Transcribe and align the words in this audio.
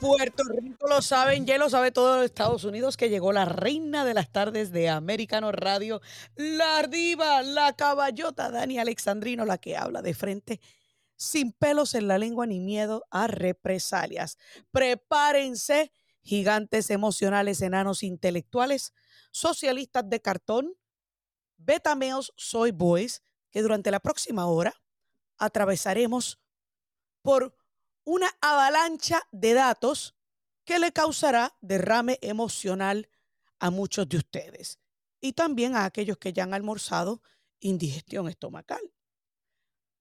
Puerto 0.00 0.44
Rico 0.44 0.88
lo 0.88 1.02
saben, 1.02 1.44
ya 1.44 1.58
lo 1.58 1.68
sabe 1.68 1.92
todo 1.92 2.22
Estados 2.22 2.64
Unidos 2.64 2.96
que 2.96 3.10
llegó 3.10 3.32
la 3.32 3.44
reina 3.44 4.04
de 4.06 4.14
las 4.14 4.32
tardes 4.32 4.72
de 4.72 4.88
Americano 4.88 5.52
Radio, 5.52 6.00
la 6.36 6.84
diva, 6.84 7.42
la 7.42 7.74
caballota 7.74 8.50
Dani 8.50 8.78
Alexandrino, 8.78 9.44
la 9.44 9.58
que 9.58 9.76
habla 9.76 10.00
de 10.00 10.14
frente 10.14 10.60
sin 11.16 11.52
pelos 11.52 11.94
en 11.94 12.08
la 12.08 12.16
lengua 12.16 12.46
ni 12.46 12.60
miedo 12.60 13.04
a 13.10 13.26
represalias. 13.26 14.38
Prepárense, 14.70 15.92
gigantes 16.22 16.88
emocionales, 16.88 17.60
enanos 17.60 18.02
intelectuales, 18.02 18.94
socialistas 19.32 20.08
de 20.08 20.22
cartón, 20.22 20.72
betameos 21.58 22.32
soy 22.36 22.70
boys, 22.70 23.22
que 23.50 23.60
durante 23.60 23.90
la 23.90 24.00
próxima 24.00 24.46
hora 24.46 24.74
atravesaremos 25.36 26.40
por 27.20 27.54
una 28.10 28.28
avalancha 28.40 29.22
de 29.30 29.54
datos 29.54 30.16
que 30.64 30.80
le 30.80 30.90
causará 30.90 31.56
derrame 31.60 32.18
emocional 32.22 33.08
a 33.60 33.70
muchos 33.70 34.08
de 34.08 34.16
ustedes 34.16 34.80
y 35.20 35.34
también 35.34 35.76
a 35.76 35.84
aquellos 35.84 36.18
que 36.18 36.32
ya 36.32 36.42
han 36.42 36.52
almorzado 36.52 37.22
indigestión 37.60 38.28
estomacal. 38.28 38.80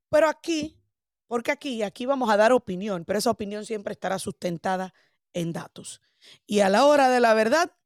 Pero 0.09 0.27
aquí, 0.27 0.81
porque 1.27 1.51
aquí, 1.51 1.83
aquí 1.83 2.07
vamos 2.07 2.31
a 2.31 2.37
dar 2.37 2.51
opinión, 2.51 3.05
pero 3.05 3.19
esa 3.19 3.29
opinión 3.29 3.63
siempre 3.63 3.93
estará 3.93 4.17
sustentada 4.17 4.91
en 5.33 5.53
datos. 5.53 6.01
Y 6.47 6.61
a 6.61 6.69
la 6.69 6.85
hora 6.85 7.09
de 7.09 7.19
la 7.19 7.35
verdad, 7.35 7.77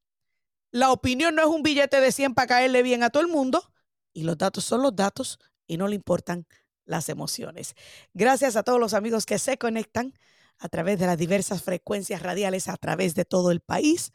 la 0.72 0.94
opinión 0.94 1.36
no 1.36 1.42
es 1.42 1.50
un 1.50 1.64
billete 1.64 2.00
de 2.00 2.14
100 2.14 2.34
para 2.34 2.48
caerle 2.48 2.82
bien 2.82 3.04
a 3.04 3.10
todo 3.10 3.24
el 3.24 3.30
mundo, 3.30 3.74
y 4.14 4.24
los 4.24 4.38
datos 4.38 4.64
son 4.64 4.84
los 4.84 4.96
datos 4.96 5.38
y 5.68 5.76
no 5.76 5.90
le 5.90 5.96
importan 5.96 6.48
las 6.86 7.10
emociones. 7.10 7.76
Gracias 8.14 8.56
a 8.56 8.64
todos 8.64 8.80
los 8.80 8.94
amigos 8.94 9.26
que 9.26 9.40
se 9.40 9.58
conectan 9.58 10.14
a 10.60 10.70
través 10.70 11.00
de 11.00 11.08
las 11.08 11.18
diversas 11.18 11.64
frecuencias 11.64 12.22
radiales 12.22 12.68
a 12.68 12.78
través 12.78 13.16
de 13.16 13.26
todo 13.26 13.52
el 13.52 13.60
país 13.60 14.12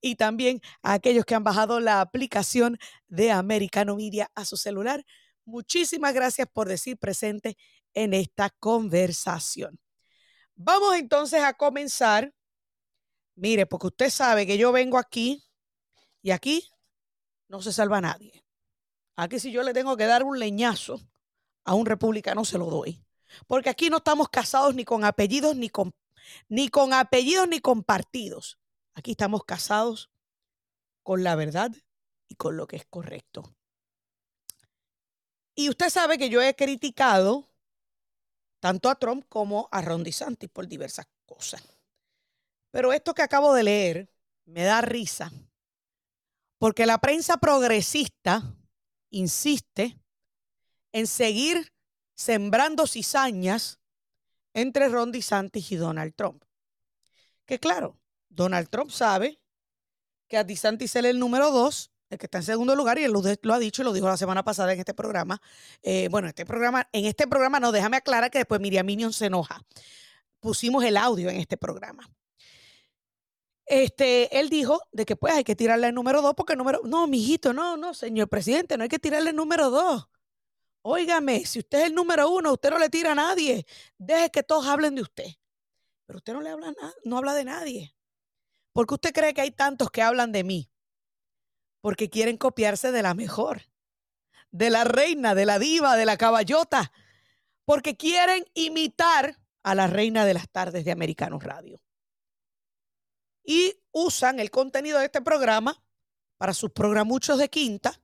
y 0.00 0.16
también 0.16 0.60
a 0.82 0.94
aquellos 0.94 1.24
que 1.24 1.34
han 1.34 1.44
bajado 1.44 1.80
la 1.80 2.00
aplicación 2.00 2.78
de 3.06 3.30
Americano 3.30 3.96
Media 3.96 4.30
a 4.34 4.44
su 4.44 4.56
celular. 4.56 5.04
Muchísimas 5.44 6.14
gracias 6.14 6.48
por 6.52 6.68
decir 6.68 6.98
presente 6.98 7.56
en 7.92 8.14
esta 8.14 8.50
conversación. 8.50 9.78
Vamos 10.56 10.96
entonces 10.96 11.42
a 11.42 11.54
comenzar. 11.54 12.34
Mire, 13.36 13.66
porque 13.66 13.88
usted 13.88 14.10
sabe 14.10 14.46
que 14.46 14.58
yo 14.58 14.72
vengo 14.72 14.98
aquí 14.98 15.44
y 16.22 16.30
aquí 16.30 16.68
no 17.48 17.60
se 17.62 17.72
salva 17.72 18.00
nadie. 18.00 18.44
Aquí 19.16 19.38
si 19.38 19.52
yo 19.52 19.62
le 19.62 19.72
tengo 19.72 19.96
que 19.96 20.06
dar 20.06 20.22
un 20.22 20.38
leñazo 20.38 21.00
a 21.64 21.74
un 21.74 21.86
republicano 21.86 22.44
se 22.44 22.58
lo 22.58 22.66
doy. 22.66 23.02
Porque 23.46 23.70
aquí 23.70 23.90
no 23.90 23.98
estamos 23.98 24.28
casados 24.28 24.74
ni 24.74 24.84
con 24.84 25.04
apellidos, 25.04 25.56
ni 25.56 25.68
con, 25.68 25.94
ni 26.48 26.68
con 26.68 26.92
apellidos, 26.92 27.48
ni 27.48 27.60
con 27.60 27.82
partidos. 27.82 28.58
Aquí 28.94 29.12
estamos 29.12 29.44
casados 29.44 30.10
con 31.02 31.24
la 31.24 31.34
verdad 31.34 31.72
y 32.28 32.36
con 32.36 32.56
lo 32.56 32.66
que 32.66 32.76
es 32.76 32.86
correcto. 32.86 33.42
Y 35.54 35.68
usted 35.68 35.90
sabe 35.90 36.18
que 36.18 36.30
yo 36.30 36.42
he 36.42 36.54
criticado 36.54 37.48
tanto 38.60 38.88
a 38.88 38.96
Trump 38.96 39.26
como 39.28 39.68
a 39.70 39.82
Ron 39.82 40.02
DeSantis 40.02 40.50
por 40.50 40.66
diversas 40.66 41.06
cosas. 41.26 41.62
Pero 42.70 42.92
esto 42.92 43.14
que 43.14 43.22
acabo 43.22 43.54
de 43.54 43.62
leer 43.62 44.10
me 44.46 44.64
da 44.64 44.80
risa, 44.80 45.30
porque 46.58 46.86
la 46.86 46.98
prensa 46.98 47.36
progresista 47.36 48.56
insiste 49.10 49.98
en 50.94 51.08
seguir 51.08 51.74
sembrando 52.14 52.86
cizañas 52.86 53.80
entre 54.54 54.88
Ron 54.88 55.10
DeSantis 55.10 55.72
y 55.72 55.76
Donald 55.76 56.14
Trump. 56.14 56.44
Que 57.44 57.58
claro, 57.58 57.98
Donald 58.28 58.68
Trump 58.70 58.90
sabe 58.90 59.40
que 60.28 60.38
a 60.38 60.44
DeSantis 60.44 60.94
es 60.94 61.04
el 61.04 61.18
número 61.18 61.50
dos, 61.50 61.90
el 62.10 62.16
que 62.16 62.26
está 62.26 62.38
en 62.38 62.44
segundo 62.44 62.76
lugar, 62.76 62.98
y 63.00 63.04
él 63.04 63.12
lo, 63.12 63.52
ha 63.52 63.58
dicho 63.58 63.82
y 63.82 63.84
lo 63.84 63.92
dijo 63.92 64.06
la 64.06 64.16
semana 64.16 64.44
pasada 64.44 64.72
en 64.72 64.78
este 64.78 64.94
programa. 64.94 65.42
Eh, 65.82 66.08
bueno, 66.12 66.28
este 66.28 66.46
programa, 66.46 66.88
en 66.92 67.06
este 67.06 67.26
programa 67.26 67.58
no, 67.58 67.72
déjame 67.72 67.96
aclarar 67.96 68.30
que 68.30 68.38
después 68.38 68.60
Miriam 68.60 68.86
Minion 68.86 69.12
se 69.12 69.26
enoja. 69.26 69.60
Pusimos 70.38 70.84
el 70.84 70.96
audio 70.96 71.28
en 71.28 71.40
este 71.40 71.56
programa. 71.56 72.08
Este, 73.66 74.38
él 74.38 74.48
dijo 74.48 74.80
de 74.92 75.04
que 75.06 75.16
pues 75.16 75.34
hay 75.34 75.42
que 75.42 75.56
tirarle 75.56 75.88
el 75.88 75.94
número 75.94 76.22
dos 76.22 76.34
porque 76.36 76.52
el 76.52 76.58
número, 76.58 76.82
no, 76.84 77.08
mijito, 77.08 77.52
no, 77.52 77.76
no, 77.76 77.94
señor 77.94 78.28
presidente, 78.28 78.76
no 78.76 78.84
hay 78.84 78.88
que 78.88 79.00
tirarle 79.00 79.30
el 79.30 79.36
número 79.36 79.70
dos. 79.70 80.06
Óigame, 80.86 81.46
si 81.46 81.60
usted 81.60 81.78
es 81.78 81.84
el 81.86 81.94
número 81.94 82.28
uno, 82.28 82.52
usted 82.52 82.68
no 82.68 82.78
le 82.78 82.90
tira 82.90 83.12
a 83.12 83.14
nadie. 83.14 83.64
Deje 83.96 84.30
que 84.30 84.42
todos 84.42 84.66
hablen 84.66 84.94
de 84.94 85.00
usted. 85.00 85.28
Pero 86.04 86.18
usted 86.18 86.34
no 86.34 86.42
le 86.42 86.50
habla, 86.50 86.74
no 87.04 87.16
habla 87.16 87.32
de 87.32 87.44
nadie. 87.44 87.96
¿Por 88.74 88.86
qué 88.86 88.94
usted 88.94 89.14
cree 89.14 89.32
que 89.32 89.40
hay 89.40 89.50
tantos 89.50 89.90
que 89.90 90.02
hablan 90.02 90.30
de 90.30 90.44
mí? 90.44 90.70
Porque 91.80 92.10
quieren 92.10 92.36
copiarse 92.36 92.92
de 92.92 93.00
la 93.00 93.14
mejor, 93.14 93.62
de 94.50 94.68
la 94.68 94.84
reina, 94.84 95.34
de 95.34 95.46
la 95.46 95.58
diva, 95.58 95.96
de 95.96 96.04
la 96.04 96.18
caballota. 96.18 96.92
Porque 97.64 97.96
quieren 97.96 98.44
imitar 98.52 99.40
a 99.62 99.74
la 99.74 99.86
reina 99.86 100.26
de 100.26 100.34
las 100.34 100.50
tardes 100.50 100.84
de 100.84 100.92
Americanos 100.92 101.42
Radio. 101.44 101.80
Y 103.42 103.80
usan 103.90 104.38
el 104.38 104.50
contenido 104.50 104.98
de 104.98 105.06
este 105.06 105.22
programa 105.22 105.82
para 106.36 106.52
sus 106.52 106.72
programuchos 106.72 107.38
de 107.38 107.48
quinta 107.48 107.98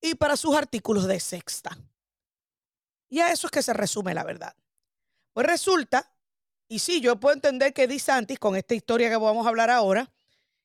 y 0.00 0.16
para 0.16 0.36
sus 0.36 0.56
artículos 0.56 1.06
de 1.06 1.20
sexta. 1.20 1.78
Y 3.10 3.20
a 3.20 3.32
eso 3.32 3.48
es 3.48 3.50
que 3.50 3.62
se 3.62 3.74
resume 3.74 4.14
la 4.14 4.24
verdad. 4.24 4.54
Pues 5.32 5.46
resulta, 5.46 6.14
y 6.68 6.78
sí, 6.78 7.00
yo 7.00 7.18
puedo 7.18 7.34
entender 7.34 7.74
que 7.74 7.88
DeSantis, 7.88 8.38
con 8.38 8.54
esta 8.54 8.74
historia 8.74 9.10
que 9.10 9.16
vamos 9.16 9.44
a 9.44 9.48
hablar 9.48 9.68
ahora, 9.68 10.10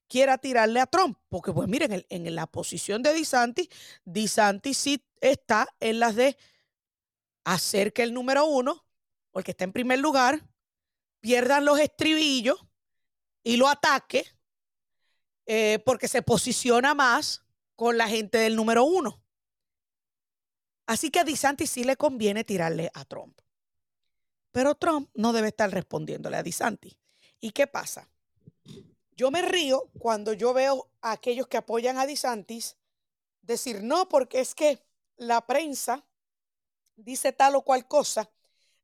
quiera 0.07 0.37
tirarle 0.37 0.79
a 0.79 0.85
Trump. 0.85 1.17
Porque, 1.27 1.51
pues 1.51 1.67
miren, 1.67 2.05
en, 2.07 2.35
la 2.35 2.45
posición 2.45 3.01
de 3.01 3.13
DeSantis, 3.13 3.67
DeSantis 4.05 4.77
sí 4.77 5.03
está 5.19 5.67
en 5.79 5.99
las 5.99 6.15
de 6.15 6.37
hacer 7.43 7.91
que 7.91 8.03
el 8.03 8.13
número 8.13 8.45
uno, 8.45 8.85
o 9.31 9.39
el 9.39 9.45
que 9.45 9.51
está 9.51 9.63
en 9.63 9.73
primer 9.73 9.97
lugar, 9.97 10.47
pierdan 11.21 11.65
los 11.65 11.79
estribillos 11.79 12.63
y 13.43 13.57
lo 13.57 13.67
ataque, 13.67 14.27
eh, 15.47 15.79
porque 15.83 16.07
se 16.07 16.21
posiciona 16.21 16.93
más 16.93 17.43
con 17.75 17.97
la 17.97 18.07
gente 18.07 18.37
del 18.37 18.55
número 18.55 18.83
uno. 18.83 19.24
Así 20.85 21.09
que 21.09 21.19
a 21.19 21.23
DeSantis 21.23 21.69
sí 21.69 21.83
le 21.83 21.97
conviene 21.97 22.43
tirarle 22.43 22.91
a 22.93 23.05
Trump. 23.05 23.39
Pero 24.51 24.75
Trump 24.75 25.09
no 25.13 25.33
debe 25.33 25.49
estar 25.49 25.69
respondiéndole 25.69 26.37
a 26.37 26.43
DeSantis. 26.43 26.97
¿Y 27.39 27.51
qué 27.51 27.67
pasa? 27.67 28.09
Yo 29.15 29.31
me 29.31 29.41
río 29.41 29.89
cuando 29.99 30.33
yo 30.33 30.53
veo 30.53 30.89
a 31.01 31.13
aquellos 31.13 31.47
que 31.47 31.57
apoyan 31.57 31.97
a 31.97 32.05
DeSantis 32.05 32.77
decir 33.41 33.83
no, 33.83 34.09
porque 34.09 34.39
es 34.39 34.55
que 34.55 34.83
la 35.17 35.45
prensa 35.45 36.05
dice 36.95 37.31
tal 37.31 37.55
o 37.55 37.61
cual 37.61 37.87
cosa 37.87 38.29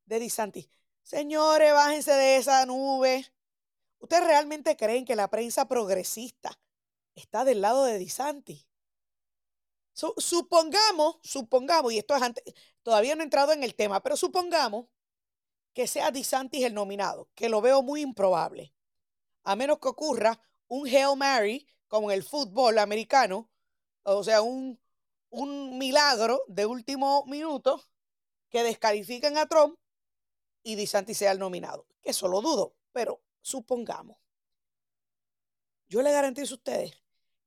de 0.06 0.20
DeSantis. 0.20 0.70
Señores, 1.04 1.74
bájense 1.74 2.12
de 2.12 2.38
esa 2.38 2.66
nube. 2.66 3.26
¿Ustedes 4.00 4.24
realmente 4.24 4.76
creen 4.76 5.06
que 5.06 5.16
la 5.16 5.30
prensa 5.30 5.68
progresista 5.68 6.58
está 7.16 7.44
del 7.44 7.62
lado 7.62 7.86
de 7.86 8.00
DeSantis? 8.00 8.68
Supongamos, 9.94 11.18
supongamos, 11.24 11.94
y 11.94 11.98
esto 12.00 12.16
es 12.16 12.22
antes, 12.22 12.44
todavía 12.84 13.16
no 13.16 13.22
he 13.22 13.26
entrado 13.26 13.52
en 13.52 13.64
el 13.64 13.76
tema, 13.76 14.02
pero 14.02 14.18
supongamos 14.18 14.88
que 15.74 15.88
sea 15.88 16.12
DeSantis 16.12 16.64
el 16.66 16.74
nominado, 16.74 17.30
que 17.36 17.50
lo 17.50 17.62
veo 17.62 17.82
muy 17.82 18.02
improbable. 18.02 18.74
A 19.44 19.56
menos 19.56 19.80
que 19.80 19.88
ocurra 19.88 20.40
un 20.68 20.88
Hail 20.88 21.18
Mary, 21.18 21.68
como 21.88 22.12
en 22.12 22.18
el 22.18 22.24
fútbol 22.24 22.78
americano, 22.78 23.50
o 24.04 24.24
sea, 24.24 24.42
un, 24.42 24.80
un 25.30 25.78
milagro 25.78 26.44
de 26.48 26.66
último 26.66 27.26
minuto 27.26 27.84
que 28.50 28.64
descalifiquen 28.64 29.38
a 29.38 29.48
Trump 29.48 29.78
y 30.64 30.76
DeSantis 30.76 31.18
sea 31.18 31.32
el 31.32 31.40
nominado. 31.40 31.88
Eso 32.04 32.28
lo 32.28 32.42
dudo, 32.42 32.76
pero 32.92 33.22
supongamos. 33.42 34.18
Yo 35.88 36.02
le 36.02 36.12
garantizo 36.12 36.54
a 36.54 36.58
ustedes 36.58 36.94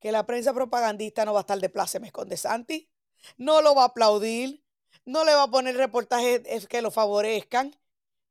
que 0.05 0.13
la 0.13 0.27
prensa 0.27 0.53
propagandista 0.53 1.25
no 1.25 1.33
va 1.33 1.41
a 1.41 1.49
estar 1.49 1.59
de 1.59 1.71
plácemes 1.71 2.13
con 2.13 2.29
De 2.29 2.37
Santi, 2.37 2.91
no 3.39 3.63
lo 3.63 3.75
va 3.75 3.85
a 3.85 3.87
aplaudir, 3.87 4.63
no 5.07 5.25
le 5.25 5.33
va 5.33 5.45
a 5.45 5.51
poner 5.51 5.79
reportajes 5.79 6.67
que 6.69 6.83
lo 6.83 6.91
favorezcan 6.91 7.75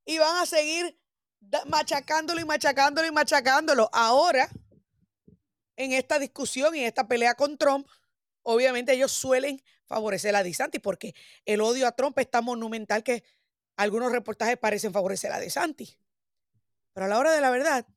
y 0.05 0.19
van 0.19 0.37
a 0.37 0.45
seguir 0.45 1.01
machacándolo 1.65 2.39
y 2.39 2.45
machacándolo 2.45 3.07
y 3.07 3.11
machacándolo. 3.11 3.89
Ahora, 3.91 4.47
en 5.75 5.93
esta 5.93 6.19
discusión 6.19 6.75
y 6.75 6.81
en 6.81 6.85
esta 6.85 7.07
pelea 7.07 7.33
con 7.33 7.57
Trump, 7.57 7.87
obviamente 8.43 8.93
ellos 8.93 9.11
suelen 9.11 9.59
favorecer 9.87 10.35
a 10.35 10.43
DeSantis 10.43 10.79
porque 10.79 11.15
el 11.43 11.59
odio 11.59 11.87
a 11.87 11.93
Trump 11.93 12.19
es 12.19 12.29
tan 12.29 12.45
monumental 12.45 13.01
que 13.01 13.23
algunos 13.77 14.11
reportajes 14.11 14.57
parecen 14.57 14.93
favorecer 14.93 15.31
a 15.31 15.39
DeSantis. 15.39 15.97
Pero 16.93 17.07
a 17.07 17.09
la 17.09 17.17
hora 17.17 17.31
de 17.31 17.41
la 17.41 17.49
verdad, 17.49 17.87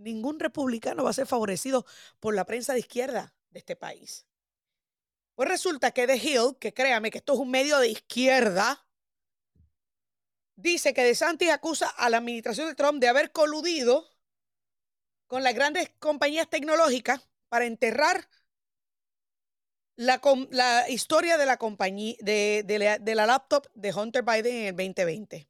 ningún 0.00 0.40
republicano 0.40 1.04
va 1.04 1.10
a 1.10 1.14
ser 1.14 1.26
favorecido 1.26 1.86
por 2.18 2.34
la 2.34 2.44
prensa 2.44 2.72
de 2.72 2.80
izquierda 2.80 3.34
de 3.50 3.60
este 3.60 3.76
país. 3.76 4.26
Pues 5.34 5.48
resulta 5.48 5.92
que 5.92 6.06
The 6.06 6.16
Hill, 6.16 6.56
que 6.58 6.74
créame 6.74 7.10
que 7.10 7.18
esto 7.18 7.34
es 7.34 7.38
un 7.38 7.50
medio 7.50 7.78
de 7.78 7.88
izquierda, 7.88 8.86
dice 10.56 10.92
que 10.92 11.04
DeSantis 11.04 11.50
acusa 11.50 11.88
a 11.88 12.10
la 12.10 12.18
administración 12.18 12.68
de 12.68 12.74
Trump 12.74 13.00
de 13.00 13.08
haber 13.08 13.32
coludido 13.32 14.06
con 15.26 15.42
las 15.42 15.54
grandes 15.54 15.90
compañías 15.98 16.48
tecnológicas 16.50 17.28
para 17.48 17.64
enterrar 17.64 18.28
la, 19.96 20.20
la 20.50 20.88
historia 20.88 21.36
de 21.36 21.46
la 21.46 21.56
compañía 21.58 22.16
de, 22.20 22.64
de, 22.66 23.14
la, 23.14 23.26
laptop 23.26 23.66
de 23.74 23.92
Hunter 23.92 24.22
Biden 24.22 24.56
en 24.56 24.66
el 24.66 24.76
2020. 24.76 25.49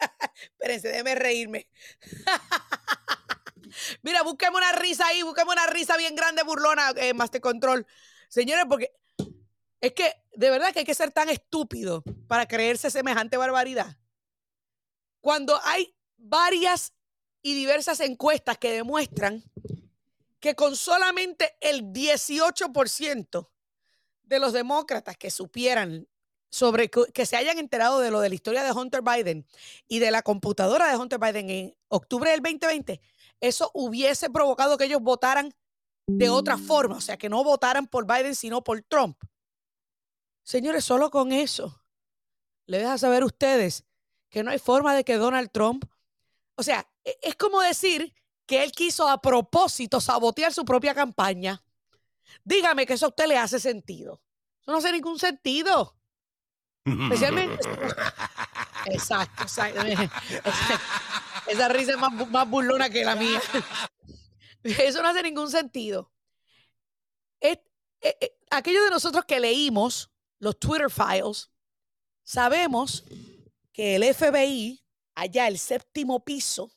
Espérense, 0.52 0.88
déjenme 0.88 1.14
reírme. 1.14 1.68
Mira, 4.02 4.22
búsqueme 4.22 4.56
una 4.56 4.72
risa 4.72 5.06
ahí, 5.06 5.22
búsqueme 5.22 5.52
una 5.52 5.66
risa 5.66 5.96
bien 5.96 6.14
grande, 6.14 6.42
burlona, 6.42 6.90
eh, 6.96 7.14
Master 7.14 7.40
Control. 7.40 7.86
Señores, 8.28 8.64
porque 8.68 8.92
es 9.80 9.92
que 9.92 10.12
de 10.34 10.50
verdad 10.50 10.72
que 10.72 10.80
hay 10.80 10.84
que 10.84 10.94
ser 10.94 11.12
tan 11.12 11.28
estúpido 11.28 12.02
para 12.26 12.46
creerse 12.46 12.90
semejante 12.90 13.36
barbaridad. 13.36 13.96
Cuando 15.20 15.60
hay 15.64 15.94
varias 16.16 16.92
y 17.42 17.54
diversas 17.54 18.00
encuestas 18.00 18.58
que 18.58 18.72
demuestran 18.72 19.44
que 20.40 20.54
con 20.54 20.76
solamente 20.76 21.56
el 21.60 21.92
18% 21.92 23.50
de 24.22 24.38
los 24.38 24.52
demócratas 24.52 25.16
que 25.16 25.30
supieran 25.30 26.06
sobre 26.50 26.90
que 26.90 27.26
se 27.26 27.36
hayan 27.36 27.58
enterado 27.58 28.00
de 28.00 28.10
lo 28.10 28.20
de 28.20 28.28
la 28.30 28.34
historia 28.34 28.64
de 28.64 28.72
Hunter 28.72 29.02
Biden 29.02 29.46
y 29.86 29.98
de 29.98 30.10
la 30.10 30.22
computadora 30.22 30.88
de 30.90 30.96
Hunter 30.96 31.18
Biden 31.18 31.50
en 31.50 31.76
octubre 31.88 32.30
del 32.30 32.40
2020, 32.40 33.00
eso 33.40 33.70
hubiese 33.74 34.30
provocado 34.30 34.78
que 34.78 34.84
ellos 34.84 35.02
votaran 35.02 35.54
de 36.06 36.30
otra 36.30 36.56
forma, 36.56 36.96
o 36.96 37.00
sea, 37.02 37.18
que 37.18 37.28
no 37.28 37.44
votaran 37.44 37.86
por 37.86 38.06
Biden, 38.06 38.34
sino 38.34 38.64
por 38.64 38.80
Trump. 38.82 39.18
Señores, 40.42 40.84
solo 40.84 41.10
con 41.10 41.32
eso 41.32 41.82
le 42.64 42.78
deja 42.78 42.96
saber 42.96 43.22
a 43.22 43.26
ustedes 43.26 43.84
que 44.30 44.42
no 44.42 44.50
hay 44.50 44.58
forma 44.58 44.94
de 44.94 45.04
que 45.04 45.16
Donald 45.16 45.50
Trump, 45.52 45.84
o 46.54 46.62
sea, 46.62 46.88
e, 47.04 47.18
es 47.22 47.36
como 47.36 47.60
decir 47.60 48.14
que 48.46 48.62
él 48.62 48.72
quiso 48.72 49.06
a 49.06 49.20
propósito 49.20 50.00
sabotear 50.00 50.54
su 50.54 50.64
propia 50.64 50.94
campaña. 50.94 51.62
Dígame 52.44 52.86
que 52.86 52.94
eso 52.94 53.06
a 53.06 53.10
usted 53.10 53.26
le 53.26 53.36
hace 53.36 53.60
sentido. 53.60 54.22
Eso 54.62 54.72
no 54.72 54.78
hace 54.78 54.90
ningún 54.90 55.18
sentido. 55.18 55.97
Especialmente. 57.04 57.68
exacto, 58.86 59.42
exacto. 59.42 59.80
Esa 61.46 61.68
risa 61.68 61.92
es 61.92 61.98
más, 61.98 62.12
más 62.30 62.48
burlona 62.48 62.90
que 62.90 63.04
la 63.04 63.16
mía. 63.16 63.40
Eso 64.62 65.02
no 65.02 65.08
hace 65.08 65.22
ningún 65.22 65.50
sentido. 65.50 66.12
Eh, 67.40 67.62
eh, 68.00 68.38
aquellos 68.50 68.84
de 68.84 68.90
nosotros 68.90 69.24
que 69.24 69.40
leímos 69.40 70.10
los 70.38 70.58
Twitter 70.58 70.90
files, 70.90 71.50
sabemos 72.22 73.04
que 73.72 73.96
el 73.96 74.14
FBI, 74.14 74.84
allá 75.14 75.48
el 75.48 75.58
séptimo 75.58 76.24
piso, 76.24 76.70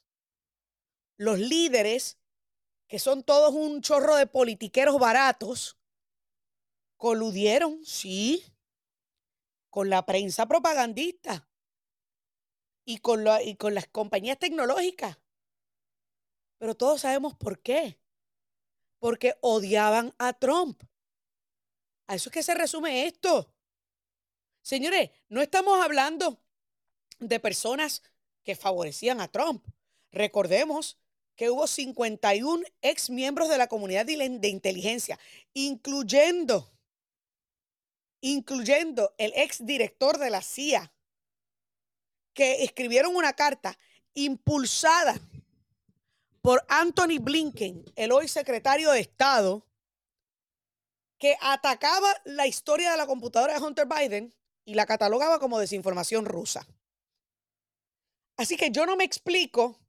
los 1.17 1.37
líderes, 1.37 2.17
que 2.87 2.99
son 2.99 3.23
todos 3.23 3.53
un 3.53 3.81
chorro 3.81 4.15
de 4.15 4.27
politiqueros 4.27 4.97
baratos, 4.99 5.77
coludieron, 6.97 7.83
sí, 7.83 8.43
con 9.71 9.89
la 9.89 10.05
prensa 10.05 10.45
propagandista 10.45 11.47
y 12.85 12.99
con, 12.99 13.25
y 13.43 13.55
con 13.55 13.73
las 13.73 13.87
compañías 13.87 14.37
tecnológicas. 14.37 15.17
Pero 16.59 16.75
todos 16.75 17.01
sabemos 17.01 17.33
por 17.35 17.59
qué. 17.59 17.97
Porque 18.99 19.35
odiaban 19.41 20.13
a 20.19 20.33
Trump. 20.33 20.83
A 22.05 22.15
eso 22.15 22.29
es 22.29 22.33
que 22.33 22.43
se 22.43 22.53
resume 22.53 23.07
esto. 23.07 23.51
Señores, 24.61 25.09
no 25.29 25.41
estamos 25.41 25.83
hablando 25.83 26.39
de 27.17 27.39
personas 27.39 28.03
que 28.43 28.55
favorecían 28.55 29.21
a 29.21 29.27
Trump. 29.27 29.65
Recordemos 30.11 30.99
que 31.35 31.49
hubo 31.49 31.65
51 31.65 32.63
ex 32.81 33.09
miembros 33.09 33.49
de 33.49 33.57
la 33.57 33.67
comunidad 33.67 34.05
de 34.05 34.47
inteligencia, 34.47 35.17
incluyendo, 35.53 36.71
incluyendo 38.21 39.13
el 39.17 39.33
ex 39.35 39.65
director 39.65 40.17
de 40.17 40.29
la 40.29 40.41
CIA, 40.41 40.93
que 42.33 42.63
escribieron 42.63 43.15
una 43.15 43.33
carta 43.33 43.77
impulsada 44.13 45.19
por 46.41 46.65
Anthony 46.69 47.19
Blinken, 47.19 47.83
el 47.95 48.11
hoy 48.11 48.27
secretario 48.27 48.91
de 48.91 48.99
Estado, 48.99 49.65
que 51.19 51.37
atacaba 51.41 52.11
la 52.25 52.47
historia 52.47 52.91
de 52.91 52.97
la 52.97 53.05
computadora 53.05 53.53
de 53.53 53.63
Hunter 53.63 53.87
Biden 53.87 54.33
y 54.65 54.73
la 54.73 54.85
catalogaba 54.85 55.39
como 55.39 55.59
desinformación 55.59 56.25
rusa. 56.25 56.65
Así 58.37 58.57
que 58.57 58.71
yo 58.71 58.85
no 58.87 58.95
me 58.95 59.03
explico 59.03 59.79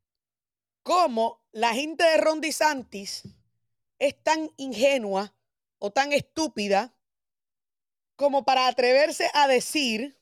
cómo 0.82 1.42
la 1.52 1.72
gente 1.72 2.04
de 2.04 2.18
Ron 2.18 2.40
DeSantis 2.40 3.22
es 3.98 4.22
tan 4.22 4.50
ingenua 4.56 5.32
o 5.78 5.90
tan 5.90 6.12
estúpida 6.12 6.94
como 8.22 8.44
para 8.44 8.68
atreverse 8.68 9.28
a 9.34 9.48
decir 9.48 10.16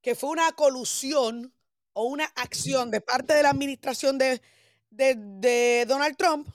que 0.00 0.14
fue 0.14 0.30
una 0.30 0.52
colusión 0.52 1.54
o 1.92 2.04
una 2.04 2.24
acción 2.24 2.90
de 2.90 3.02
parte 3.02 3.34
de 3.34 3.42
la 3.42 3.50
administración 3.50 4.16
de, 4.16 4.40
de 4.88 5.84
Donald 5.86 6.16
Trump 6.16 6.48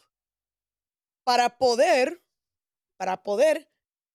para 1.24 1.60
poder, 1.60 2.20
para 2.98 3.22
poder 3.22 3.70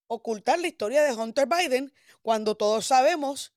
ocultar 0.08 0.58
la 0.58 0.66
historia 0.66 1.04
de 1.04 1.14
Hunter 1.14 1.46
Biden 1.46 1.94
cuando 2.20 2.56
todos 2.56 2.84
sabemos 2.84 3.52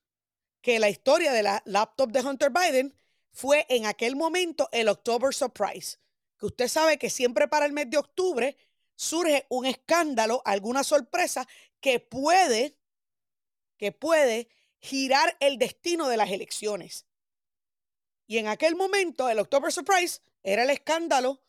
que 0.60 0.78
la 0.78 0.88
historia 0.88 1.32
de 1.32 1.42
la 1.42 1.64
laptop 1.66 2.12
de 2.12 2.20
Hunter 2.20 2.50
Biden 2.50 2.94
fue 3.32 3.66
en 3.68 3.86
aquel 3.86 4.14
momento 4.14 4.68
el 4.70 4.88
October 4.88 5.34
Surprise. 5.34 5.98
Que 6.38 6.46
usted 6.46 6.68
sabe 6.68 6.96
que 6.96 7.10
siempre 7.10 7.48
para 7.48 7.66
el 7.66 7.72
mes 7.72 7.90
de 7.90 7.98
octubre 7.98 8.56
surge 8.94 9.46
un 9.48 9.66
escándalo, 9.66 10.42
alguna 10.44 10.84
sorpresa 10.84 11.46
que 11.86 12.00
puede, 12.00 12.76
que 13.76 13.92
puede 13.92 14.48
girar 14.80 15.36
el 15.38 15.56
destino 15.56 16.08
de 16.08 16.16
las 16.16 16.32
elecciones. 16.32 17.06
Y 18.26 18.38
en 18.38 18.48
aquel 18.48 18.74
momento, 18.74 19.28
el 19.28 19.38
October 19.38 19.70
Surprise 19.70 20.20
era 20.42 20.64
el 20.64 20.70
escándalo 20.70 21.40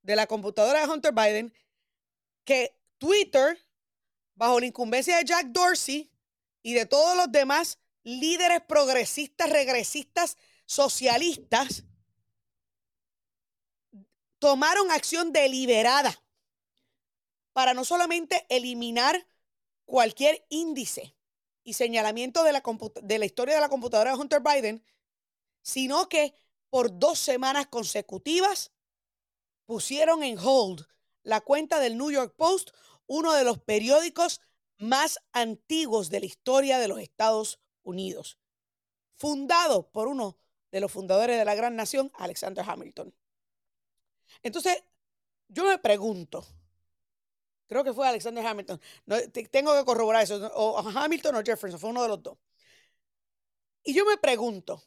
de 0.00 0.16
la 0.16 0.26
computadora 0.26 0.80
de 0.80 0.90
Hunter 0.90 1.12
Biden 1.12 1.54
que 2.42 2.74
Twitter 2.96 3.58
bajo 4.34 4.60
la 4.60 4.64
incumbencia 4.64 5.18
de 5.18 5.26
Jack 5.26 5.48
Dorsey 5.48 6.10
y 6.62 6.72
de 6.72 6.86
todos 6.86 7.14
los 7.14 7.30
demás 7.30 7.78
líderes 8.02 8.62
progresistas, 8.62 9.50
regresistas, 9.50 10.38
socialistas, 10.64 11.84
tomaron 14.38 14.90
acción 14.90 15.34
deliberada 15.34 16.18
para 17.52 17.74
no 17.74 17.84
solamente 17.84 18.46
eliminar 18.48 19.26
cualquier 19.84 20.44
índice 20.48 21.14
y 21.64 21.74
señalamiento 21.74 22.44
de 22.44 22.52
la, 22.52 23.24
historia 23.24 23.54
de 23.54 23.60
la 23.60 23.68
computadora 23.68 24.12
de 24.12 24.18
Hunter 24.18 24.40
Biden, 24.40 24.84
sino 25.62 26.08
que 26.08 26.34
por 26.70 26.98
dos 26.98 27.18
semanas 27.18 27.66
consecutivas 27.68 28.72
pusieron 29.66 30.22
en 30.22 30.38
hold 30.38 30.86
la 31.22 31.40
cuenta 31.40 31.78
del 31.78 31.96
New 31.96 32.10
York 32.10 32.34
Post 32.36 32.70
uno 33.06 33.32
de 33.34 33.44
los 33.44 33.58
periódicos 33.58 34.40
más 34.78 35.18
antiguos 35.32 36.10
de 36.10 36.20
la 36.20 36.26
historia 36.26 36.78
de 36.78 36.88
los 36.88 36.98
Estados 36.98 37.60
Unidos, 37.82 38.38
fundado 39.16 39.90
por 39.90 40.08
uno 40.08 40.36
de 40.70 40.80
los 40.80 40.90
fundadores 40.90 41.38
de 41.38 41.44
la 41.44 41.54
gran 41.54 41.76
nación, 41.76 42.10
Alexander 42.14 42.64
Hamilton. 42.68 43.14
Entonces, 44.42 44.82
yo 45.48 45.64
me 45.64 45.78
pregunto, 45.78 46.44
creo 47.72 47.84
que 47.84 47.92
fue 47.94 48.06
Alexander 48.06 48.46
Hamilton, 48.46 48.80
tengo 49.50 49.74
que 49.74 49.84
corroborar 49.84 50.22
eso, 50.22 50.50
o 50.54 50.78
Hamilton 50.78 51.36
o 51.36 51.42
Jefferson, 51.42 51.80
fue 51.80 51.90
uno 51.90 52.02
de 52.02 52.08
los 52.08 52.22
dos. 52.22 52.38
Y 53.82 53.94
yo 53.94 54.04
me 54.04 54.16
pregunto, 54.16 54.84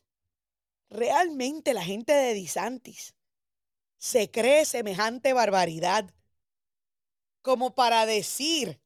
¿realmente 0.90 1.74
la 1.74 1.84
gente 1.84 2.14
de 2.14 2.34
DeSantis 2.34 3.16
se 3.98 4.30
cree 4.32 4.66
semejante 4.66 5.34
barbaridad 5.34 6.10
como 7.42 7.76
para 7.76 8.06
decir 8.06 8.82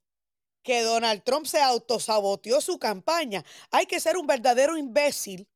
que 0.63 0.81
Donald 0.81 1.23
Trump 1.23 1.45
se 1.45 1.61
autosaboteó 1.61 2.61
su 2.61 2.77
campaña. 2.79 3.43
Hay 3.71 3.85
que 3.85 3.99
ser 3.99 4.17
un 4.17 4.27
verdadero 4.27 4.77
imbécil 4.77 5.47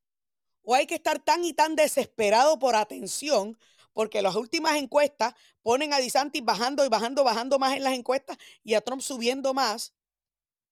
o 0.64 0.74
hay 0.74 0.88
que 0.88 0.96
estar 0.96 1.20
tan 1.20 1.44
y 1.44 1.54
tan 1.54 1.76
desesperado 1.76 2.58
por 2.60 2.76
atención 2.76 3.58
porque 3.94 4.22
las 4.22 4.36
últimas 4.36 4.76
encuestas 4.76 5.34
ponen 5.62 5.94
a 5.94 6.00
DeSantis 6.00 6.44
bajando 6.44 6.86
y 6.86 6.90
bajando, 6.90 7.24
bajando 7.24 7.60
más 7.60 7.78
en 7.78 7.84
las 7.84 7.94
encuestas 7.94 8.38
y 8.64 8.74
a 8.74 8.82
Trump 8.82 9.02
subiendo 9.02 9.54
más. 9.54 9.94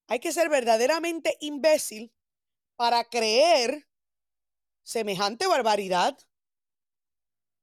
Hay 0.07 0.19
que 0.19 0.33
ser 0.33 0.49
verdaderamente 0.49 1.37
imbécil 1.39 2.11
para 2.75 3.03
creer 3.05 3.87
semejante 4.83 5.47
barbaridad. 5.47 6.17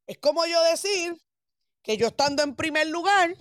Es 0.07 0.19
como 0.19 0.47
yo 0.47 0.63
decir 0.63 1.21
que 1.83 1.97
yo 1.97 2.09
estando 2.09 2.43
en 2.43 2.57
primer 2.57 2.87
lugar, 2.87 3.35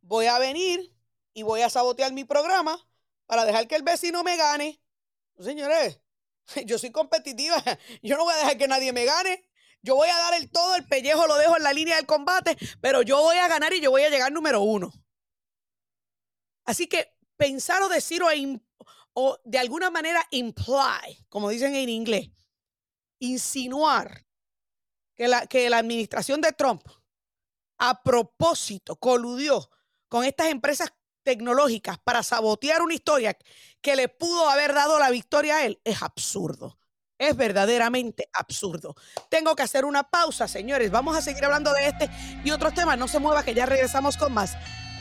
voy 0.00 0.26
a 0.26 0.38
venir 0.38 0.94
y 1.34 1.42
voy 1.42 1.62
a 1.62 1.70
sabotear 1.70 2.12
mi 2.12 2.24
programa 2.24 2.78
para 3.26 3.44
dejar 3.44 3.66
que 3.66 3.76
el 3.76 3.82
vecino 3.82 4.22
me 4.22 4.36
gane. 4.36 4.80
Señores, 5.38 5.98
yo 6.66 6.78
soy 6.78 6.90
competitiva. 6.90 7.62
Yo 8.02 8.16
no 8.16 8.24
voy 8.24 8.34
a 8.34 8.38
dejar 8.38 8.58
que 8.58 8.68
nadie 8.68 8.92
me 8.92 9.04
gane. 9.04 9.44
Yo 9.82 9.96
voy 9.96 10.08
a 10.08 10.16
dar 10.16 10.34
el 10.34 10.50
todo, 10.50 10.76
el 10.76 10.86
pellejo 10.86 11.26
lo 11.26 11.36
dejo 11.36 11.56
en 11.56 11.62
la 11.62 11.72
línea 11.72 11.96
del 11.96 12.06
combate, 12.06 12.56
pero 12.80 13.02
yo 13.02 13.20
voy 13.20 13.36
a 13.36 13.48
ganar 13.48 13.72
y 13.72 13.80
yo 13.80 13.90
voy 13.90 14.02
a 14.02 14.10
llegar 14.10 14.32
número 14.32 14.60
uno. 14.60 14.92
Así 16.64 16.86
que 16.86 17.14
pensar 17.36 17.82
o 17.82 17.88
decir 17.88 18.22
o, 18.22 18.28
o 19.14 19.38
de 19.44 19.58
alguna 19.58 19.90
manera 19.90 20.24
imply, 20.30 21.26
como 21.28 21.50
dicen 21.50 21.74
en 21.74 21.88
inglés, 21.88 22.30
insinuar 23.18 24.24
que 25.14 25.28
la, 25.28 25.46
que 25.46 25.68
la 25.68 25.78
administración 25.78 26.40
de 26.40 26.52
Trump 26.52 26.82
a 27.78 28.02
propósito 28.02 28.96
coludió 28.96 29.68
con 30.08 30.24
estas 30.24 30.48
empresas 30.48 30.92
tecnológicas 31.24 31.98
para 31.98 32.22
sabotear 32.22 32.82
una 32.82 32.94
historia 32.94 33.36
que 33.80 33.96
le 33.96 34.08
pudo 34.08 34.48
haber 34.48 34.74
dado 34.74 34.98
la 34.98 35.10
victoria 35.10 35.56
a 35.56 35.66
él 35.66 35.80
es 35.84 36.02
absurdo. 36.02 36.78
Es 37.22 37.36
verdaderamente 37.36 38.28
absurdo. 38.32 38.96
Tengo 39.28 39.54
que 39.54 39.62
hacer 39.62 39.84
una 39.84 40.02
pausa, 40.02 40.48
señores. 40.48 40.90
Vamos 40.90 41.16
a 41.16 41.22
seguir 41.22 41.44
hablando 41.44 41.72
de 41.72 41.86
este 41.86 42.10
y 42.42 42.50
otros 42.50 42.74
temas. 42.74 42.98
No 42.98 43.06
se 43.06 43.20
mueva 43.20 43.44
que 43.44 43.54
ya 43.54 43.64
regresamos 43.64 44.16
con 44.16 44.34
más. 44.34 44.56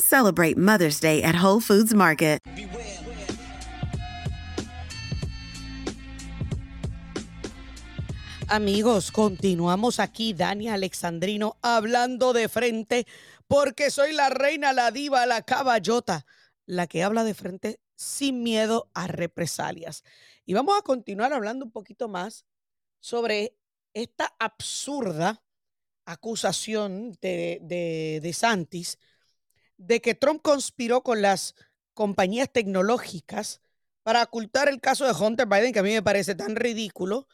celebrate 0.00 0.56
Mother's 0.56 1.00
Day 1.00 1.22
at 1.22 1.36
Whole 1.36 1.60
Foods 1.60 1.94
Market. 1.94 2.40
Amigos, 8.48 9.10
continuamos 9.10 9.98
aquí, 9.98 10.34
Dani 10.34 10.68
Alexandrino, 10.68 11.56
hablando 11.62 12.34
de 12.34 12.50
frente, 12.50 13.06
porque 13.48 13.90
soy 13.90 14.12
la 14.12 14.28
reina, 14.28 14.74
la 14.74 14.90
diva, 14.90 15.24
la 15.24 15.40
caballota, 15.40 16.26
la 16.66 16.86
que 16.86 17.02
habla 17.02 17.24
de 17.24 17.32
frente 17.32 17.80
sin 17.96 18.42
miedo 18.42 18.90
a 18.92 19.06
represalias. 19.06 20.04
Y 20.44 20.52
vamos 20.52 20.78
a 20.78 20.82
continuar 20.82 21.32
hablando 21.32 21.64
un 21.64 21.70
poquito 21.70 22.08
más 22.08 22.44
sobre 23.00 23.56
esta 23.94 24.34
absurda 24.38 25.42
acusación 26.04 27.16
de, 27.22 27.58
de, 27.62 28.20
de 28.22 28.32
Santis 28.34 28.98
de 29.86 30.00
que 30.00 30.14
Trump 30.14 30.42
conspiró 30.42 31.02
con 31.02 31.22
las 31.22 31.54
compañías 31.94 32.50
tecnológicas 32.50 33.60
para 34.02 34.22
ocultar 34.22 34.68
el 34.68 34.80
caso 34.80 35.06
de 35.06 35.12
Hunter 35.12 35.46
Biden, 35.46 35.72
que 35.72 35.78
a 35.78 35.84
mí 35.84 35.92
me 35.92 36.02
parece 36.02 36.34
tan 36.34 36.56
ridículo 36.56 37.28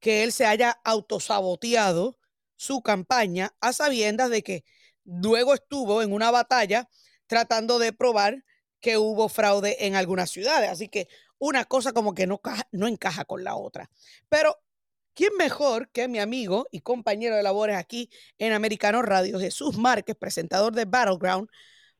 que 0.00 0.22
él 0.22 0.32
se 0.32 0.46
haya 0.46 0.80
autosaboteado 0.84 2.18
su 2.56 2.82
campaña 2.82 3.54
a 3.60 3.72
sabiendas 3.72 4.30
de 4.30 4.42
que 4.42 4.64
luego 5.04 5.54
estuvo 5.54 6.02
en 6.02 6.12
una 6.12 6.30
batalla 6.30 6.88
tratando 7.26 7.78
de 7.78 7.92
probar 7.92 8.44
que 8.80 8.96
hubo 8.96 9.28
fraude 9.28 9.86
en 9.86 9.96
algunas 9.96 10.30
ciudades. 10.30 10.70
Así 10.70 10.88
que 10.88 11.08
una 11.38 11.64
cosa 11.64 11.92
como 11.92 12.14
que 12.14 12.26
no, 12.26 12.40
no 12.72 12.86
encaja 12.86 13.24
con 13.24 13.44
la 13.44 13.56
otra. 13.56 13.90
Pero, 14.28 14.56
¿quién 15.14 15.30
mejor 15.36 15.90
que 15.90 16.08
mi 16.08 16.18
amigo 16.18 16.66
y 16.70 16.80
compañero 16.80 17.36
de 17.36 17.42
labores 17.42 17.76
aquí 17.76 18.10
en 18.38 18.52
Americano 18.52 19.02
Radio, 19.02 19.38
Jesús 19.38 19.76
Márquez, 19.76 20.16
presentador 20.16 20.74
de 20.74 20.84
Battleground, 20.84 21.48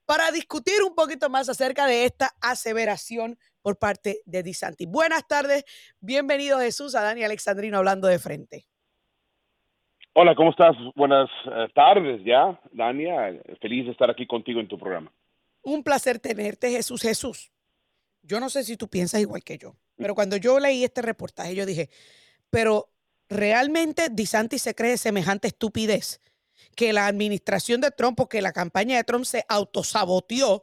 para 0.09 0.31
discutir 0.31 0.83
un 0.83 0.95
poquito 0.95 1.29
más 1.29 1.51
acerca 1.51 1.87
de 1.87 2.07
esta 2.07 2.31
aseveración 2.41 3.39
por 3.61 3.79
parte 3.79 4.23
de 4.25 4.43
DeSantis. 4.43 4.89
Buenas 4.89 5.29
tardes, 5.29 5.67
bienvenido 6.01 6.59
Jesús 6.61 6.95
a 6.95 7.03
Dani 7.03 7.25
Alexandrino 7.25 7.77
hablando 7.77 8.09
de 8.09 8.19
frente. 8.19 8.65
Hola, 10.15 10.35
¿cómo 10.35 10.49
estás? 10.49 10.75
Buenas 10.97 11.29
eh, 11.45 11.69
tardes 11.75 12.23
ya, 12.25 12.59
Dania. 12.73 13.39
Feliz 13.61 13.85
de 13.85 13.93
estar 13.93 14.09
aquí 14.09 14.27
contigo 14.27 14.61
en 14.61 14.69
tu 14.69 14.79
programa. 14.79 15.13
Un 15.61 15.85
placer 15.85 16.19
tenerte, 16.19 16.71
Jesús. 16.71 17.03
Jesús, 17.03 17.53
yo 18.23 18.41
no 18.41 18.49
sé 18.49 18.65
si 18.65 18.79
tú 18.79 18.89
piensas 18.89 19.21
igual 19.21 19.45
que 19.45 19.59
yo, 19.59 19.77
pero 19.99 20.15
cuando 20.15 20.39
yo 20.39 20.59
leí 20.59 20.85
este 20.85 21.03
reportaje, 21.03 21.55
yo 21.55 21.67
dije, 21.67 21.91
pero 22.49 22.89
realmente 23.29 24.09
DeSantis 24.11 24.63
se 24.63 24.75
cree 24.75 24.97
semejante 24.97 25.49
estupidez 25.49 26.19
que 26.77 26.93
la 26.93 27.07
administración 27.07 27.81
de 27.81 27.91
Trump 27.91 28.21
o 28.21 28.29
que 28.29 28.43
la 28.43 28.53
campaña 28.53 28.97
de 28.97 29.05
Trump 29.05 29.25
se 29.25 29.45
autosaboteó 29.49 30.63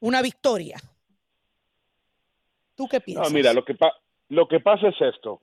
una 0.00 0.22
victoria. 0.22 0.78
¿Tú 2.74 2.88
qué 2.88 3.00
piensas? 3.00 3.30
No, 3.30 3.34
mira, 3.34 3.52
lo 3.52 3.64
que, 3.64 3.76
lo 4.28 4.48
que 4.48 4.60
pasa 4.60 4.88
es 4.88 5.00
esto. 5.00 5.40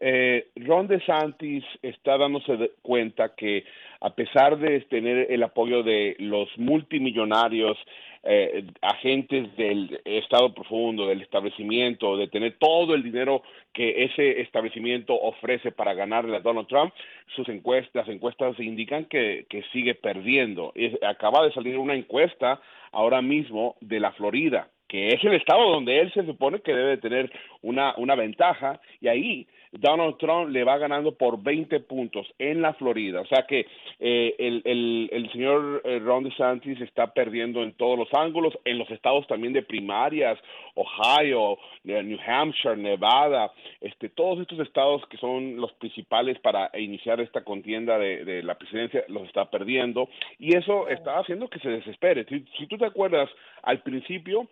Eh, 0.00 0.50
Ron 0.56 0.88
DeSantis 0.88 1.62
está 1.82 2.16
dándose 2.16 2.72
cuenta 2.80 3.34
que 3.34 3.64
a 4.00 4.14
pesar 4.14 4.58
de 4.58 4.80
tener 4.82 5.30
el 5.30 5.42
apoyo 5.42 5.82
de 5.82 6.16
los 6.18 6.48
multimillonarios 6.56 7.76
eh, 8.22 8.64
agentes 8.82 9.56
del 9.56 10.00
Estado 10.04 10.52
profundo, 10.52 11.06
del 11.06 11.22
establecimiento, 11.22 12.16
de 12.16 12.28
tener 12.28 12.56
todo 12.58 12.94
el 12.94 13.02
dinero 13.02 13.42
que 13.72 14.04
ese 14.04 14.40
establecimiento 14.40 15.14
ofrece 15.14 15.72
para 15.72 15.94
ganarle 15.94 16.36
a 16.36 16.40
Donald 16.40 16.68
Trump, 16.68 16.92
sus 17.34 17.48
encuestas, 17.48 18.06
las 18.06 18.14
encuestas 18.14 18.58
indican 18.60 19.06
que, 19.06 19.46
que 19.48 19.62
sigue 19.72 19.94
perdiendo. 19.94 20.72
acaba 21.06 21.44
de 21.44 21.52
salir 21.52 21.78
una 21.78 21.94
encuesta 21.94 22.60
ahora 22.92 23.22
mismo 23.22 23.76
de 23.80 24.00
la 24.00 24.12
Florida, 24.12 24.68
que 24.90 25.10
es 25.10 25.22
el 25.22 25.34
estado 25.34 25.70
donde 25.70 26.00
él 26.00 26.12
se 26.12 26.26
supone 26.26 26.60
que 26.60 26.74
debe 26.74 26.96
tener 26.96 27.30
una, 27.62 27.94
una 27.96 28.16
ventaja, 28.16 28.80
y 29.00 29.06
ahí 29.06 29.46
Donald 29.70 30.16
Trump 30.18 30.50
le 30.50 30.64
va 30.64 30.78
ganando 30.78 31.12
por 31.12 31.40
20 31.40 31.78
puntos 31.80 32.26
en 32.40 32.60
la 32.60 32.74
Florida. 32.74 33.20
O 33.20 33.26
sea 33.26 33.46
que 33.46 33.66
eh, 34.00 34.34
el, 34.36 34.62
el, 34.64 35.08
el, 35.12 35.30
señor 35.30 35.82
eh, 35.84 36.00
Ron 36.00 36.24
DeSantis 36.24 36.80
está 36.80 37.14
perdiendo 37.14 37.62
en 37.62 37.72
todos 37.74 37.96
los 37.96 38.12
ángulos, 38.12 38.58
en 38.64 38.78
los 38.78 38.90
estados 38.90 39.28
también 39.28 39.52
de 39.52 39.62
primarias, 39.62 40.36
Ohio, 40.74 41.56
eh, 41.84 42.02
New 42.02 42.18
Hampshire, 42.26 42.76
Nevada, 42.76 43.52
este, 43.80 44.08
todos 44.08 44.40
estos 44.40 44.58
estados 44.58 45.06
que 45.06 45.18
son 45.18 45.56
los 45.56 45.72
principales 45.74 46.36
para 46.40 46.68
iniciar 46.76 47.20
esta 47.20 47.44
contienda 47.44 47.96
de, 47.96 48.24
de 48.24 48.42
la 48.42 48.56
presidencia, 48.56 49.04
los 49.06 49.28
está 49.28 49.50
perdiendo. 49.50 50.08
Y 50.40 50.56
eso 50.56 50.88
está 50.88 51.20
haciendo 51.20 51.48
que 51.48 51.60
se 51.60 51.68
desespere. 51.68 52.24
Si, 52.24 52.44
si 52.58 52.66
tú 52.66 52.76
te 52.76 52.86
acuerdas, 52.86 53.30
al 53.62 53.82
principio, 53.82 54.48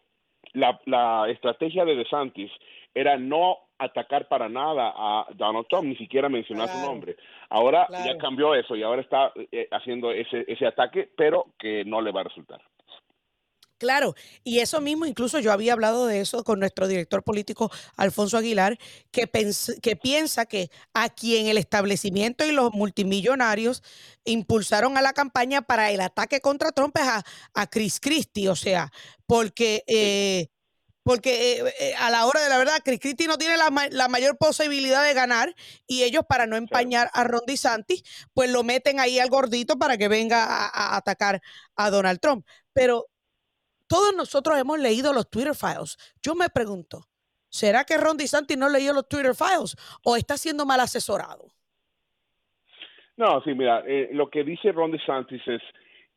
la, 0.52 0.80
la 0.86 1.28
estrategia 1.28 1.84
de 1.84 1.96
DeSantis 1.96 2.50
era 2.94 3.16
no 3.16 3.58
atacar 3.78 4.26
para 4.28 4.48
nada 4.48 4.92
a 4.96 5.26
Donald 5.34 5.66
Trump, 5.68 5.84
ni 5.84 5.96
siquiera 5.96 6.28
mencionar 6.28 6.68
su 6.68 6.84
nombre. 6.84 7.16
Ahora 7.48 7.86
ya 7.90 8.18
cambió 8.18 8.54
eso 8.54 8.74
y 8.74 8.82
ahora 8.82 9.02
está 9.02 9.32
eh, 9.52 9.68
haciendo 9.70 10.10
ese, 10.10 10.44
ese 10.48 10.66
ataque, 10.66 11.08
pero 11.16 11.46
que 11.58 11.84
no 11.84 12.00
le 12.00 12.10
va 12.10 12.22
a 12.22 12.24
resultar. 12.24 12.60
Claro, 13.78 14.14
y 14.42 14.58
eso 14.58 14.80
mismo, 14.80 15.06
incluso 15.06 15.38
yo 15.38 15.52
había 15.52 15.72
hablado 15.72 16.06
de 16.06 16.20
eso 16.20 16.42
con 16.42 16.58
nuestro 16.58 16.88
director 16.88 17.22
político 17.22 17.70
Alfonso 17.96 18.36
Aguilar, 18.36 18.76
que, 19.12 19.30
que 19.80 19.96
piensa 19.96 20.46
que 20.46 20.70
a 20.94 21.08
quien 21.10 21.46
el 21.46 21.58
establecimiento 21.58 22.44
y 22.44 22.50
los 22.50 22.72
multimillonarios 22.72 23.84
impulsaron 24.24 24.96
a 24.96 25.02
la 25.02 25.12
campaña 25.12 25.62
para 25.62 25.92
el 25.92 26.00
ataque 26.00 26.40
contra 26.40 26.72
Trump 26.72 26.96
es 26.98 27.06
a, 27.06 27.24
a 27.54 27.66
Chris 27.68 28.00
Christie, 28.00 28.48
o 28.48 28.56
sea, 28.56 28.90
porque 29.26 29.84
eh, 29.86 30.48
porque 31.08 31.60
eh, 31.60 31.74
eh, 31.80 31.94
a 31.98 32.10
la 32.10 32.26
hora 32.26 32.42
de 32.42 32.50
la 32.50 32.58
verdad, 32.58 32.80
Chris 32.84 33.00
Christie 33.00 33.28
no 33.28 33.38
tiene 33.38 33.56
la, 33.56 33.70
la, 33.90 34.08
mayor 34.08 34.36
posibilidad 34.36 35.02
de 35.02 35.14
ganar 35.14 35.54
y 35.86 36.02
ellos 36.02 36.24
para 36.28 36.46
no 36.46 36.56
empañar 36.56 37.10
a 37.14 37.24
Ron 37.24 37.40
DeSantis, 37.46 38.02
pues 38.34 38.50
lo 38.50 38.62
meten 38.62 39.00
ahí 39.00 39.18
al 39.18 39.30
gordito 39.30 39.78
para 39.78 39.96
que 39.96 40.08
venga 40.08 40.44
a, 40.44 40.66
a, 40.66 40.96
atacar 40.96 41.40
a 41.76 41.88
Donald 41.88 42.20
Trump. 42.20 42.46
Pero 42.74 43.06
todos 43.88 44.14
nosotros 44.14 44.58
hemos 44.58 44.78
leído 44.78 45.12
los 45.12 45.28
Twitter 45.30 45.54
files. 45.54 45.96
Yo 46.22 46.34
me 46.34 46.48
pregunto, 46.48 47.00
¿será 47.48 47.84
que 47.84 47.96
Ron 47.96 48.16
DeSantis 48.16 48.56
no 48.56 48.68
leyó 48.68 48.92
los 48.92 49.08
Twitter 49.08 49.34
files 49.34 49.76
o 50.04 50.16
está 50.16 50.36
siendo 50.36 50.66
mal 50.66 50.80
asesorado? 50.80 51.46
No, 53.16 53.42
sí, 53.42 53.52
mira, 53.54 53.82
eh, 53.86 54.10
lo 54.12 54.30
que 54.30 54.44
dice 54.44 54.70
Ron 54.70 54.92
DeSantis 54.92 55.42
es 55.48 55.62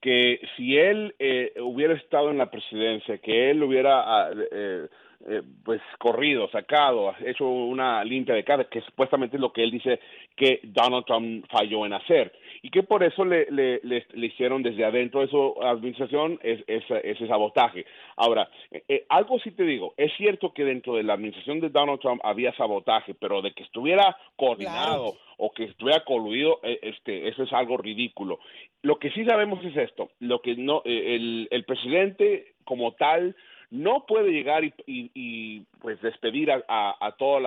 que 0.01 0.39
si 0.55 0.77
él 0.77 1.15
eh, 1.19 1.53
hubiera 1.61 1.93
estado 1.93 2.29
en 2.29 2.37
la 2.37 2.51
presidencia, 2.51 3.17
que 3.19 3.51
él 3.51 3.63
hubiera 3.63 4.01
ah, 4.05 4.31
eh, 4.51 4.87
eh, 5.27 5.41
pues 5.63 5.81
corrido, 5.99 6.49
sacado, 6.49 7.13
hecho 7.25 7.47
una 7.47 8.03
limpia 8.03 8.35
de 8.35 8.43
cara, 8.43 8.65
que 8.65 8.81
supuestamente 8.81 9.37
es 9.37 9.41
lo 9.41 9.53
que 9.53 9.63
él 9.63 9.71
dice 9.71 9.99
que 10.35 10.59
Donald 10.63 11.05
Trump 11.05 11.45
falló 11.49 11.85
en 11.85 11.93
hacer 11.93 12.31
y 12.61 12.69
que 12.69 12.83
por 12.83 13.03
eso 13.03 13.25
le, 13.25 13.49
le, 13.51 13.79
le, 13.83 14.25
hicieron 14.25 14.61
desde 14.63 14.85
adentro 14.85 15.21
de 15.21 15.27
su 15.27 15.55
administración 15.61 16.39
es, 16.41 16.61
ese 16.67 17.27
sabotaje. 17.27 17.85
Ahora, 18.15 18.49
eh, 18.71 19.05
algo 19.09 19.39
sí 19.39 19.51
te 19.51 19.63
digo, 19.63 19.93
es 19.97 20.11
cierto 20.17 20.53
que 20.53 20.63
dentro 20.63 20.95
de 20.95 21.03
la 21.03 21.13
administración 21.13 21.59
de 21.59 21.69
Donald 21.69 21.99
Trump 21.99 22.21
había 22.23 22.53
sabotaje, 22.55 23.13
pero 23.13 23.41
de 23.41 23.51
que 23.51 23.63
estuviera 23.63 24.15
coordinado 24.35 25.17
o 25.37 25.51
que 25.51 25.65
estuviera 25.65 26.03
coludido, 26.03 26.59
eh, 26.63 26.79
este, 26.83 27.27
eso 27.27 27.43
es 27.43 27.53
algo 27.53 27.77
ridículo. 27.77 28.39
Lo 28.83 28.99
que 28.99 29.11
sí 29.11 29.25
sabemos 29.25 29.63
es 29.65 29.75
esto, 29.75 30.11
lo 30.19 30.41
que 30.41 30.55
no, 30.55 30.81
eh, 30.85 31.15
el, 31.15 31.47
el 31.51 31.65
presidente 31.65 32.53
como 32.63 32.93
tal 32.93 33.35
no 33.71 34.05
puede 34.05 34.31
llegar 34.31 34.63
y, 34.85 35.61
pues 35.81 35.99
despedir 36.01 36.51
a, 36.51 36.61
a, 36.67 37.11
todos 37.13 37.41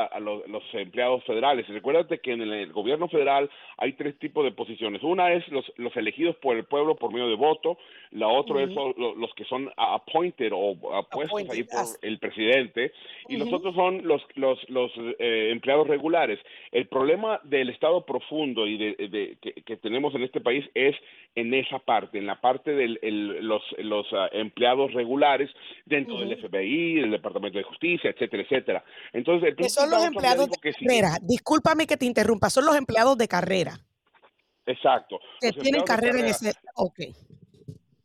los, 0.49 0.63
empleados 0.73 1.23
federales. 1.25 1.69
Recuérdate 1.69 2.19
que 2.19 2.33
en 2.33 2.41
el, 2.41 2.73
gobierno 2.73 3.09
federal 3.09 3.51
hay 3.77 3.93
tres 3.93 4.19
tipos 4.19 4.43
de 4.43 4.51
posiciones. 4.51 5.03
Una 5.03 5.33
es 5.35 5.47
los, 5.49 5.71
los 5.77 5.95
elegidos 5.97 6.35
por 6.37 6.57
el 6.57 6.65
pueblo 6.65 6.97
por 6.97 7.13
medio 7.13 7.29
de 7.29 7.37
voto, 7.37 7.77
la 8.11 8.29
otra 8.29 8.63
es 8.63 8.71
los, 8.71 9.35
que 9.35 9.45
son 9.45 9.71
appointed 9.77 10.51
o 10.55 10.95
apuestos 10.95 11.51
ahí 11.51 11.63
por 11.65 11.85
el 12.01 12.19
presidente, 12.19 12.93
y 13.29 13.37
los 13.37 13.53
otros 13.53 13.75
son 13.75 14.07
los, 14.07 14.23
los, 14.35 14.59
los 14.71 14.91
eh, 15.19 15.51
empleados 15.53 15.87
regulares. 15.87 16.41
El 16.73 16.87
problema 16.87 17.41
del 17.45 17.69
Estado 17.69 18.05
profundo 18.07 18.67
y 18.67 18.79
de, 18.79 19.37
que, 19.43 19.77
tenemos 19.77 20.15
en 20.15 20.23
este 20.23 20.41
país 20.41 20.65
es 20.75 20.97
en 21.35 21.53
esa 21.53 21.81
parte, 21.81 22.17
en 22.19 22.27
la 22.27 22.41
parte 22.41 22.73
de 22.73 22.97
los, 23.43 23.63
los 23.79 24.07
ah, 24.13 24.29
empleados 24.33 24.93
regulares 24.95 25.51
dentro 25.85 26.14
del 26.19 26.41
FBI, 26.41 27.01
del 27.01 27.11
Departamento 27.11 27.59
de 27.59 27.65
Justicia, 27.65 28.11
etcétera, 28.11 28.43
etcétera. 28.43 28.85
Entonces, 29.13 29.55
el 29.57 29.71
son 29.71 29.91
los 29.91 30.05
empleados 30.05 30.49
de 30.51 30.73
carrera. 30.73 31.19
Discúlpame 31.23 31.87
que 31.87 31.97
te 31.97 32.07
interrumpa, 32.07 32.51
son 32.51 32.67
los 32.67 32.77
empleados 32.77 33.17
de 33.19 33.29
carrera. 33.29 33.79
Exacto. 34.67 35.19
Que 35.41 35.53
tienen 35.53 35.83
carrera, 35.83 36.19
en 36.21 36.27
ese. 36.27 36.53
Ok. 36.77 37.01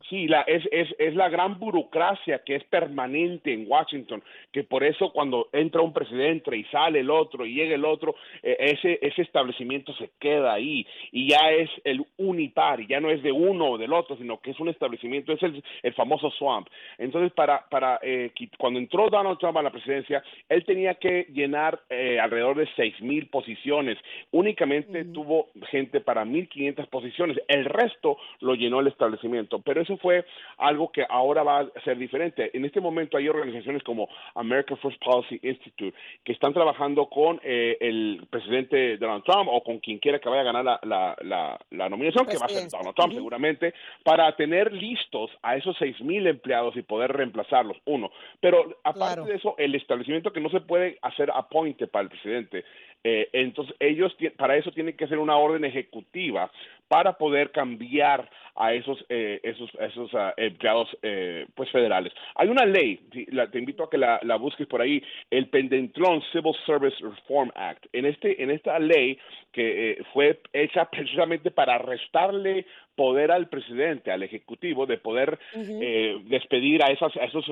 Sí, 0.09 0.27
la, 0.27 0.41
es, 0.41 0.67
es, 0.71 0.87
es, 0.97 1.15
la 1.15 1.29
gran 1.29 1.59
burocracia 1.59 2.39
que 2.43 2.55
es 2.55 2.63
permanente 2.63 3.53
en 3.53 3.65
Washington, 3.67 4.23
que 4.51 4.63
por 4.63 4.83
eso 4.83 5.11
cuando 5.11 5.49
entra 5.53 5.81
un 5.81 5.93
presidente 5.93 6.57
y 6.57 6.63
sale 6.65 7.01
el 7.01 7.11
otro 7.11 7.45
y 7.45 7.53
llega 7.53 7.75
el 7.75 7.85
otro, 7.85 8.15
eh, 8.41 8.57
ese, 8.59 8.97
ese 9.03 9.21
establecimiento 9.21 9.93
se 9.93 10.09
queda 10.19 10.53
ahí 10.53 10.85
y 11.11 11.29
ya 11.29 11.51
es 11.51 11.69
el 11.83 12.03
unipar, 12.17 12.87
ya 12.87 12.99
no 12.99 13.11
es 13.11 13.21
de 13.21 13.31
uno 13.31 13.71
o 13.71 13.77
del 13.77 13.93
otro, 13.93 14.17
sino 14.17 14.39
que 14.39 14.49
es 14.51 14.59
un 14.59 14.69
establecimiento, 14.69 15.31
es 15.31 15.43
el, 15.43 15.63
el 15.83 15.93
famoso 15.93 16.31
swamp. 16.31 16.67
Entonces, 16.97 17.31
para, 17.33 17.69
para 17.69 17.99
eh, 18.01 18.31
cuando 18.57 18.79
entró 18.79 19.09
Donald 19.11 19.37
Trump 19.37 19.57
a 19.57 19.61
la 19.61 19.69
presidencia, 19.69 20.23
él 20.47 20.65
tenía 20.65 20.95
que 20.95 21.27
llenar 21.31 21.81
eh, 21.89 22.19
alrededor 22.19 22.57
de 22.57 22.67
seis 22.75 22.99
mil 22.99 23.27
posiciones. 23.27 23.99
Únicamente 24.31 25.05
tuvo 25.05 25.49
gente 25.69 26.01
para 26.01 26.25
1.500 26.25 26.87
posiciones. 26.87 27.37
El 27.47 27.65
resto 27.65 28.17
lo 28.39 28.55
llenó 28.55 28.79
el 28.79 28.87
establecimiento, 28.87 29.59
pero 29.59 29.81
eso 29.81 29.98
fue 29.99 30.25
algo 30.57 30.91
que 30.91 31.05
ahora 31.07 31.43
va 31.43 31.59
a 31.59 31.81
ser 31.83 31.97
diferente. 31.97 32.49
En 32.53 32.65
este 32.65 32.81
momento 32.81 33.17
hay 33.17 33.27
organizaciones 33.27 33.83
como 33.83 34.09
American 34.35 34.77
First 34.77 35.03
Policy 35.03 35.39
Institute 35.43 35.97
que 36.23 36.33
están 36.33 36.53
trabajando 36.53 37.07
con 37.07 37.39
eh, 37.43 37.77
el 37.79 38.27
presidente 38.29 38.97
Donald 38.97 39.23
Trump 39.23 39.49
o 39.51 39.63
con 39.63 39.79
quien 39.79 39.99
quiera 39.99 40.19
que 40.19 40.29
vaya 40.29 40.41
a 40.41 40.51
ganar 40.51 40.65
la, 40.65 41.15
la, 41.21 41.59
la, 41.71 41.89
nominación, 41.89 42.25
que 42.25 42.37
va 42.37 42.45
a 42.45 42.49
ser 42.49 42.69
Donald 42.69 42.95
Trump 42.95 43.13
seguramente, 43.13 43.73
para 44.03 44.35
tener 44.35 44.73
listos 44.73 45.31
a 45.41 45.55
esos 45.55 45.75
seis 45.77 45.99
mil 46.01 46.25
empleados 46.27 46.75
y 46.75 46.81
poder 46.81 47.11
reemplazarlos, 47.11 47.77
uno. 47.85 48.11
Pero 48.39 48.77
aparte 48.83 49.21
de 49.21 49.35
eso, 49.35 49.55
el 49.57 49.75
establecimiento 49.75 50.31
que 50.31 50.41
no 50.41 50.49
se 50.49 50.61
puede 50.61 50.97
hacer 51.01 51.31
appointe 51.33 51.87
para 51.87 52.03
el 52.03 52.09
presidente, 52.09 52.63
eh, 53.03 53.29
entonces 53.33 53.75
ellos 53.79 54.15
para 54.37 54.57
eso 54.57 54.71
tienen 54.71 54.95
que 54.95 55.05
hacer 55.05 55.17
una 55.17 55.37
orden 55.37 55.63
ejecutiva 55.65 56.51
para 56.89 57.13
poder 57.13 57.51
cambiar 57.51 58.29
a 58.55 58.73
esos 58.73 59.05
eh, 59.07 59.39
esos 59.43 59.69
esos 59.79 60.13
uh, 60.13 60.33
empleados 60.35 60.89
eh, 61.01 61.45
pues 61.55 61.71
federales. 61.71 62.11
Hay 62.35 62.49
una 62.49 62.65
ley, 62.65 62.99
la, 63.27 63.49
te 63.49 63.59
invito 63.59 63.83
a 63.83 63.89
que 63.89 63.97
la, 63.97 64.19
la, 64.23 64.35
busques 64.35 64.67
por 64.67 64.81
ahí, 64.81 65.01
el 65.29 65.47
Pendentlón 65.47 66.21
Civil 66.33 66.53
Service 66.65 66.97
Reform 66.99 67.51
Act. 67.55 67.85
En 67.93 68.05
este 68.05 68.41
en 68.43 68.51
esta 68.51 68.77
ley 68.79 69.17
que 69.53 69.91
eh, 69.91 70.03
fue 70.13 70.41
hecha 70.51 70.85
precisamente 70.91 71.51
para 71.51 71.77
restarle 71.77 72.65
poder 72.99 73.31
al 73.31 73.47
presidente, 73.47 74.11
al 74.11 74.23
ejecutivo, 74.23 74.85
de 74.85 74.97
poder 74.97 75.39
eh, 75.55 76.17
despedir 76.25 76.83
a, 76.83 76.87
esas, 76.87 77.15
a 77.15 77.23
esos 77.23 77.45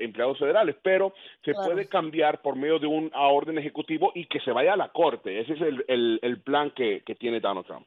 empleados 0.00 0.38
federales, 0.38 0.76
pero 0.82 1.12
se 1.44 1.52
puede 1.52 1.88
cambiar 1.88 2.40
por 2.40 2.56
medio 2.56 2.78
de 2.78 2.86
un 2.86 3.10
orden 3.14 3.58
ejecutivo 3.58 4.12
y 4.14 4.24
que 4.24 4.40
se 4.40 4.50
vaya 4.50 4.72
a 4.72 4.78
la 4.78 4.88
corte. 4.94 5.40
Ese 5.40 5.52
es 5.54 5.60
el, 5.60 6.20
el, 6.22 6.40
plan 6.42 6.72
que, 6.74 7.02
que, 7.04 7.14
tiene 7.14 7.40
Donald 7.40 7.66
Trump. 7.66 7.86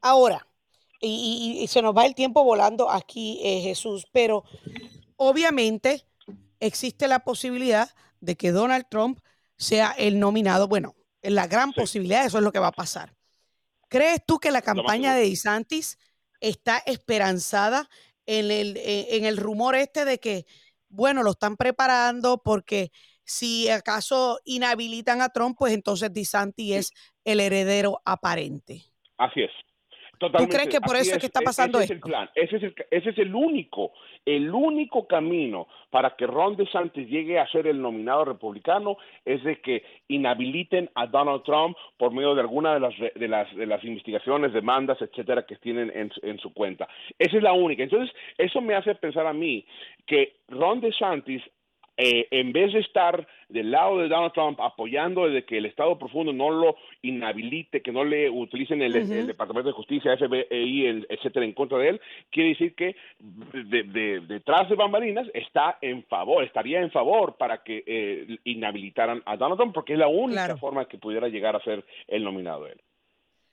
Ahora, 0.00 0.46
y, 1.00 1.58
y, 1.60 1.66
se 1.66 1.82
nos 1.82 1.94
va 1.94 2.06
el 2.06 2.14
tiempo 2.14 2.44
volando 2.44 2.88
aquí, 2.88 3.40
eh, 3.42 3.60
Jesús, 3.60 4.06
pero 4.12 4.44
obviamente 5.16 6.04
existe 6.60 7.08
la 7.08 7.18
posibilidad 7.18 7.90
de 8.20 8.36
que 8.36 8.52
Donald 8.52 8.86
Trump 8.88 9.18
sea 9.58 9.94
el 9.98 10.18
nominado. 10.18 10.68
Bueno, 10.68 10.94
la 11.22 11.46
gran 11.48 11.72
posibilidad, 11.72 12.24
eso 12.24 12.38
es 12.38 12.44
lo 12.44 12.52
que 12.52 12.60
va 12.60 12.68
a 12.68 12.72
pasar. 12.72 13.14
¿Crees 13.88 14.20
tú 14.26 14.38
que 14.38 14.50
la 14.50 14.62
campaña 14.62 15.14
de 15.14 15.28
DeSantis 15.28 15.98
está 16.40 16.78
esperanzada 16.86 17.88
en 18.26 18.50
el, 18.50 18.76
en 18.76 19.24
el 19.24 19.36
rumor 19.36 19.74
este 19.74 20.04
de 20.04 20.18
que, 20.18 20.46
bueno, 20.88 21.22
lo 21.22 21.32
están 21.32 21.56
preparando 21.56 22.42
porque 22.42 22.90
si 23.26 23.68
acaso 23.68 24.38
inhabilitan 24.44 25.20
a 25.20 25.28
Trump, 25.28 25.56
pues 25.58 25.74
entonces 25.74 26.12
DeSantis 26.12 26.74
es 26.74 26.92
el 27.24 27.40
heredero 27.40 28.00
aparente? 28.04 28.82
Así 29.18 29.42
es. 29.42 29.50
¿Tú 30.18 30.48
crees 30.48 30.68
que 30.68 30.80
por 30.80 30.96
eso 30.96 31.12
es, 31.12 31.18
que 31.18 31.26
está 31.26 31.40
pasando 31.40 31.78
ese 31.78 31.84
Es 31.84 31.90
el 31.90 32.00
plan. 32.00 32.30
Ese, 32.34 32.56
es 32.56 32.62
el, 32.62 32.74
ese 32.90 33.10
es 33.10 33.18
el 33.18 33.34
único, 33.34 33.92
el 34.24 34.50
único 34.50 35.06
camino 35.06 35.68
para 35.90 36.16
que 36.16 36.26
Ron 36.26 36.56
DeSantis 36.56 37.08
llegue 37.08 37.38
a 37.38 37.46
ser 37.48 37.66
el 37.66 37.80
nominado 37.80 38.24
republicano 38.24 38.96
es 39.24 39.42
de 39.44 39.60
que 39.60 39.84
inhabiliten 40.08 40.90
a 40.94 41.06
Donald 41.06 41.42
Trump 41.42 41.76
por 41.98 42.12
medio 42.12 42.34
de 42.34 42.40
alguna 42.40 42.74
de 42.74 42.80
las, 42.80 42.94
de 42.98 43.28
las, 43.28 43.54
de 43.54 43.66
las 43.66 43.84
investigaciones, 43.84 44.52
demandas, 44.52 45.00
etcétera, 45.02 45.44
que 45.44 45.56
tienen 45.56 45.92
en, 45.94 46.10
en 46.22 46.38
su 46.38 46.52
cuenta. 46.54 46.88
Esa 47.18 47.36
es 47.36 47.42
la 47.42 47.52
única. 47.52 47.82
Entonces, 47.82 48.14
eso 48.38 48.60
me 48.60 48.74
hace 48.74 48.94
pensar 48.94 49.26
a 49.26 49.32
mí 49.32 49.66
que 50.06 50.36
Ron 50.48 50.80
DeSantis 50.80 51.42
eh, 51.98 52.28
en 52.30 52.52
vez 52.52 52.74
de 52.74 52.80
estar 52.80 53.26
del 53.48 53.70
lado 53.70 53.98
de 53.98 54.08
Donald 54.08 54.32
Trump 54.34 54.60
apoyando 54.60 55.28
de 55.28 55.44
que 55.44 55.56
el 55.56 55.66
Estado 55.66 55.98
profundo 55.98 56.32
no 56.32 56.50
lo 56.50 56.76
inhabilite, 57.00 57.80
que 57.80 57.92
no 57.92 58.04
le 58.04 58.28
utilicen 58.28 58.82
el, 58.82 58.92
Departamento 59.26 59.68
de 59.68 59.74
Justicia, 59.74 60.16
FBI, 60.16 61.06
etcétera, 61.08 61.46
en 61.46 61.52
contra 61.52 61.78
de 61.78 61.90
él, 61.90 62.00
quiere 62.30 62.50
decir 62.50 62.74
que 62.74 62.96
detrás 64.28 64.68
de 64.68 64.74
bambalinas 64.74 65.26
está 65.32 65.78
en 65.80 66.04
favor, 66.04 66.44
estaría 66.44 66.80
en 66.80 66.90
favor 66.90 67.36
para 67.36 67.62
que 67.62 67.82
eh, 67.86 68.38
inhabilitaran 68.44 69.22
a 69.24 69.36
Donald 69.36 69.58
Trump, 69.58 69.74
porque 69.74 69.94
es 69.94 69.98
la 69.98 70.08
única 70.08 70.56
forma 70.56 70.86
que 70.86 70.98
pudiera 70.98 71.28
llegar 71.28 71.56
a 71.56 71.64
ser 71.64 71.84
el 72.08 72.24
nominado 72.24 72.66
él. 72.66 72.80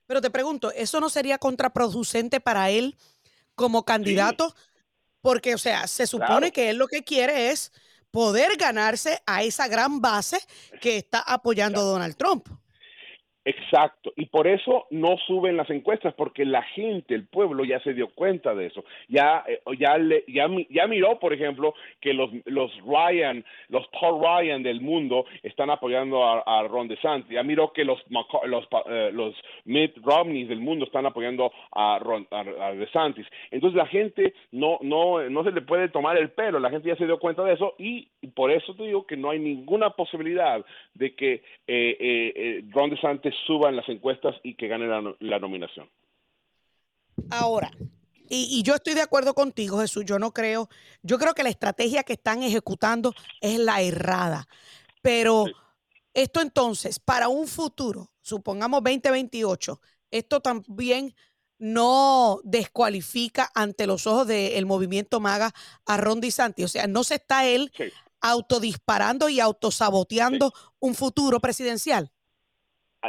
Pero 0.06 0.20
te 0.20 0.30
pregunto, 0.30 0.72
¿eso 0.72 1.00
no 1.00 1.08
sería 1.08 1.38
contraproducente 1.38 2.42
para 2.42 2.70
él 2.70 2.96
como 3.56 3.86
candidato? 3.86 4.54
Porque, 5.22 5.56
o 5.56 5.58
sea, 5.58 5.88
se 5.88 6.08
supone 6.08 6.52
que 6.52 6.70
él 6.70 6.78
lo 6.78 6.88
que 6.88 7.04
quiere 7.04 7.52
es 7.52 7.72
poder 8.14 8.58
ganarse 8.58 9.20
a 9.26 9.44
esa 9.44 9.68
gran 9.68 10.00
base 10.00 10.40
que 10.80 10.98
está 10.98 11.20
apoyando 11.20 11.82
a 11.82 11.84
Donald 11.84 12.16
Trump. 12.16 12.48
Exacto, 13.46 14.14
y 14.16 14.28
por 14.28 14.48
eso 14.48 14.86
no 14.90 15.18
suben 15.28 15.58
las 15.58 15.70
encuestas, 15.70 16.14
porque 16.14 16.46
la 16.46 16.64
gente, 16.64 17.14
el 17.14 17.28
pueblo 17.28 17.66
ya 17.66 17.78
se 17.82 17.94
dio 17.94 18.08
cuenta 18.08 18.56
de 18.56 18.68
eso. 18.68 18.86
Ya, 19.10 19.44
eh, 19.46 19.60
ya, 19.78 19.98
le, 19.98 20.24
ya, 20.28 20.88
miró, 20.88 21.20
por 21.20 21.34
ejemplo, 21.34 21.74
que 22.00 22.14
los, 22.14 22.30
los 22.46 22.72
Ryan, 22.86 23.44
los 23.68 23.86
Paul 23.90 24.22
Ryan 24.22 24.64
del 24.64 24.80
mundo 24.80 25.26
están 25.42 25.70
apoyando 25.70 26.24
a, 26.24 26.64
Ron 26.70 26.88
DeSantis. 26.88 27.34
Ya 27.34 27.44
miró 27.44 27.74
que 27.74 27.84
los, 27.84 28.02
los, 28.46 28.66
eh, 28.90 29.10
los 29.12 29.36
Mitt 29.66 29.98
Romney 30.02 30.46
del 30.46 30.62
mundo 30.62 30.86
están 30.86 31.06
apoyando 31.06 31.52
a, 31.74 32.00
Ron, 32.00 32.26
a, 32.32 32.72
DeSantis. 32.72 33.28
Entonces 33.52 33.76
la 33.76 33.88
gente 33.88 34.34
no, 34.52 34.78
no, 34.82 35.30
no 35.30 35.44
se 35.44 35.52
le 35.52 35.62
puede 35.62 35.90
tomar 35.90 36.18
el 36.18 36.30
pelo, 36.30 36.60
la 36.60 36.70
gente 36.70 36.88
ya 36.88 36.96
se 36.96 37.06
dio 37.06 37.20
cuenta 37.20 37.44
de 37.44 37.54
eso 37.54 37.76
y 37.78 38.08
por 38.36 38.52
eso 38.52 38.74
te 38.74 38.84
digo 38.84 39.06
que 39.06 39.18
no 39.18 39.32
hay 39.32 39.40
ninguna 39.40 39.90
posibilidad 39.90 40.66
de 40.94 41.14
que 41.14 41.34
eh, 41.68 41.98
eh 41.98 42.64
Ron 42.72 42.90
DeSantis 42.90 43.33
suba 43.46 43.70
en 43.70 43.76
las 43.76 43.88
encuestas 43.90 44.36
y 44.44 44.56
que 44.56 44.68
gane 44.68 44.88
la, 45.20 45.40
nominación. 45.40 45.90
Ahora, 47.30 47.72
y, 48.30 48.64
yo 48.64 48.76
estoy 48.76 48.94
de 48.94 49.02
acuerdo 49.02 49.34
contigo, 49.34 49.80
Jesús. 49.80 50.06
Yo 50.06 50.18
no 50.20 50.32
creo, 50.34 50.70
yo 51.02 51.20
creo 51.20 51.34
que 51.34 51.44
la 51.44 51.50
estrategia 51.50 52.04
que 52.04 52.14
están 52.14 52.42
ejecutando 52.44 53.14
es 53.42 53.60
la 53.60 53.82
errada. 53.82 54.48
Pero 55.02 55.46
esto 56.14 56.42
entonces, 56.42 57.00
para 57.00 57.28
un 57.28 57.48
futuro, 57.48 58.12
supongamos 58.22 58.82
2028, 58.84 59.80
esto 60.12 60.40
también 60.40 61.14
no 61.60 62.40
descualifica 62.44 63.50
ante 63.54 63.88
los 63.88 64.08
ojos 64.08 64.28
del 64.28 64.66
movimiento 64.66 65.20
MAGA 65.20 65.54
a 65.86 65.98
Ron 65.98 66.20
DeSantis. 66.20 66.66
O 66.66 66.68
sea, 66.68 66.88
no 66.88 67.04
se 67.04 67.16
está 67.16 67.46
él 67.46 67.72
autodisparando 68.22 69.30
y 69.30 69.40
autosaboteando 69.40 70.54
un 70.80 70.96
futuro 70.96 71.40
presidencial 71.40 72.12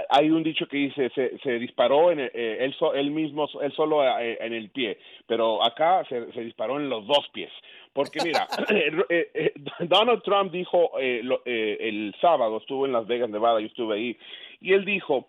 hay 0.08 0.30
un 0.30 0.42
dicho 0.42 0.66
que 0.66 0.76
dice 0.76 1.10
se, 1.14 1.38
se 1.38 1.58
disparó 1.58 2.10
en 2.10 2.20
eh, 2.20 2.30
él, 2.34 2.74
él, 2.94 3.10
mismo 3.10 3.48
él 3.62 3.72
solo 3.72 4.04
eh, 4.04 4.38
en 4.40 4.52
el 4.52 4.70
pie 4.70 4.98
pero 5.26 5.64
acá 5.64 6.04
se, 6.08 6.32
se, 6.32 6.40
disparó 6.40 6.78
en 6.78 6.88
los 6.88 7.06
dos 7.06 7.28
pies 7.32 7.52
porque 7.92 8.20
mira 8.24 8.46
eh, 9.08 9.52
Donald 9.80 10.22
Trump 10.22 10.52
dijo 10.52 10.98
el 10.98 12.14
sábado 12.20 12.58
estuvo 12.58 12.86
en 12.86 12.92
Las 12.92 13.06
Vegas 13.06 13.30
Nevada 13.30 13.60
yo 13.60 13.66
estuve 13.66 13.96
ahí 13.96 14.18
y 14.60 14.72
él 14.72 14.84
dijo 14.84 15.26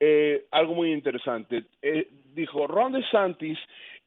eh, 0.00 0.46
algo 0.52 0.74
muy 0.74 0.92
interesante. 0.92 1.64
Eh, 1.82 2.08
dijo, 2.34 2.66
Ron 2.66 2.92
DeSantis 2.92 3.58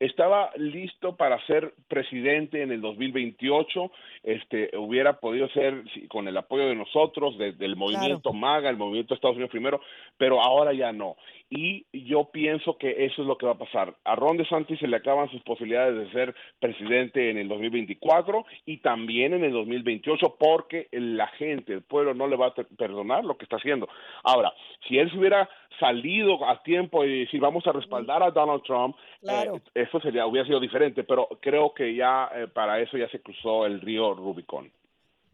estaba 0.02 0.50
listo 0.56 1.16
para 1.16 1.40
ser 1.46 1.76
presidente 1.88 2.64
en 2.64 2.72
el 2.72 2.82
2028, 2.82 3.92
este, 4.24 4.76
hubiera 4.76 5.20
podido 5.20 5.48
ser 5.50 5.84
con 6.10 6.28
el 6.28 6.36
apoyo 6.38 6.66
de 6.66 6.76
nosotros, 6.76 7.38
del 7.38 7.76
movimiento 7.76 8.34
MAGA, 8.34 8.72
el 8.72 8.78
movimiento 8.78 9.14
Estados 9.14 9.36
Unidos 9.36 9.52
primero, 9.52 9.80
pero 10.18 10.42
ahora 10.42 10.74
ya 10.74 10.92
no. 10.92 11.18
Y 11.52 11.86
yo 11.94 12.30
pienso 12.32 12.78
que 12.80 13.06
eso 13.06 13.22
es 13.22 13.28
lo 13.28 13.38
que 13.38 13.46
va 13.46 13.52
a 13.52 13.58
pasar. 13.60 13.94
A 14.04 14.16
Ron 14.16 14.38
DeSantis 14.38 14.80
se 14.80 14.88
le 14.88 14.98
acaban 14.98 15.30
sus 15.30 15.44
posibilidades 15.44 15.96
de 15.96 16.12
ser 16.12 16.36
presidente 16.60 17.30
en 17.30 17.38
el 17.38 17.48
2024 17.48 18.44
y 18.66 18.78
también 18.78 19.34
en 19.34 19.44
el 19.44 19.52
2028 19.52 20.36
porque 20.40 20.88
la 20.92 21.28
gente, 21.28 21.74
el 21.74 21.84
pueblo 21.84 22.16
no 22.16 22.28
le 22.28 22.38
va 22.38 22.48
a 22.48 22.54
perdonar 22.54 23.24
lo 23.24 23.38
que 23.38 23.44
está 23.44 23.58
haciendo. 23.58 23.88
Ahora, 24.24 24.52
si 24.88 24.98
él 24.98 25.12
se 25.12 25.18
hubiera 25.20 25.48
salido 25.80 26.44
a 26.48 26.62
tiempo 26.64 27.04
y 27.06 27.22
decir 27.22 27.40
vamos 27.40 27.66
a 27.68 27.72
respaldar 27.72 28.24
a 28.24 28.32
Donald 28.32 28.64
Trump, 28.64 28.96
eh, 29.24 29.52
eso 29.74 30.00
sería 30.00 30.26
hubiera 30.26 30.48
sido 30.48 30.60
diferente, 30.60 31.04
pero 31.04 31.28
creo 31.40 31.74
que 31.74 31.96
ya 31.96 32.30
eh, 32.36 32.48
para 32.48 32.80
eso 32.80 32.98
ya 32.98 33.10
se 33.10 33.22
cruzó 33.22 33.66
el 33.66 33.82
río 33.82 34.14
Rubicon. 34.14 34.72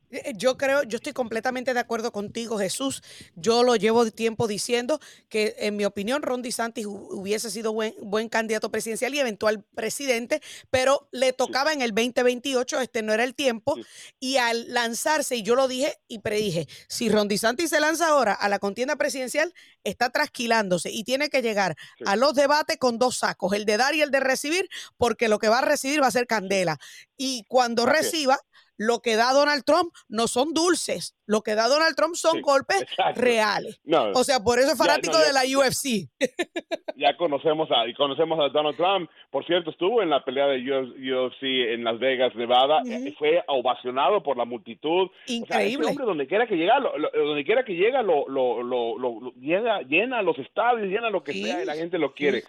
Eh, 0.09 0.33
yo 0.35 0.57
creo, 0.57 0.83
yo 0.83 0.97
estoy 0.97 1.13
completamente 1.13 1.73
de 1.73 1.79
acuerdo 1.79 2.11
contigo, 2.11 2.57
Jesús. 2.57 3.03
Yo 3.35 3.63
lo 3.63 3.75
llevo 3.75 4.09
tiempo 4.11 4.47
diciendo 4.47 4.99
que, 5.29 5.55
en 5.59 5.75
mi 5.75 5.85
opinión, 5.85 6.21
Ron 6.21 6.41
DeSantis 6.41 6.85
hubiese 6.85 7.51
sido 7.51 7.73
buen, 7.73 7.93
buen 8.01 8.29
candidato 8.29 8.71
presidencial 8.71 9.13
y 9.13 9.19
eventual 9.19 9.63
presidente, 9.75 10.41
pero 10.69 11.09
le 11.11 11.33
tocaba 11.33 11.73
en 11.73 11.81
el 11.81 11.93
2028, 11.93 12.81
este 12.81 13.01
no 13.01 13.13
era 13.13 13.23
el 13.23 13.35
tiempo. 13.35 13.75
Y 14.19 14.37
al 14.37 14.73
lanzarse, 14.73 15.35
y 15.35 15.43
yo 15.43 15.55
lo 15.55 15.67
dije 15.67 15.97
y 16.07 16.19
predije, 16.19 16.67
si 16.87 17.09
Ron 17.09 17.27
DeSantis 17.27 17.69
se 17.69 17.79
lanza 17.79 18.07
ahora 18.07 18.33
a 18.33 18.49
la 18.49 18.59
contienda 18.59 18.95
presidencial, 18.95 19.53
está 19.83 20.09
trasquilándose 20.09 20.91
y 20.91 21.03
tiene 21.03 21.29
que 21.29 21.41
llegar 21.41 21.75
a 22.05 22.15
los 22.15 22.33
debates 22.33 22.77
con 22.77 22.97
dos 22.97 23.17
sacos, 23.17 23.53
el 23.53 23.65
de 23.65 23.77
dar 23.77 23.95
y 23.95 24.01
el 24.01 24.11
de 24.11 24.19
recibir, 24.19 24.69
porque 24.97 25.27
lo 25.27 25.39
que 25.39 25.49
va 25.49 25.59
a 25.59 25.61
recibir 25.61 26.01
va 26.01 26.07
a 26.07 26.11
ser 26.11 26.27
candela. 26.27 26.77
Y 27.17 27.43
cuando 27.47 27.85
reciba, 27.85 28.39
lo 28.77 28.99
que 29.01 29.15
da 29.15 29.33
Donald 29.33 29.63
Trump 29.65 29.93
no 30.07 30.27
son 30.27 30.53
dulces, 30.53 31.15
lo 31.25 31.41
que 31.41 31.55
da 31.55 31.67
Donald 31.67 31.95
Trump 31.95 32.15
son 32.15 32.41
golpes 32.41 32.85
reales. 33.15 33.81
o 34.13 34.23
sea, 34.23 34.39
por 34.39 34.59
eso 34.59 34.71
es 34.71 34.77
fanático 34.77 35.17
de 35.17 35.33
la 35.33 35.41
UFC. 35.41 36.09
ya 36.95 37.17
conocemos 37.17 37.69
a, 37.71 37.83
conocemos 37.95 38.39
a 38.39 38.49
Donald 38.49 38.77
Trump. 38.77 39.09
Por 39.31 39.45
cierto, 39.45 39.71
estuvo 39.71 40.01
en 40.01 40.09
la 40.09 40.23
pelea 40.23 40.47
de 40.47 40.59
UFC 40.59 41.43
en 41.43 41.83
Las 41.83 41.99
Vegas, 41.99 42.35
Nevada. 42.35 42.81
y 42.85 43.11
Fue 43.13 43.43
ovacionado 43.47 44.21
por 44.23 44.37
la 44.37 44.45
multitud. 44.45 45.09
Increíble. 45.27 45.87
hombre, 45.87 46.05
donde 46.05 46.27
quiera 46.27 46.47
que 46.47 46.55
llega, 46.55 46.79
lo, 46.79 46.93
donde 47.13 47.43
quiera 47.43 47.65
que 47.65 47.73
llega, 47.73 48.01
lo, 48.01 48.27
lo, 48.27 48.63
lo, 48.63 49.33
llena, 49.39 49.81
llena 49.81 50.21
los 50.21 50.37
estadios, 50.39 50.87
llena 50.87 51.09
lo 51.09 51.23
que 51.23 51.33
sea 51.33 51.63
y 51.63 51.65
la 51.65 51.75
gente 51.75 51.97
lo 51.97 52.13
quiere. 52.13 52.43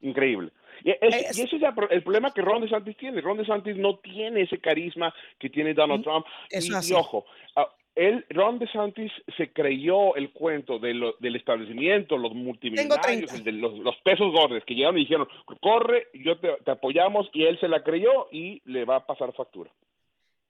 Increíble. 0.00 0.50
Y, 0.82 0.90
ese 0.90 1.42
es 1.42 1.50
el 1.90 2.02
problema 2.02 2.32
que 2.32 2.42
Ron 2.42 2.62
DeSantis 2.62 2.96
tiene. 2.96 3.20
Ron 3.20 3.38
DeSantis 3.38 3.76
no 3.76 3.96
tiene 3.98 4.42
ese 4.42 4.58
carisma 4.58 5.14
que 5.38 5.50
tiene 5.50 5.74
Donald 5.74 6.00
mm, 6.00 6.04
Trump. 6.04 6.26
y, 6.50 6.92
ojo, 6.92 7.26
ah, 7.56 7.68
él, 7.94 8.24
Ron 8.30 8.58
DeSantis 8.58 9.12
se 9.36 9.52
creyó 9.52 10.16
el 10.16 10.32
cuento 10.32 10.78
del 10.78 11.36
establecimiento, 11.36 12.18
los 12.18 12.34
multimillonarios, 12.34 13.32
los, 13.46 13.96
pesos 13.98 14.32
gordos 14.32 14.64
que 14.64 14.74
llegaron 14.74 14.98
y 14.98 15.02
dijeron, 15.02 15.28
corre, 15.60 16.08
yo 16.12 16.38
te, 16.38 16.48
te 16.64 16.70
apoyamos, 16.72 17.30
y 17.32 17.44
él 17.44 17.58
se 17.60 17.68
la 17.68 17.84
creyó 17.84 18.28
y 18.32 18.60
le 18.64 18.84
va 18.84 18.96
a 18.96 19.06
pasar 19.06 19.32
factura. 19.32 19.70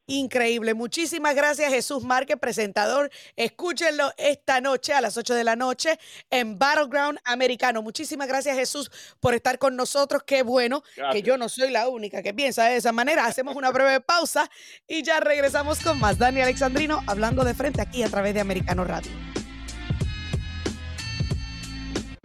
Increíble. 0.06 0.74
Muchísimas 0.74 1.34
gracias, 1.34 1.72
Jesús 1.72 2.04
Márquez, 2.04 2.36
presentador. 2.38 3.10
Escúchenlo 3.36 4.12
esta 4.18 4.60
noche 4.60 4.92
a 4.92 5.00
las 5.00 5.16
8 5.16 5.34
de 5.34 5.44
la 5.44 5.56
noche 5.56 5.98
en 6.30 6.58
Battleground 6.58 7.18
Americano. 7.24 7.80
Muchísimas 7.80 8.28
gracias, 8.28 8.56
Jesús, 8.56 8.90
por 9.20 9.34
estar 9.34 9.58
con 9.58 9.76
nosotros. 9.76 10.22
Qué 10.24 10.42
bueno 10.42 10.82
que 11.10 11.22
yo 11.22 11.38
no 11.38 11.48
soy 11.48 11.70
la 11.70 11.88
única 11.88 12.22
que 12.22 12.34
piensa 12.34 12.64
de 12.64 12.76
esa 12.76 12.92
manera. 12.92 13.24
Hacemos 13.24 13.56
una 13.56 13.70
breve 13.70 14.00
pausa 14.00 14.50
y 14.86 15.02
ya 15.02 15.20
regresamos 15.20 15.80
con 15.80 15.98
más. 15.98 16.18
Dani 16.18 16.42
Alexandrino 16.42 17.02
hablando 17.06 17.42
de 17.42 17.54
frente 17.54 17.80
aquí 17.80 18.02
a 18.02 18.08
través 18.08 18.34
de 18.34 18.40
Americano 18.40 18.84
Radio. 18.84 19.10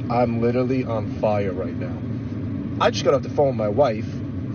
I'm 0.09 0.41
literally 0.41 0.83
on 0.83 1.07
fire 1.21 1.53
right 1.53 1.75
now. 1.75 1.95
I 2.81 2.89
just 2.89 3.05
got 3.05 3.13
off 3.13 3.21
the 3.21 3.29
phone 3.29 3.49
with 3.49 3.57
my 3.57 3.67
wife, 3.69 4.07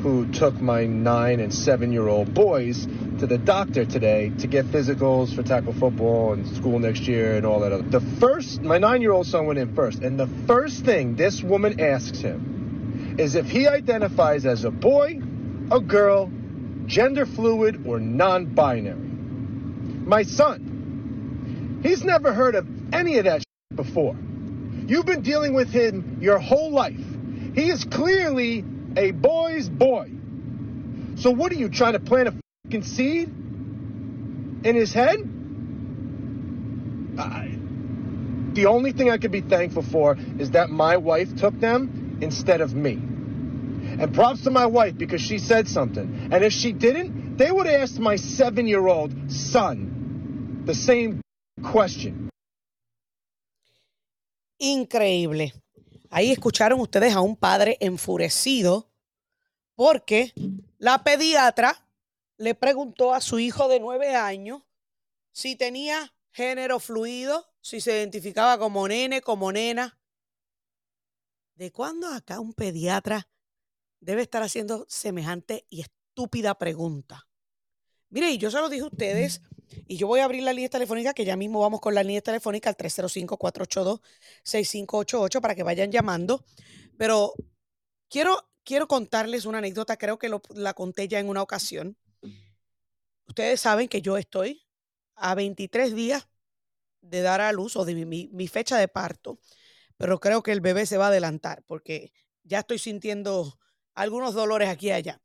who 0.05 0.31
took 0.33 0.61
my 0.61 0.85
nine 0.85 1.41
and 1.41 1.53
seven 1.53 1.91
year 1.91 2.09
old 2.09 2.35
boys 2.35 2.85
to 3.21 3.27
the 3.27 3.39
doctor 3.39 3.87
today 3.87 4.31
to 4.39 4.47
get 4.47 4.67
physicals 4.67 5.35
for 5.35 5.43
tackle 5.43 5.73
football 5.73 6.35
and 6.35 6.47
school 6.55 6.79
next 6.79 7.09
year 7.09 7.37
and 7.37 7.47
all 7.47 7.61
that 7.61 7.73
other. 7.73 7.85
The 7.89 8.03
first, 8.21 8.61
my 8.61 8.77
nine-year-old 8.77 9.27
son 9.27 9.47
went 9.47 9.59
in 9.59 9.75
first, 9.75 10.01
and 10.01 10.21
the 10.21 10.27
first 10.47 10.85
thing 10.85 11.17
this 11.17 11.43
woman 11.43 11.81
asks 11.81 12.19
him 12.19 13.17
is 13.19 13.35
if 13.35 13.47
he 13.47 13.67
identifies 13.67 14.45
as 14.45 14.65
a 14.65 14.71
boy, 14.71 15.23
a 15.71 15.81
girl, 15.81 16.31
gender 16.85 17.25
fluid, 17.25 17.87
or 17.87 17.99
non-binary. 17.99 18.99
My 18.99 20.23
son, 20.23 21.81
he's 21.83 22.05
never 22.05 22.35
heard 22.35 22.57
of 22.57 22.67
any 22.93 23.17
of 23.17 23.25
that 23.25 23.43
before. 23.75 24.15
You've 24.87 25.07
been 25.07 25.23
dealing 25.23 25.55
with 25.55 25.71
him 25.71 26.19
your 26.21 26.39
whole 26.39 26.73
life. 26.73 27.01
He 27.55 27.71
is 27.71 27.85
clearly 27.85 28.67
a 28.97 29.11
boy's 29.11 29.69
boy. 29.69 30.11
So 31.17 31.31
what 31.31 31.53
are 31.53 31.57
you 31.57 31.69
trying 31.69 31.95
to 31.95 32.01
plant 32.01 32.29
a 32.29 32.35
fucking 32.65 32.83
seed 32.83 33.29
in 33.29 34.75
his 34.75 34.93
head? 34.93 35.19
I, 37.19 37.57
the 38.55 38.67
only 38.67 38.93
thing 38.93 39.11
I 39.11 39.19
could 39.19 39.33
be 39.33 39.41
thankful 39.41 39.83
for 39.83 40.17
is 40.39 40.53
that 40.53 40.71
my 40.71 40.97
wife 40.97 41.37
took 41.37 41.59
them 41.59 42.19
instead 42.21 42.61
of 42.61 42.75
me. 42.75 42.93
And 42.93 44.13
props 44.13 44.43
to 44.43 44.51
my 44.51 44.67
wife 44.67 44.97
because 44.97 45.21
she 45.21 45.39
said 45.39 45.69
something. 45.69 46.29
And 46.33 46.43
if 46.43 46.53
she 46.53 46.73
didn't, 46.73 47.37
they 47.37 47.51
would 47.51 47.67
asked 47.67 47.99
my 47.99 48.17
seven 48.17 48.67
year 48.67 48.87
old 48.87 49.31
son 49.31 50.63
the 50.65 50.75
same 50.75 51.21
question. 51.63 52.31
Increíble. 54.61 55.53
Ahí 56.17 56.31
escucharon 56.31 56.79
ustedes 56.79 57.13
a 57.13 57.21
un 57.21 57.35
padre 57.35 57.77
enfurecido 57.81 58.89
porque 59.75 60.33
la 60.79 61.03
pediatra 61.03 61.89
le 62.37 62.55
preguntó 62.55 63.13
a 63.13 63.21
su 63.21 63.41
hijo 63.41 63.67
de 63.67 63.81
nueve 63.81 64.15
años 64.15 64.63
si 65.33 65.57
tenía 65.57 66.15
género 66.31 66.79
fluido, 66.79 67.53
si 67.61 67.81
se 67.81 67.97
identificaba 67.97 68.61
como 68.61 68.87
nene, 68.87 69.23
como 69.23 69.51
nena. 69.51 69.99
¿De 71.57 71.73
cuándo 71.73 72.07
acá 72.07 72.39
un 72.39 72.55
pediatra 72.55 73.29
debe 73.99 74.23
estar 74.23 74.45
haciendo 74.45 74.87
semejante 74.89 75.67
y 75.69 75.81
estúpida 75.81 76.57
pregunta? 76.57 77.27
Mire, 78.09 78.31
y 78.31 78.39
yo 78.39 78.53
se 78.53 78.61
lo 78.61 78.69
dije 78.69 78.85
a 78.85 78.87
ustedes, 78.87 79.43
y 79.87 79.97
yo 79.97 80.07
voy 80.07 80.21
a 80.21 80.25
abrir 80.25 80.43
la 80.43 80.53
línea 80.53 80.69
telefónica, 80.69 81.15
que 81.15 81.25
ya 81.25 81.37
mismo 81.37 81.61
vamos 81.61 81.81
con 81.81 81.95
la 81.95 82.03
línea 82.03 82.21
telefónica 82.21 82.69
al 82.71 82.77
305-482-6588 82.77 85.41
para 85.41 85.55
que 85.55 85.63
vayan 85.63 85.91
llamando. 85.91 86.45
Pero 86.97 87.35
quiero, 88.09 88.49
quiero 88.65 88.89
contarles 88.89 89.47
una 89.47 89.59
anécdota, 89.59 89.97
creo 89.97 90.19
que 90.19 90.31
la 90.51 90.75
conté 90.75 91.09
ya 91.09 91.19
en 91.19 91.29
una 91.29 91.43
ocasión. 91.43 91.97
Ustedes 93.27 93.61
saben 93.61 93.89
que 93.89 94.03
yo 94.03 94.17
estoy 94.17 94.65
a 95.17 95.35
23 95.35 95.95
días 95.95 96.29
de 97.01 97.23
dar 97.23 97.41
a 97.41 97.53
luz 97.53 97.77
o 97.77 97.85
de 97.85 98.07
mi, 98.07 98.49
fecha 98.49 98.79
de 98.79 98.89
parto, 98.89 99.39
pero 99.97 100.21
creo 100.21 100.43
que 100.43 100.53
el 100.53 100.61
bebé 100.61 100.87
se 100.87 100.99
va 100.99 101.07
a 101.07 101.09
adelantar 101.09 101.63
porque 101.67 102.13
ya 102.43 102.61
estoy 102.61 102.79
sintiendo 102.79 103.59
algunos 103.95 104.35
dolores 104.35 104.69
aquí 104.69 104.89
y 104.89 104.93
allá. 104.93 105.21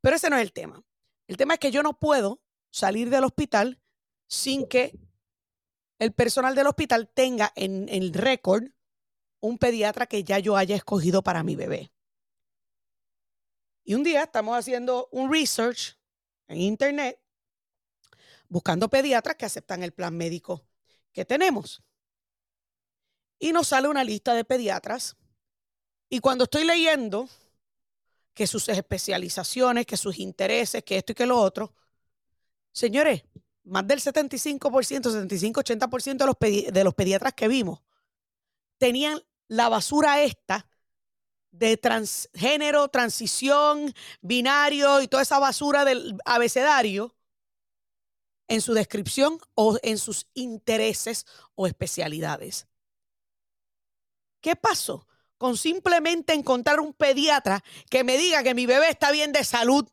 Pero 0.00 0.16
ese 0.16 0.30
no 0.30 0.36
es 0.36 0.42
el 0.42 0.52
tema. 0.52 0.82
El 1.26 1.36
tema 1.36 1.54
es 1.54 1.60
que 1.60 1.70
yo 1.70 1.82
no 1.82 1.98
puedo 1.98 2.40
salir 2.76 3.08
del 3.08 3.24
hospital 3.24 3.80
sin 4.28 4.68
que 4.68 4.92
el 5.98 6.12
personal 6.12 6.54
del 6.54 6.66
hospital 6.66 7.08
tenga 7.08 7.50
en 7.56 7.88
el 7.88 8.12
récord 8.12 8.64
un 9.40 9.56
pediatra 9.56 10.06
que 10.06 10.22
ya 10.22 10.38
yo 10.40 10.58
haya 10.58 10.76
escogido 10.76 11.22
para 11.22 11.42
mi 11.42 11.56
bebé. 11.56 11.90
Y 13.82 13.94
un 13.94 14.02
día 14.04 14.24
estamos 14.24 14.58
haciendo 14.58 15.08
un 15.10 15.32
research 15.32 15.96
en 16.48 16.60
internet 16.60 17.18
buscando 18.46 18.90
pediatras 18.90 19.36
que 19.36 19.46
aceptan 19.46 19.82
el 19.82 19.92
plan 19.92 20.14
médico 20.14 20.66
que 21.12 21.24
tenemos. 21.24 21.82
Y 23.38 23.52
nos 23.52 23.68
sale 23.68 23.88
una 23.88 24.04
lista 24.04 24.34
de 24.34 24.44
pediatras. 24.44 25.16
Y 26.10 26.18
cuando 26.18 26.44
estoy 26.44 26.64
leyendo 26.64 27.26
que 28.34 28.46
sus 28.46 28.68
especializaciones, 28.68 29.86
que 29.86 29.96
sus 29.96 30.18
intereses, 30.18 30.84
que 30.84 30.98
esto 30.98 31.12
y 31.12 31.14
que 31.14 31.24
lo 31.24 31.40
otro, 31.40 31.72
señores, 32.76 33.24
más 33.64 33.86
del 33.86 34.00
75%, 34.00 34.60
75-80% 34.60 36.16
de 36.18 36.26
los, 36.26 36.72
de 36.74 36.84
los 36.84 36.94
pediatras 36.94 37.32
que 37.32 37.48
vimos 37.48 37.80
tenían 38.78 39.20
la 39.48 39.70
basura 39.70 40.22
esta 40.22 40.68
de 41.50 41.78
transgénero, 41.78 42.88
transición, 42.88 43.94
binario 44.20 45.00
y 45.00 45.08
toda 45.08 45.22
esa 45.22 45.38
basura 45.38 45.86
del 45.86 46.18
abecedario 46.26 47.16
en 48.46 48.60
su 48.60 48.74
descripción 48.74 49.40
o 49.54 49.78
en 49.82 49.96
sus 49.96 50.28
intereses 50.34 51.24
o 51.54 51.66
especialidades. 51.66 52.66
¿Qué 54.42 54.54
pasó 54.54 55.08
con 55.38 55.56
simplemente 55.56 56.34
encontrar 56.34 56.78
un 56.80 56.92
pediatra 56.92 57.64
que 57.90 58.04
me 58.04 58.18
diga 58.18 58.42
que 58.42 58.54
mi 58.54 58.66
bebé 58.66 58.90
está 58.90 59.10
bien 59.12 59.32
de 59.32 59.44
salud? 59.44 59.88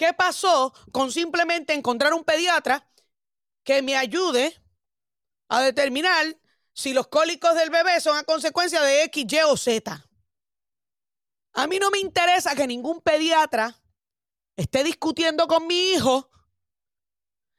¿Qué 0.00 0.14
pasó 0.14 0.72
con 0.92 1.12
simplemente 1.12 1.74
encontrar 1.74 2.14
un 2.14 2.24
pediatra 2.24 2.90
que 3.62 3.82
me 3.82 3.98
ayude 3.98 4.58
a 5.50 5.60
determinar 5.60 6.40
si 6.72 6.94
los 6.94 7.08
cólicos 7.08 7.54
del 7.54 7.68
bebé 7.68 8.00
son 8.00 8.16
a 8.16 8.24
consecuencia 8.24 8.80
de 8.80 9.02
X, 9.04 9.26
Y 9.30 9.40
o 9.42 9.58
Z? 9.58 10.08
A 11.52 11.66
mí 11.66 11.78
no 11.78 11.90
me 11.90 11.98
interesa 11.98 12.54
que 12.54 12.66
ningún 12.66 13.02
pediatra 13.02 13.78
esté 14.56 14.84
discutiendo 14.84 15.46
con 15.46 15.66
mi 15.66 15.90
hijo 15.90 16.30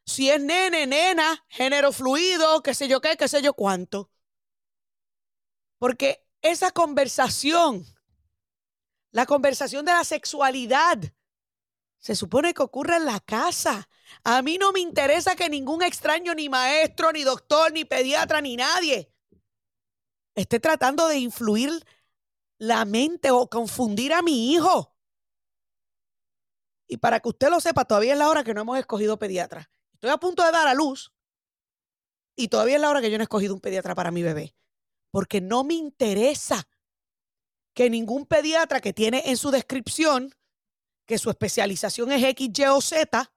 si 0.08 0.32
es 0.32 0.42
nene, 0.42 0.88
nena, 0.88 1.46
género 1.48 1.92
fluido, 1.92 2.64
qué 2.64 2.74
sé 2.74 2.88
yo 2.88 3.02
qué, 3.02 3.18
qué 3.18 3.28
sé 3.28 3.44
yo 3.44 3.54
cuánto. 3.54 4.10
Porque 5.78 6.28
esa 6.42 6.72
conversación, 6.72 7.86
la 9.12 9.28
conversación 9.28 9.86
de 9.86 9.92
la 9.92 10.04
sexualidad, 10.04 11.14
se 12.02 12.16
supone 12.16 12.54
que 12.54 12.64
ocurre 12.64 12.98
en 12.98 13.06
la 13.06 13.22
casa. 13.22 13.88
A 14.26 14.42
mí 14.42 14.58
no 14.58 14.74
me 14.74 14.82
interesa 14.82 15.38
que 15.38 15.48
ningún 15.48 15.82
extraño, 15.82 16.36
ni 16.36 16.50
maestro, 16.50 17.14
ni 17.14 17.24
doctor, 17.24 17.72
ni 17.72 17.86
pediatra, 17.86 18.42
ni 18.42 18.58
nadie 18.58 19.12
esté 20.36 20.60
tratando 20.60 21.08
de 21.08 21.18
influir 21.20 21.72
la 22.58 22.86
mente 22.86 23.32
o 23.32 23.50
confundir 23.50 24.14
a 24.14 24.22
mi 24.22 24.54
hijo. 24.54 24.96
Y 26.88 26.98
para 26.98 27.20
que 27.20 27.30
usted 27.30 27.50
lo 27.50 27.60
sepa, 27.60 27.86
todavía 27.86 28.14
es 28.14 28.20
la 28.20 28.30
hora 28.30 28.44
que 28.44 28.54
no 28.54 28.62
hemos 28.62 28.78
escogido 28.78 29.18
pediatra. 29.18 29.72
Estoy 29.94 30.10
a 30.10 30.18
punto 30.18 30.44
de 30.44 30.52
dar 30.52 30.68
a 30.68 30.74
luz 30.74 31.14
y 32.36 32.48
todavía 32.50 32.76
es 32.76 32.82
la 32.82 32.90
hora 32.90 33.02
que 33.02 33.10
yo 33.10 33.18
no 33.18 33.24
he 33.24 33.26
escogido 33.26 33.54
un 33.54 33.62
pediatra 33.62 33.96
para 33.96 34.12
mi 34.12 34.24
bebé. 34.24 34.56
Porque 35.10 35.42
no 35.42 35.64
me 35.64 35.74
interesa 35.74 36.68
que 37.74 37.90
ningún 37.90 38.26
pediatra 38.26 38.82
que 38.82 38.94
tiene 38.94 39.24
en 39.26 39.38
su 39.38 39.52
descripción 39.52 40.34
que 41.12 41.18
su 41.18 41.30
especialización 41.30 42.10
es 42.14 42.24
X, 42.24 42.58
Y 42.58 42.66
o 42.68 42.80
Z 42.80 43.34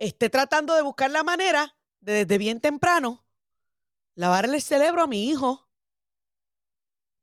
esté 0.00 0.28
tratando 0.28 0.74
de 0.74 0.82
buscar 0.82 1.08
la 1.08 1.22
manera 1.22 1.76
de 2.00 2.24
desde 2.24 2.36
bien 2.36 2.60
temprano 2.60 3.24
lavarle 4.16 4.56
el 4.56 4.62
cerebro 4.62 5.04
a 5.04 5.06
mi 5.06 5.28
hijo. 5.28 5.70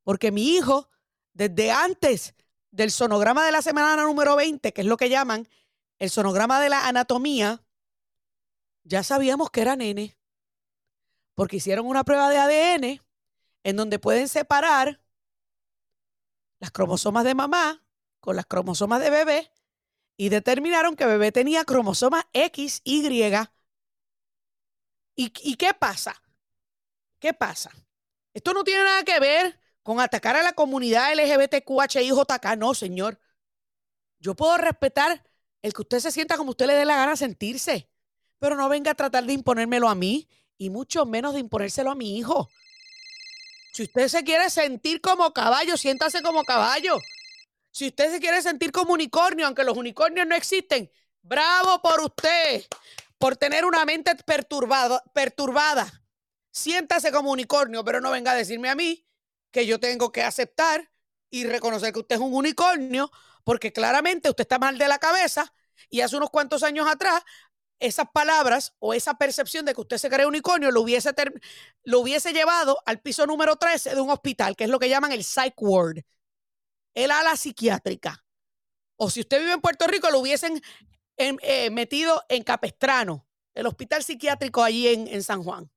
Porque 0.04 0.32
mi 0.32 0.56
hijo, 0.56 0.88
desde 1.34 1.70
antes 1.70 2.34
del 2.70 2.90
sonograma 2.90 3.44
de 3.44 3.52
la 3.52 3.60
semana 3.60 4.02
número 4.02 4.36
20, 4.36 4.72
que 4.72 4.80
es 4.80 4.86
lo 4.86 4.96
que 4.96 5.10
llaman 5.10 5.46
el 5.98 6.08
sonograma 6.08 6.58
de 6.58 6.70
la 6.70 6.88
anatomía, 6.88 7.62
ya 8.84 9.02
sabíamos 9.02 9.50
que 9.50 9.60
era 9.60 9.76
nene, 9.76 10.16
porque 11.34 11.56
hicieron 11.56 11.86
una 11.86 12.04
prueba 12.04 12.30
de 12.30 12.38
ADN 12.38 13.02
en 13.64 13.76
donde 13.76 13.98
pueden 13.98 14.28
separar 14.28 14.98
las 16.58 16.70
cromosomas 16.70 17.24
de 17.24 17.34
mamá 17.34 17.84
con 18.20 18.36
las 18.36 18.46
cromosomas 18.46 19.00
de 19.00 19.10
bebé 19.10 19.52
y 20.16 20.28
determinaron 20.28 20.96
que 20.96 21.06
bebé 21.06 21.32
tenía 21.32 21.64
cromosoma 21.64 22.28
X, 22.32 22.80
Y. 22.84 23.06
¿Y, 25.14 25.32
¿Y 25.42 25.56
qué 25.56 25.74
pasa? 25.74 26.20
¿Qué 27.18 27.32
pasa? 27.34 27.70
Esto 28.34 28.52
no 28.52 28.64
tiene 28.64 28.84
nada 28.84 29.02
que 29.04 29.18
ver 29.20 29.58
con 29.82 30.00
atacar 30.00 30.36
a 30.36 30.42
la 30.42 30.52
comunidad 30.52 31.12
LGBTQHIJK, 31.14 32.56
no, 32.56 32.74
señor. 32.74 33.18
Yo 34.20 34.34
puedo 34.34 34.56
respetar 34.58 35.24
el 35.62 35.72
que 35.72 35.82
usted 35.82 36.00
se 36.00 36.12
sienta 36.12 36.36
como 36.36 36.50
usted 36.50 36.66
le 36.66 36.74
dé 36.74 36.84
la 36.84 36.96
gana 36.96 37.16
sentirse. 37.16 37.88
Pero 38.38 38.56
no 38.56 38.68
venga 38.68 38.92
a 38.92 38.94
tratar 38.94 39.24
de 39.24 39.32
imponérmelo 39.32 39.88
a 39.88 39.94
mí 39.94 40.28
y 40.56 40.70
mucho 40.70 41.06
menos 41.06 41.34
de 41.34 41.40
imponérselo 41.40 41.90
a 41.90 41.94
mi 41.94 42.18
hijo. 42.18 42.48
Si 43.72 43.84
usted 43.84 44.08
se 44.08 44.24
quiere 44.24 44.50
sentir 44.50 45.00
como 45.00 45.32
caballo, 45.32 45.76
siéntase 45.76 46.22
como 46.22 46.44
caballo. 46.44 46.98
Si 47.78 47.86
usted 47.86 48.10
se 48.10 48.18
quiere 48.18 48.42
sentir 48.42 48.72
como 48.72 48.92
unicornio, 48.92 49.46
aunque 49.46 49.62
los 49.62 49.76
unicornios 49.76 50.26
no 50.26 50.34
existen, 50.34 50.90
bravo 51.22 51.80
por 51.80 52.00
usted, 52.00 52.64
por 53.18 53.36
tener 53.36 53.64
una 53.64 53.84
mente 53.84 54.16
perturbada. 54.16 56.02
Siéntase 56.50 57.12
como 57.12 57.30
unicornio, 57.30 57.84
pero 57.84 58.00
no 58.00 58.10
venga 58.10 58.32
a 58.32 58.34
decirme 58.34 58.68
a 58.68 58.74
mí 58.74 59.06
que 59.52 59.64
yo 59.64 59.78
tengo 59.78 60.10
que 60.10 60.24
aceptar 60.24 60.90
y 61.30 61.44
reconocer 61.46 61.92
que 61.92 62.00
usted 62.00 62.16
es 62.16 62.20
un 62.20 62.34
unicornio, 62.34 63.12
porque 63.44 63.72
claramente 63.72 64.28
usted 64.28 64.42
está 64.42 64.58
mal 64.58 64.76
de 64.76 64.88
la 64.88 64.98
cabeza 64.98 65.54
y 65.88 66.00
hace 66.00 66.16
unos 66.16 66.30
cuantos 66.30 66.64
años 66.64 66.88
atrás 66.88 67.22
esas 67.78 68.10
palabras 68.12 68.74
o 68.80 68.92
esa 68.92 69.14
percepción 69.18 69.64
de 69.64 69.74
que 69.74 69.82
usted 69.82 69.98
se 69.98 70.10
cree 70.10 70.26
unicornio 70.26 70.72
lo 70.72 70.80
hubiese, 70.80 71.14
lo 71.84 72.00
hubiese 72.00 72.32
llevado 72.32 72.82
al 72.86 73.00
piso 73.00 73.24
número 73.24 73.54
13 73.54 73.94
de 73.94 74.00
un 74.00 74.10
hospital, 74.10 74.56
que 74.56 74.64
es 74.64 74.70
lo 74.70 74.80
que 74.80 74.88
llaman 74.88 75.12
el 75.12 75.22
psych 75.22 75.54
ward, 75.58 75.98
el 76.94 77.10
ala 77.10 77.36
psiquiátrica. 77.36 78.24
O 78.96 79.10
si 79.10 79.20
usted 79.20 79.40
vive 79.40 79.52
en 79.52 79.60
Puerto 79.60 79.86
Rico, 79.86 80.10
lo 80.10 80.18
hubiesen 80.18 80.60
eh, 81.16 81.70
metido 81.70 82.22
en 82.28 82.42
Capestrano, 82.42 83.26
el 83.54 83.66
hospital 83.66 84.02
psiquiátrico 84.02 84.62
allí 84.62 84.88
en, 84.88 85.08
en 85.08 85.22
San 85.22 85.42
Juan. 85.42 85.70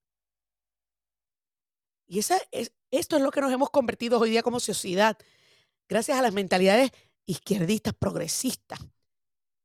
Y 2.08 2.20
esa 2.20 2.38
es, 2.52 2.74
esto 2.92 3.16
es 3.16 3.22
lo 3.22 3.32
que 3.32 3.42
nos 3.42 3.52
hemos 3.52 3.70
convertido 3.70 4.20
hoy 4.20 4.32
día 4.32 4.44
como 4.44 4.60
sociedad, 4.60 5.18
gracias 5.88 6.18
a 6.18 6.22
las 6.22 6.34
mentalidades 6.34 6.92
izquierdistas, 7.26 7.94
progresistas, 7.94 8.80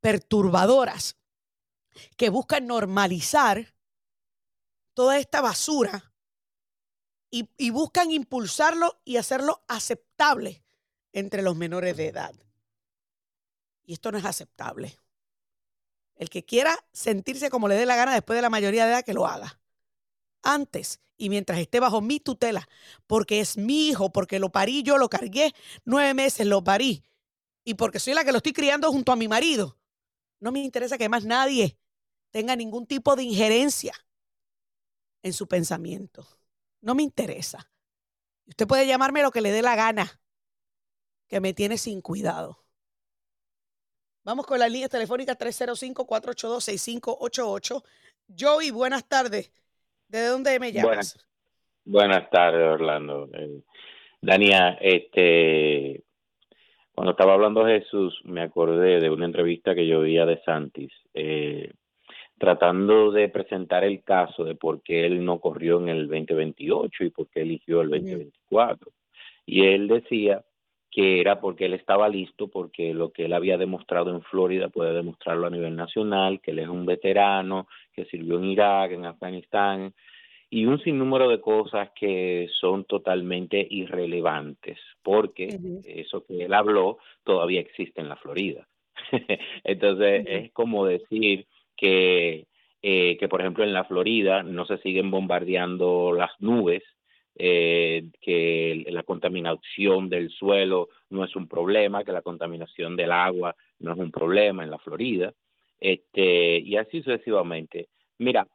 perturbadoras, 0.01 1.17
que 2.17 2.29
buscan 2.29 2.67
normalizar 2.67 3.75
toda 4.95 5.19
esta 5.19 5.41
basura 5.41 6.13
y, 7.31 7.71
buscan 7.71 8.11
impulsarlo 8.11 9.01
y 9.05 9.19
hacerlo 9.19 9.65
aceptable 9.69 10.65
entre 11.17 11.41
los 11.41 11.57
menores 11.57 11.97
de 11.97 12.09
edad. 12.09 12.35
Y 13.87 13.95
esto 13.95 14.13
no 14.13 14.19
es 14.19 14.25
aceptable. 14.27 14.99
El 16.15 16.29
que 16.29 16.45
quiera 16.45 16.77
sentirse 16.93 17.49
como 17.49 17.69
le 17.69 17.75
dé 17.75 17.87
la 17.87 17.97
gana 17.97 18.13
después 18.13 18.37
de 18.37 18.43
la 18.43 18.51
mayoría 18.51 18.85
de 18.85 18.93
edad, 18.93 19.05
que 19.05 19.15
lo 19.15 19.27
haga. 19.27 19.59
Antes 20.43 21.01
y 21.17 21.31
mientras 21.31 21.59
esté 21.59 21.81
bajo 21.81 22.03
mi 22.03 22.21
tutela, 22.21 22.69
porque 23.07 23.41
es 23.41 23.57
mi 23.57 23.89
hijo, 23.89 24.13
porque 24.13 24.39
lo 24.39 24.53
parí, 24.53 24.83
yo 24.83 24.99
lo 24.99 25.09
cargué 25.09 25.55
nueve 25.87 26.13
meses, 26.13 26.47
lo 26.47 26.63
parí, 26.63 27.03
y 27.65 27.75
porque 27.75 27.99
soy 27.99 28.13
la 28.13 28.23
que 28.23 28.33
lo 28.33 28.39
estoy 28.39 28.53
criando 28.53 28.93
junto 28.93 29.11
a 29.11 29.17
mi 29.17 29.27
marido. 29.27 29.79
No 30.39 30.53
me 30.53 30.61
interesa 30.61 30.99
que 30.99 31.09
más 31.09 31.25
nadie 31.25 31.79
tenga 32.31 32.55
ningún 32.57 32.87
tipo 32.87 33.17
de 33.17 33.23
injerencia 33.23 33.95
en 35.23 35.33
su 35.33 35.49
pensamiento. 35.49 36.29
No 36.83 36.95
me 36.95 37.03
interesa. 37.03 37.71
Usted 38.45 38.67
puede 38.67 38.87
llamarme 38.87 39.23
lo 39.23 39.31
que 39.31 39.41
le 39.41 39.51
dé 39.51 39.63
la 39.63 39.77
gana, 39.77 40.21
que 41.29 41.41
me 41.41 41.53
tiene 41.53 41.77
sin 41.79 42.01
cuidado. 42.01 42.59
Vamos 44.25 44.47
con 44.47 44.59
las 44.59 44.73
líneas 44.73 44.91
telefónicas 44.91 45.39
305-482-6588. 45.39 47.85
Joey, 48.37 48.73
buenas 48.73 49.09
tardes. 49.09 49.53
¿De 50.09 50.27
dónde 50.27 50.59
me 50.59 50.73
llamas? 50.73 51.17
Buenas, 51.85 52.29
tardes, 52.31 52.67
Orlando. 52.67 53.29
Eh, 53.33 53.63
Dania, 54.21 54.71
este, 54.81 56.03
cuando 56.93 57.13
estaba 57.13 57.35
hablando 57.35 57.65
Jesús, 57.65 58.21
me 58.25 58.43
acordé 58.43 58.99
de 58.99 59.11
una 59.11 59.27
entrevista 59.27 59.77
que 59.77 59.87
yo 59.87 60.01
vi 60.01 60.19
a 60.19 60.27
De 60.27 60.43
Santis, 60.43 60.91
eh, 61.15 61.73
tratando 62.37 63.13
de 63.13 63.29
presentar 63.29 63.85
el 63.85 64.03
caso 64.03 64.43
de 64.45 64.57
por 64.57 64.83
qué 64.83 65.07
él 65.07 65.25
no 65.25 65.39
corrió 65.39 65.79
en 65.79 65.89
el 65.89 66.09
2028 66.09 67.05
y 67.05 67.11
por 67.11 67.29
qué 67.29 67.43
eligió 67.43 67.83
el 67.83 67.91
2024. 67.91 68.91
Y 69.47 69.67
él 69.67 69.87
decía 69.87 70.45
que 70.97 71.21
era 71.21 71.43
porque 71.43 71.67
él 71.67 71.75
estaba 71.75 72.09
listo, 72.09 72.49
porque 72.49 72.95
lo 72.95 73.13
que 73.13 73.27
él 73.27 73.35
había 73.35 73.59
demostrado 73.59 74.11
en 74.13 74.23
Florida 74.23 74.71
puede 74.71 74.95
demostrarlo 74.95 75.47
a 75.47 75.51
nivel 75.51 75.77
nacional, 75.77 76.41
que 76.41 76.53
él 76.53 76.61
es 76.61 76.69
un 76.69 76.87
veterano, 76.87 77.69
que 77.93 78.07
sirvió 78.07 78.39
en 78.39 78.45
Irak, 78.47 78.93
en 78.93 79.05
Afganistán, 79.05 79.93
y 80.49 80.65
un 80.65 80.81
sinnúmero 80.83 81.29
de 81.29 81.39
cosas 81.39 81.91
que 81.95 82.49
son 82.59 82.87
totalmente 82.87 83.67
irrelevantes, 83.69 84.79
porque 85.03 85.59
eso 85.85 86.25
que 86.25 86.47
él 86.47 86.55
habló 86.55 86.97
todavía 87.25 87.61
existe 87.61 88.01
en 88.01 88.09
la 88.09 88.17
Florida. 88.17 88.67
Entonces, 89.65 90.25
es 90.27 90.53
como 90.53 90.87
decir 90.87 91.45
que, 91.77 92.47
eh, 92.81 93.19
que, 93.21 93.29
por 93.29 93.43
ejemplo, 93.43 93.65
en 93.65 93.75
la 93.75 93.85
Florida 93.85 94.43
no 94.43 94.65
se 94.65 94.79
siguen 94.79 95.11
bombardeando 95.11 96.15
las 96.15 96.31
nubes 96.41 96.83
eh, 97.39 98.09
que 98.21 98.85
la 98.89 99.03
contaminación 99.03 100.09
del 100.09 100.31
suelo 100.31 100.89
no 101.11 101.23
es 101.23 101.37
un 101.37 101.47
problema, 101.47 102.03
que 102.03 102.13
la 102.13 102.23
contaminación 102.23 102.97
del 102.97 103.13
agua 103.13 103.55
no 103.79 103.93
es 103.93 103.99
un 103.99 104.11
problema 104.11 104.65
en 104.65 104.71
la 104.71 104.79
Florida, 104.79 105.35
este, 105.79 106.59
y 106.59 106.77
así 106.77 107.03
sucesivamente. 107.03 107.89
Mira, 108.19 108.47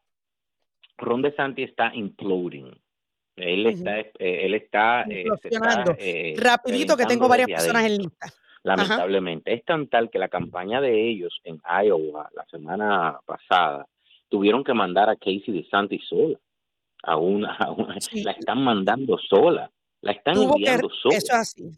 Ron 0.98 1.22
DeSantis 1.22 1.70
está 1.70 1.94
imploding. 1.94 2.72
Él 3.36 3.68
está, 3.68 4.00
eh, 4.00 4.10
él 4.20 4.56
está, 4.56 5.06
eh, 5.08 6.36
rapidito 6.38 6.98
que 6.98 7.06
tengo 7.06 7.28
varias 7.28 7.50
personas 7.50 7.86
en 7.86 7.98
lista. 7.98 8.28
Lamentablemente. 8.64 9.54
Es 9.54 9.64
tan 9.64 9.88
tal 9.88 10.10
que 10.10 10.20
la 10.20 10.28
campaña 10.28 10.82
de 10.82 11.08
ellos 11.08 11.40
en 11.44 11.60
Iowa 11.84 12.30
la 12.36 12.46
semana 12.46 13.20
pasada 13.26 13.88
tuvieron 14.30 14.64
que 14.64 14.74
mandar 14.74 15.10
a 15.10 15.16
Casey 15.16 15.54
DeSantis 15.54 16.04
sola 16.08 16.38
a 17.04 17.18
una, 17.18 17.58
la 18.14 18.32
están 18.32 18.64
mandando 18.64 19.18
sola, 19.18 19.72
la 20.02 20.12
están 20.12 20.38
enviando 20.42 20.90
sola. 20.90 21.18
Eso 21.18 21.34
así. 21.34 21.72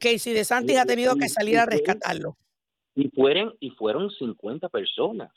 Casey 0.00 0.32
de 0.32 0.44
Santis 0.44 0.78
ha 0.78 0.86
tenido 0.86 1.14
que 1.16 1.28
salir 1.28 1.58
a 1.58 1.66
rescatarlo. 1.66 2.36
Y 2.94 3.08
fueron, 3.10 3.54
y 3.60 3.70
fueron 3.70 4.10
50 4.10 4.68
personas. 4.68 5.30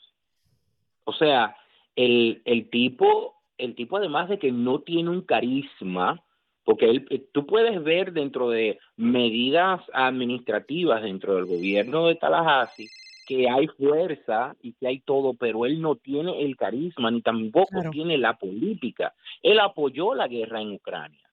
O 1.04 1.12
sea, 1.12 1.56
el, 1.94 2.42
el 2.44 2.68
tipo, 2.70 3.34
el 3.58 3.74
tipo 3.74 3.96
además 3.96 4.28
de 4.28 4.38
que 4.38 4.50
no 4.50 4.80
tiene 4.80 5.10
un 5.10 5.22
carisma, 5.22 6.22
porque 6.64 6.90
él, 6.90 7.06
eh, 7.10 7.24
tú 7.32 7.46
puedes 7.46 7.82
ver 7.82 8.12
dentro 8.12 8.50
de 8.50 8.78
medidas 8.96 9.80
administrativas 9.92 11.02
dentro 11.02 11.36
del 11.36 11.46
gobierno 11.46 12.06
de 12.06 12.16
Tallahassee 12.16 12.88
que 13.32 13.48
hay 13.48 13.66
fuerza 13.68 14.54
y 14.60 14.74
que 14.74 14.88
hay 14.88 15.00
todo, 15.00 15.32
pero 15.32 15.64
él 15.64 15.80
no 15.80 15.96
tiene 15.96 16.42
el 16.42 16.54
carisma 16.54 17.10
ni 17.10 17.22
tampoco 17.22 17.80
tiene 17.90 18.18
la 18.18 18.36
política. 18.36 19.14
Él 19.42 19.58
apoyó 19.58 20.14
la 20.14 20.28
guerra 20.28 20.60
en 20.60 20.72
Ucrania. 20.72 21.26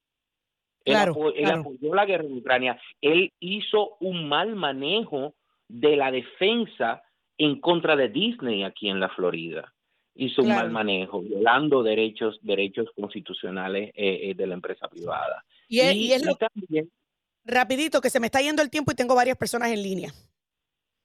Él, 0.86 0.96
apoyó 0.96 1.94
la 1.94 2.06
guerra 2.06 2.24
en 2.24 2.38
Ucrania. 2.38 2.80
Él 3.02 3.34
hizo 3.40 3.98
un 4.00 4.30
mal 4.30 4.56
manejo 4.56 5.36
de 5.68 5.98
la 5.98 6.10
defensa 6.10 7.04
en 7.38 7.60
contra 7.60 7.98
de 7.98 8.08
Disney 8.08 8.64
aquí 8.64 8.90
en 8.90 9.02
la 9.02 9.10
Florida. 9.10 9.74
Hizo 10.16 10.42
un 10.42 10.50
mal 10.50 10.72
manejo, 10.72 11.22
violando 11.22 11.84
derechos, 11.84 12.40
derechos 12.42 12.88
constitucionales 12.96 13.90
eh, 13.90 14.30
eh, 14.30 14.34
de 14.36 14.48
la 14.48 14.54
empresa 14.54 14.88
privada. 14.88 15.44
Y, 15.68 15.80
es, 15.80 16.26
lo 16.26 16.36
también, 16.36 16.90
rapidito, 17.44 18.00
que 18.00 18.10
se 18.10 18.22
me 18.22 18.28
está 18.28 18.40
yendo 18.42 18.62
el 18.62 18.70
tiempo 18.70 18.92
y 18.92 18.96
tengo 18.96 19.16
varias 19.16 19.38
personas 19.38 19.72
en 19.72 19.84
línea. 19.84 20.14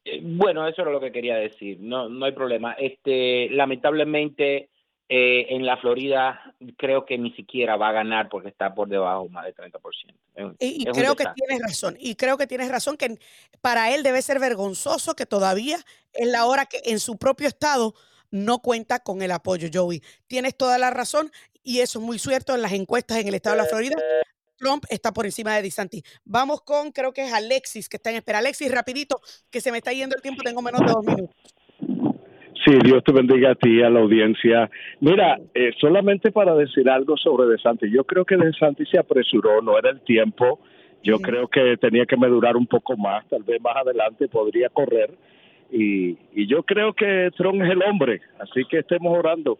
Eh, 0.04 0.20
bueno, 0.22 0.66
eso 0.68 0.82
era 0.82 0.90
lo 0.90 1.00
que 1.00 1.12
quería 1.12 1.36
decir. 1.36 1.78
No, 1.80 2.08
no 2.08 2.26
hay 2.26 2.32
problema. 2.32 2.72
Este, 2.74 3.48
lamentablemente, 3.50 4.68
eh, 5.08 5.46
en 5.50 5.66
la 5.66 5.76
Florida 5.76 6.54
creo 6.76 7.04
que 7.04 7.18
ni 7.18 7.32
siquiera 7.32 7.76
va 7.76 7.90
a 7.90 7.92
ganar 7.92 8.28
porque 8.28 8.48
está 8.48 8.74
por 8.74 8.88
debajo 8.88 9.28
más 9.28 9.44
del 9.44 9.54
30%. 9.54 10.56
y, 10.60 10.82
y 10.82 10.84
creo 10.86 11.14
que 11.14 11.26
tienes 11.34 11.62
razón. 11.62 11.96
Y 11.98 12.14
creo 12.14 12.38
que 12.38 12.46
tienes 12.46 12.70
razón 12.70 12.96
que 12.96 13.18
para 13.60 13.94
él 13.94 14.02
debe 14.02 14.22
ser 14.22 14.40
vergonzoso 14.40 15.14
que 15.14 15.26
todavía 15.26 15.78
es 16.12 16.28
la 16.28 16.46
hora 16.46 16.66
que 16.66 16.80
en 16.84 17.00
su 17.00 17.16
propio 17.18 17.48
estado 17.48 17.94
no 18.30 18.60
cuenta 18.60 18.98
con 19.00 19.22
el 19.22 19.30
apoyo, 19.30 19.68
Joey. 19.72 20.02
Tienes 20.26 20.56
toda 20.56 20.76
la 20.78 20.90
razón 20.90 21.30
y 21.62 21.80
eso 21.80 21.98
es 21.98 22.04
muy 22.04 22.18
cierto 22.18 22.54
en 22.54 22.62
las 22.62 22.72
encuestas 22.72 23.18
en 23.18 23.28
el 23.28 23.34
estado 23.34 23.56
de 23.56 23.62
la 23.62 23.68
Florida. 23.68 23.96
Trump 24.56 24.84
está 24.90 25.12
por 25.12 25.24
encima 25.24 25.54
de 25.56 25.62
DeSantis. 25.62 26.02
Vamos 26.24 26.60
con, 26.62 26.92
creo 26.92 27.12
que 27.12 27.22
es 27.22 27.32
Alexis 27.32 27.88
que 27.88 27.96
está 27.96 28.10
en 28.10 28.16
espera. 28.16 28.38
Alexis, 28.38 28.72
rapidito, 28.72 29.20
que 29.50 29.60
se 29.60 29.70
me 29.70 29.78
está 29.78 29.92
yendo 29.92 30.16
el 30.16 30.22
tiempo, 30.22 30.42
tengo 30.42 30.62
menos 30.62 30.80
de 30.80 30.86
dos 30.86 31.04
minutos. 31.04 31.36
Sí, 32.64 32.72
Dios 32.82 33.04
te 33.04 33.12
bendiga 33.12 33.50
a 33.50 33.54
ti, 33.54 33.82
a 33.82 33.90
la 33.90 34.00
audiencia. 34.00 34.70
Mira, 35.00 35.38
eh, 35.52 35.72
solamente 35.78 36.32
para 36.32 36.54
decir 36.54 36.88
algo 36.88 37.16
sobre 37.16 37.46
DeSantis, 37.46 37.92
yo 37.92 38.04
creo 38.04 38.24
que 38.24 38.36
DeSantis 38.36 38.88
se 38.90 38.98
apresuró, 38.98 39.60
no 39.60 39.76
era 39.76 39.90
el 39.90 40.00
tiempo. 40.00 40.60
Yo 41.02 41.18
creo 41.18 41.48
que 41.48 41.76
tenía 41.76 42.06
que 42.06 42.16
madurar 42.16 42.56
un 42.56 42.66
poco 42.66 42.96
más, 42.96 43.28
tal 43.28 43.42
vez 43.42 43.60
más 43.60 43.76
adelante 43.76 44.28
podría 44.28 44.70
correr. 44.70 45.10
Y, 45.70 46.16
y 46.32 46.46
yo 46.46 46.62
creo 46.62 46.94
que 46.94 47.30
Trump 47.36 47.60
es 47.62 47.70
el 47.70 47.82
hombre, 47.82 48.22
así 48.38 48.64
que 48.70 48.78
estemos 48.78 49.12
orando. 49.18 49.58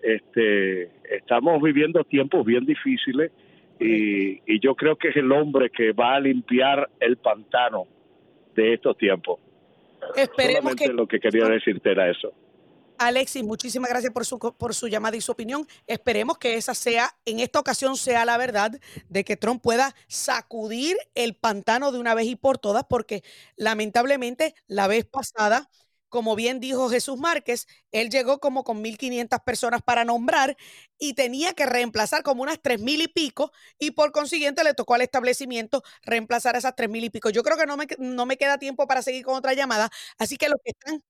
Este, 0.00 0.90
estamos 1.10 1.60
viviendo 1.60 2.04
tiempos 2.04 2.44
bien 2.44 2.64
difíciles 2.64 3.32
y, 3.80 4.60
yo 4.60 4.74
creo 4.74 4.96
que 4.96 5.08
es 5.08 5.16
el 5.16 5.30
hombre 5.32 5.70
que 5.70 5.92
va 5.92 6.14
a 6.14 6.20
limpiar 6.20 6.88
el 7.00 7.16
pantano 7.16 7.86
de 8.54 8.74
estos 8.74 8.96
tiempos. 8.96 9.40
Esperemos 10.16 10.72
Solamente 10.72 10.92
lo 10.92 11.06
que 11.06 11.18
quería 11.18 11.46
decirte 11.46 11.90
era 11.90 12.10
eso. 12.10 12.32
Alexis, 12.98 13.42
muchísimas 13.42 13.90
gracias 13.90 14.12
por 14.12 14.24
su, 14.24 14.38
por 14.38 14.74
su 14.74 14.88
llamada 14.88 15.16
y 15.16 15.20
su 15.20 15.32
opinión. 15.32 15.66
Esperemos 15.86 16.38
que 16.38 16.54
esa 16.54 16.74
sea, 16.74 17.10
en 17.24 17.40
esta 17.40 17.58
ocasión, 17.58 17.96
sea 17.96 18.24
la 18.24 18.38
verdad 18.38 18.72
de 19.08 19.24
que 19.24 19.36
Trump 19.36 19.60
pueda 19.62 19.94
sacudir 20.06 20.96
el 21.14 21.34
pantano 21.34 21.90
de 21.90 21.98
una 21.98 22.14
vez 22.14 22.26
y 22.26 22.36
por 22.36 22.58
todas, 22.58 22.84
porque 22.84 23.22
lamentablemente 23.56 24.54
la 24.68 24.86
vez 24.86 25.04
pasada 25.04 25.68
como 26.14 26.36
bien 26.36 26.60
dijo 26.60 26.88
Jesús 26.88 27.18
Márquez, 27.18 27.66
él 27.92 28.08
llegó 28.08 28.38
como 28.40 28.62
con 28.64 28.80
1.500 28.82 29.40
personas 29.44 29.82
para 29.82 30.04
nombrar 30.04 30.56
y 30.98 31.14
tenía 31.14 31.54
que 31.54 31.66
reemplazar 31.66 32.22
como 32.22 32.42
unas 32.44 32.60
3.000 32.62 33.02
y 33.02 33.08
pico 33.08 33.50
y 33.80 33.90
por 33.90 34.12
consiguiente 34.12 34.62
le 34.64 34.74
tocó 34.74 34.94
al 34.94 35.02
establecimiento 35.02 35.82
reemplazar 36.04 36.54
esas 36.56 36.76
3.000 36.76 37.02
y 37.04 37.10
pico. 37.10 37.30
Yo 37.30 37.42
creo 37.42 37.56
que 37.58 37.66
no 37.66 37.76
me, 37.76 37.86
no 37.98 38.26
me 38.26 38.36
queda 38.36 38.58
tiempo 38.58 38.86
para 38.86 39.02
seguir 39.02 39.24
con 39.24 39.34
otra 39.36 39.54
llamada, 39.54 39.90
así 40.18 40.36
que 40.36 40.48
los 40.48 40.58
que 40.64 40.70
están... 40.70 41.02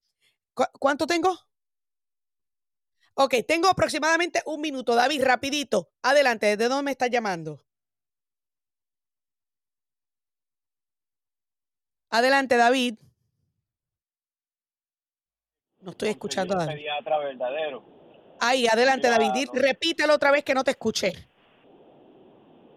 ¿Cuánto 0.81 1.07
tengo? 1.07 1.39
Ok, 3.15 3.35
tengo 3.49 3.69
aproximadamente 3.69 4.41
un 4.47 4.61
minuto. 4.61 4.95
David, 4.95 5.25
rapidito. 5.25 5.91
Adelante, 6.03 6.47
¿desde 6.47 6.69
dónde 6.69 6.85
me 6.85 6.91
estás 6.93 7.11
llamando? 7.11 7.61
Adelante, 12.11 12.57
David. 12.57 12.95
No 15.85 15.91
estoy 15.91 16.09
escuchando 16.09 16.55
a 16.55 16.65
David. 16.65 16.77
pediatra 16.77 17.19
verdadero. 17.19 17.83
Ahí, 18.41 18.67
adelante, 18.67 19.09
David. 19.09 19.49
Repítelo 19.53 20.15
otra 20.15 20.31
vez 20.31 20.43
que 20.43 20.55
no 20.55 20.65
te 20.65 20.71
escuché. 20.71 21.13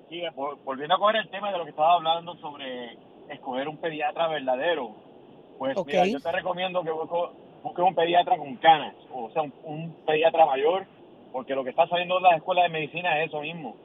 Sí, 0.10 0.22
volviendo 0.64 0.96
a 0.96 1.00
coger 1.00 1.18
el 1.18 1.30
tema 1.30 1.52
de 1.52 1.58
lo 1.58 1.64
que 1.64 1.72
estaba 1.72 1.94
hablando 1.94 2.36
sobre 2.38 2.98
escoger 3.30 3.68
un 3.68 3.78
pediatra 3.78 4.28
verdadero. 4.28 4.96
Pues 5.58 5.76
mira, 5.86 6.06
yo 6.06 6.20
te 6.20 6.32
recomiendo 6.32 6.84
que 6.84 6.92
busques 6.92 7.86
un 7.86 7.96
pediatra 7.96 8.38
con 8.38 8.56
canas, 8.58 8.96
o 9.12 9.30
sea, 9.32 9.42
un 9.42 9.96
pediatra 10.06 10.46
mayor, 10.46 10.86
porque 11.32 11.56
lo 11.56 11.64
que 11.64 11.72
está 11.72 11.88
saliendo 11.88 12.16
de 12.18 12.22
las 12.22 12.38
escuelas 12.38 12.66
de 12.66 12.70
medicina 12.70 13.20
es 13.22 13.30
eso 13.30 13.42
mismo 13.42 13.76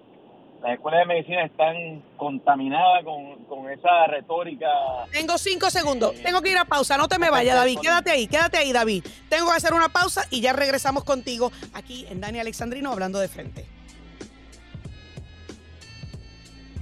las 0.62 0.74
escuelas 0.74 1.00
de 1.00 1.06
medicina 1.06 1.44
están 1.44 2.02
contaminadas 2.16 3.04
con, 3.04 3.70
esa 3.70 4.06
retórica. 4.06 4.66
Tengo 5.12 5.36
cinco 5.38 5.70
segundos. 5.70 6.14
Tengo 6.22 6.40
que 6.40 6.50
ir 6.50 6.58
a 6.58 6.64
pausa. 6.64 6.96
No 6.96 7.08
te 7.08 7.18
me 7.18 7.30
vayas, 7.30 7.56
David. 7.56 7.78
Quédate 7.80 8.10
ahí, 8.10 8.26
quédate 8.26 8.58
ahí, 8.58 8.72
David. 8.72 9.04
Tengo 9.28 9.50
que 9.50 9.56
hacer 9.56 9.74
una 9.74 9.88
pausa 9.88 10.24
y 10.30 10.40
ya 10.40 10.52
regresamos 10.52 11.04
contigo 11.04 11.50
aquí 11.72 12.06
en 12.08 12.20
Dani 12.20 12.38
Alexandrino 12.38 12.92
hablando 12.92 13.18
de 13.18 13.28
frente. 13.28 13.66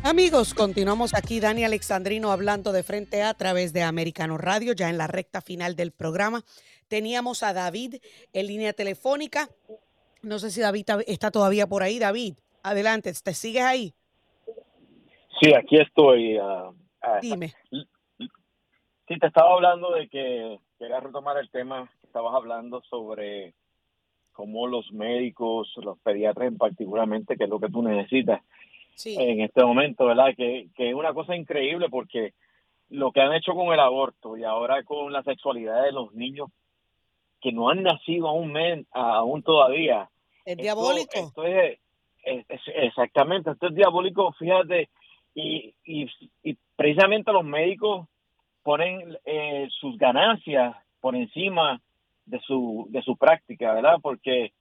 Amigos, 0.02 0.54
continuamos 0.54 1.14
aquí, 1.14 1.40
Dani 1.40 1.64
Alexandrino 1.64 2.32
hablando 2.32 2.72
de 2.72 2.82
frente 2.82 3.22
a 3.22 3.34
través 3.34 3.72
de 3.72 3.82
Americano 3.82 4.38
Radio, 4.38 4.72
ya 4.72 4.88
en 4.88 4.98
la 4.98 5.06
recta 5.06 5.40
final 5.40 5.76
del 5.76 5.92
programa. 5.92 6.44
Teníamos 6.88 7.42
a 7.42 7.52
David 7.52 7.96
en 8.32 8.46
línea 8.46 8.72
telefónica. 8.72 9.48
No 10.22 10.38
sé 10.38 10.50
si 10.50 10.60
David 10.60 10.86
está 11.06 11.30
todavía 11.30 11.66
por 11.66 11.82
ahí. 11.82 11.98
David. 11.98 12.34
Adelante, 12.62 13.12
¿te 13.22 13.34
sigues 13.34 13.62
ahí? 13.62 13.94
Sí, 15.40 15.54
aquí 15.54 15.76
estoy. 15.76 16.38
Uh, 16.38 16.74
Dime. 17.22 17.54
Sí, 17.70 19.18
te 19.18 19.26
estaba 19.26 19.54
hablando 19.54 19.92
de 19.92 20.08
que 20.08 20.58
quería 20.78 21.00
retomar 21.00 21.36
el 21.38 21.50
tema 21.50 21.90
que 22.00 22.06
estabas 22.06 22.34
hablando 22.34 22.82
sobre 22.82 23.54
cómo 24.32 24.66
los 24.66 24.92
médicos, 24.92 25.72
los 25.76 25.98
pediatras 25.98 26.48
en 26.48 26.58
particularmente, 26.58 27.36
que 27.36 27.44
es 27.44 27.50
lo 27.50 27.58
que 27.58 27.68
tú 27.68 27.82
necesitas 27.82 28.42
en 29.04 29.40
este 29.40 29.64
momento, 29.64 30.06
¿verdad? 30.06 30.34
Que, 30.36 30.68
que 30.76 30.90
es 30.90 30.94
una 30.94 31.14
cosa 31.14 31.34
increíble 31.34 31.88
porque 31.88 32.34
lo 32.90 33.12
que 33.12 33.20
han 33.20 33.32
hecho 33.32 33.54
con 33.54 33.72
el 33.72 33.80
aborto 33.80 34.36
y 34.36 34.44
ahora 34.44 34.82
con 34.84 35.12
la 35.12 35.22
sexualidad 35.22 35.84
de 35.84 35.92
los 35.92 36.12
niños 36.12 36.50
que 37.40 37.52
no 37.52 37.70
han 37.70 37.82
nacido 37.82 38.28
aún, 38.28 38.54
aún 38.90 39.42
todavía. 39.42 40.10
Es 40.44 40.56
diabólico. 40.56 41.12
Esto 41.14 41.44
es, 41.44 41.78
exactamente, 42.22 43.50
esto 43.50 43.68
es 43.68 43.74
diabólico, 43.74 44.32
fíjate, 44.32 44.88
y, 45.34 45.74
y, 45.84 46.06
precisamente 46.76 47.32
los 47.32 47.44
médicos 47.44 48.08
ponen 48.62 49.16
eh, 49.24 49.68
sus 49.70 49.96
ganancias 49.96 50.76
por 51.00 51.14
encima 51.16 51.80
de 52.26 52.40
su, 52.40 52.86
de 52.90 53.02
su 53.02 53.16
práctica, 53.16 53.74
¿verdad? 53.74 53.98
Porque 54.02 54.52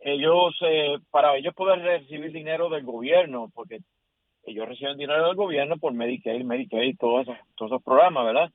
ellos, 0.00 0.56
eh, 0.62 0.98
para 1.10 1.36
ellos 1.36 1.54
poder 1.54 1.80
recibir 1.80 2.32
dinero 2.32 2.68
del 2.68 2.84
gobierno, 2.84 3.50
porque 3.54 3.80
ellos 4.44 4.68
reciben 4.68 4.96
dinero 4.96 5.26
del 5.26 5.36
gobierno 5.36 5.76
por 5.78 5.92
Medicaid, 5.92 6.44
Medicaid, 6.44 6.96
todos 6.98 7.22
esos, 7.22 7.36
todos 7.56 7.72
esos 7.72 7.82
programas, 7.82 8.24
¿verdad? 8.24 8.50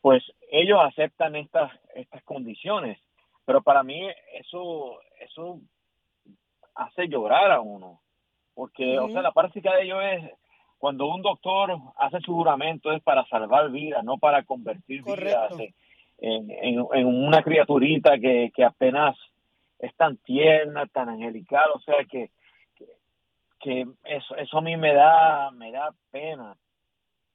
Pues 0.00 0.22
ellos 0.50 0.78
aceptan 0.82 1.36
estas, 1.36 1.72
estas 1.94 2.22
condiciones. 2.24 2.98
Pero 3.44 3.62
para 3.62 3.82
mí 3.82 4.06
eso, 4.34 5.00
eso 5.20 5.60
hace 6.78 7.08
llorar 7.08 7.50
a 7.50 7.60
uno. 7.60 8.00
Porque, 8.54 8.98
o 8.98 9.08
sea, 9.10 9.22
la 9.22 9.32
práctica 9.32 9.74
de 9.76 9.84
ello 9.84 10.00
es 10.00 10.32
cuando 10.78 11.06
un 11.06 11.22
doctor 11.22 11.76
hace 11.96 12.20
su 12.20 12.34
juramento 12.34 12.92
es 12.92 13.02
para 13.02 13.24
salvar 13.26 13.70
vidas, 13.70 14.02
no 14.04 14.18
para 14.18 14.44
convertir 14.44 15.02
vidas 15.04 15.52
en, 16.18 16.50
en, 16.50 17.06
una 17.06 17.42
criaturita 17.42 18.18
que, 18.18 18.50
que 18.54 18.64
apenas 18.64 19.16
es 19.78 19.94
tan 19.96 20.16
tierna, 20.18 20.86
tan 20.86 21.08
angelical, 21.08 21.70
o 21.74 21.80
sea 21.80 22.04
que, 22.04 22.30
que, 23.60 23.86
eso, 24.04 24.36
eso 24.36 24.58
a 24.58 24.60
mí 24.60 24.76
me 24.76 24.92
da, 24.92 25.50
me 25.52 25.70
da 25.70 25.92
pena. 26.10 26.56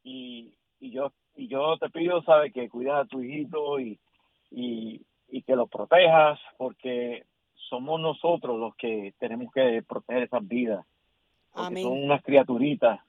Y, 0.03 0.53
y 0.79 0.91
yo 0.91 1.11
y 1.35 1.47
yo 1.47 1.77
te 1.77 1.89
pido, 1.89 2.21
sabes, 2.23 2.53
que 2.53 2.69
cuidas 2.69 3.05
a 3.05 3.07
tu 3.07 3.21
hijito 3.21 3.79
y, 3.79 3.99
y, 4.51 5.01
y 5.29 5.41
que 5.41 5.55
lo 5.55 5.67
protejas, 5.67 6.39
porque 6.57 7.23
somos 7.69 7.99
nosotros 7.99 8.59
los 8.59 8.75
que 8.75 9.13
tenemos 9.19 9.51
que 9.53 9.83
proteger 9.87 10.23
esas 10.23 10.47
vidas. 10.47 10.85
Porque 11.51 11.67
Amén. 11.67 11.83
son 11.83 12.03
unas 12.03 12.23
criaturitas 12.23 12.99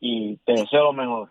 y 0.00 0.36
te 0.38 0.52
deseo 0.52 0.84
lo 0.84 0.92
mejor. 0.92 1.30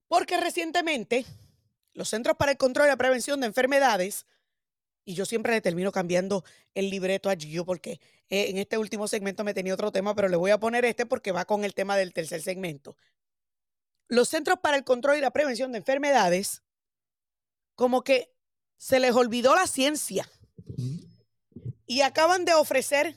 Porque 0.06 0.36
recientemente 0.36 1.24
los 1.92 2.08
Centros 2.08 2.36
para 2.36 2.52
el 2.52 2.58
Control 2.58 2.86
y 2.86 2.90
la 2.90 2.96
Prevención 2.96 3.40
de 3.40 3.46
Enfermedades, 3.46 4.26
y 5.10 5.14
yo 5.14 5.26
siempre 5.26 5.52
le 5.52 5.60
termino 5.60 5.90
cambiando 5.90 6.44
el 6.72 6.88
libreto 6.88 7.30
a 7.30 7.34
Gio 7.34 7.64
porque 7.64 8.00
eh, 8.28 8.50
en 8.50 8.58
este 8.58 8.78
último 8.78 9.08
segmento 9.08 9.42
me 9.42 9.54
tenía 9.54 9.74
otro 9.74 9.90
tema, 9.90 10.14
pero 10.14 10.28
le 10.28 10.36
voy 10.36 10.52
a 10.52 10.60
poner 10.60 10.84
este 10.84 11.04
porque 11.04 11.32
va 11.32 11.44
con 11.46 11.64
el 11.64 11.74
tema 11.74 11.96
del 11.96 12.12
tercer 12.12 12.42
segmento. 12.42 12.96
Los 14.06 14.28
Centros 14.28 14.60
para 14.60 14.76
el 14.76 14.84
Control 14.84 15.18
y 15.18 15.20
la 15.20 15.32
Prevención 15.32 15.72
de 15.72 15.78
Enfermedades, 15.78 16.62
como 17.74 18.02
que 18.04 18.32
se 18.76 19.00
les 19.00 19.12
olvidó 19.16 19.56
la 19.56 19.66
ciencia. 19.66 20.28
Y 21.86 22.02
acaban 22.02 22.44
de 22.44 22.54
ofrecer 22.54 23.16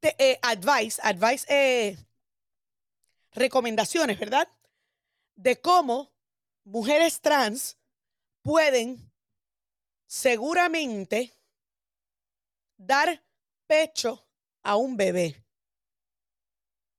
te- 0.00 0.16
eh, 0.18 0.38
advice, 0.42 1.00
advice, 1.02 1.46
eh, 1.48 1.96
recomendaciones, 3.32 4.18
¿verdad? 4.18 4.48
De 5.36 5.58
cómo 5.58 6.12
mujeres 6.64 7.22
trans 7.22 7.78
pueden 8.42 9.09
seguramente 10.10 11.32
dar 12.76 13.22
pecho 13.68 14.26
a 14.64 14.74
un 14.74 14.96
bebé. 14.96 15.46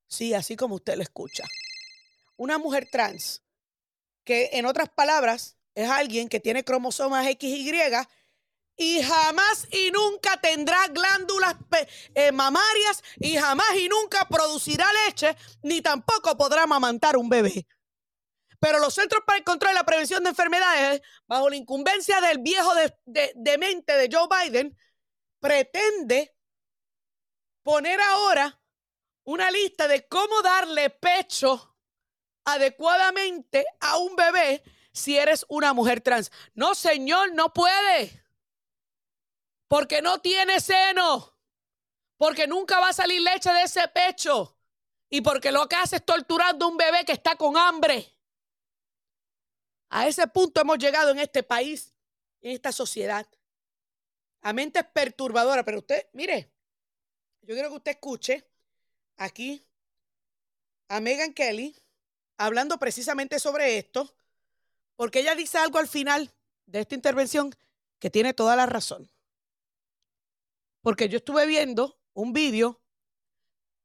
Sí, 0.08 0.34
así 0.34 0.56
como 0.56 0.76
usted 0.76 0.96
lo 0.96 1.04
escucha 1.04 1.44
una 2.42 2.58
mujer 2.58 2.88
trans, 2.92 3.44
que 4.24 4.50
en 4.54 4.66
otras 4.66 4.90
palabras 4.90 5.58
es 5.76 5.88
alguien 5.88 6.28
que 6.28 6.40
tiene 6.40 6.64
cromosomas 6.64 7.28
XY 7.28 7.72
y 8.78 9.04
jamás 9.04 9.68
y 9.72 9.92
nunca 9.92 10.42
tendrá 10.42 10.88
glándulas 10.88 11.56
eh, 12.16 12.32
mamarias 12.32 13.04
y 13.20 13.38
jamás 13.38 13.76
y 13.78 13.90
nunca 13.90 14.28
producirá 14.28 14.88
leche 15.06 15.36
ni 15.62 15.82
tampoco 15.82 16.36
podrá 16.36 16.64
amamantar 16.64 17.16
un 17.16 17.30
bebé. 17.30 17.68
Pero 18.62 18.78
los 18.78 18.94
Centros 18.94 19.24
para 19.26 19.40
el 19.40 19.44
Control 19.44 19.72
y 19.72 19.76
la 19.76 19.84
Prevención 19.84 20.24
de 20.24 20.30
Enfermedades, 20.30 21.02
bajo 21.26 21.50
la 21.50 21.56
incumbencia 21.56 22.22
del 22.22 22.38
viejo 22.38 22.76
de, 22.76 22.96
de- 23.06 23.34
demente 23.36 23.94
de 23.98 24.08
Joe 24.10 24.28
Biden, 24.30 24.78
pretende 25.40 26.36
poner 27.64 28.00
ahora 28.00 28.62
una 29.24 29.50
lista 29.50 29.88
de 29.88 30.08
cómo 30.08 30.44
darle 30.44 30.92
pecho 30.92 31.76
adecuadamente 32.46 33.66
a 33.80 33.98
un 33.98 34.16
bebé 34.16 34.64
si 34.94 35.18
eres 35.18 35.44
una 35.50 35.74
mujer 35.74 36.02
trans. 36.02 36.32
No, 36.54 36.76
señor, 36.76 37.34
no 37.34 37.52
puede. 37.54 38.24
Porque 39.68 40.04
no 40.04 40.22
tiene 40.22 40.60
seno. 40.60 41.36
Porque 42.16 42.46
nunca 42.46 42.80
va 42.80 42.90
a 42.90 42.94
salir 42.94 43.22
leche 43.22 43.52
de 43.52 43.64
ese 43.64 43.88
pecho. 43.88 44.56
Y 45.10 45.22
porque 45.22 45.52
lo 45.52 45.68
que 45.68 45.78
hace 45.78 45.96
es 45.96 46.06
torturando 46.06 46.66
a 46.66 46.70
un 46.70 46.78
bebé 46.78 47.06
que 47.06 47.14
está 47.14 47.36
con 47.36 47.58
hambre. 47.58 48.16
A 49.94 50.08
ese 50.08 50.26
punto 50.28 50.62
hemos 50.62 50.78
llegado 50.78 51.12
en 51.12 51.20
este 51.20 51.44
país, 51.44 51.94
en 52.42 52.52
esta 52.52 52.72
sociedad. 52.72 53.28
A 54.42 54.54
mentes 54.54 54.86
perturbadoras. 54.86 55.66
Pero 55.66 55.80
usted, 55.80 56.08
mire, 56.14 56.50
yo 57.42 57.54
quiero 57.54 57.70
que 57.70 57.76
usted 57.76 57.92
escuche 57.92 58.48
aquí 59.18 59.62
a 60.88 61.02
Megan 61.02 61.34
Kelly 61.34 61.76
hablando 62.38 62.80
precisamente 62.80 63.38
sobre 63.38 63.78
esto, 63.78 64.16
porque 64.96 65.20
ella 65.20 65.36
dice 65.36 65.58
algo 65.58 65.78
al 65.78 65.90
final 65.90 66.32
de 66.68 66.80
esta 66.80 66.96
intervención 66.96 67.54
que 68.00 68.10
tiene 68.10 68.34
toda 68.34 68.56
la 68.56 68.68
razón. 68.68 69.12
Porque 70.82 71.10
yo 71.10 71.18
estuve 71.18 71.46
viendo 71.46 72.00
un 72.14 72.32
vídeo 72.32 72.80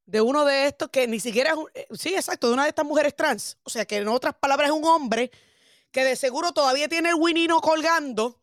de 0.04 0.20
uno 0.20 0.44
de 0.44 0.68
estos 0.68 0.88
que 0.88 1.08
ni 1.08 1.18
siquiera 1.18 1.50
es 1.50 1.56
un, 1.56 1.68
eh, 1.74 1.88
sí, 1.98 2.14
exacto, 2.14 2.46
de 2.46 2.54
una 2.54 2.62
de 2.62 2.68
estas 2.68 2.86
mujeres 2.86 3.16
trans, 3.16 3.58
o 3.64 3.70
sea 3.70 3.84
que 3.84 3.96
en 3.96 4.06
otras 4.06 4.36
palabras 4.36 4.68
es 4.68 4.76
un 4.76 4.84
hombre 4.84 5.32
que 5.96 6.04
de 6.04 6.14
seguro 6.14 6.52
todavía 6.52 6.88
tiene 6.90 7.08
el 7.08 7.14
winino 7.14 7.58
colgando 7.62 8.38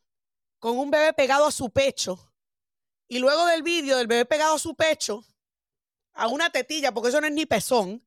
con 0.58 0.80
un 0.80 0.90
bebé 0.90 1.14
pegado 1.14 1.46
a 1.46 1.52
su 1.52 1.70
pecho. 1.70 2.34
Y 3.08 3.20
luego 3.20 3.46
del 3.46 3.62
vídeo 3.62 3.96
del 3.96 4.08
bebé 4.08 4.26
pegado 4.26 4.56
a 4.56 4.60
su 4.60 4.74
pecho, 4.74 5.24
a 6.14 6.30
una 6.30 6.50
tetilla, 6.50 6.92
porque 6.92 7.10
eso 7.10 7.22
no 7.22 7.28
es 7.28 7.34
ni 7.34 7.46
pezón, 7.46 8.04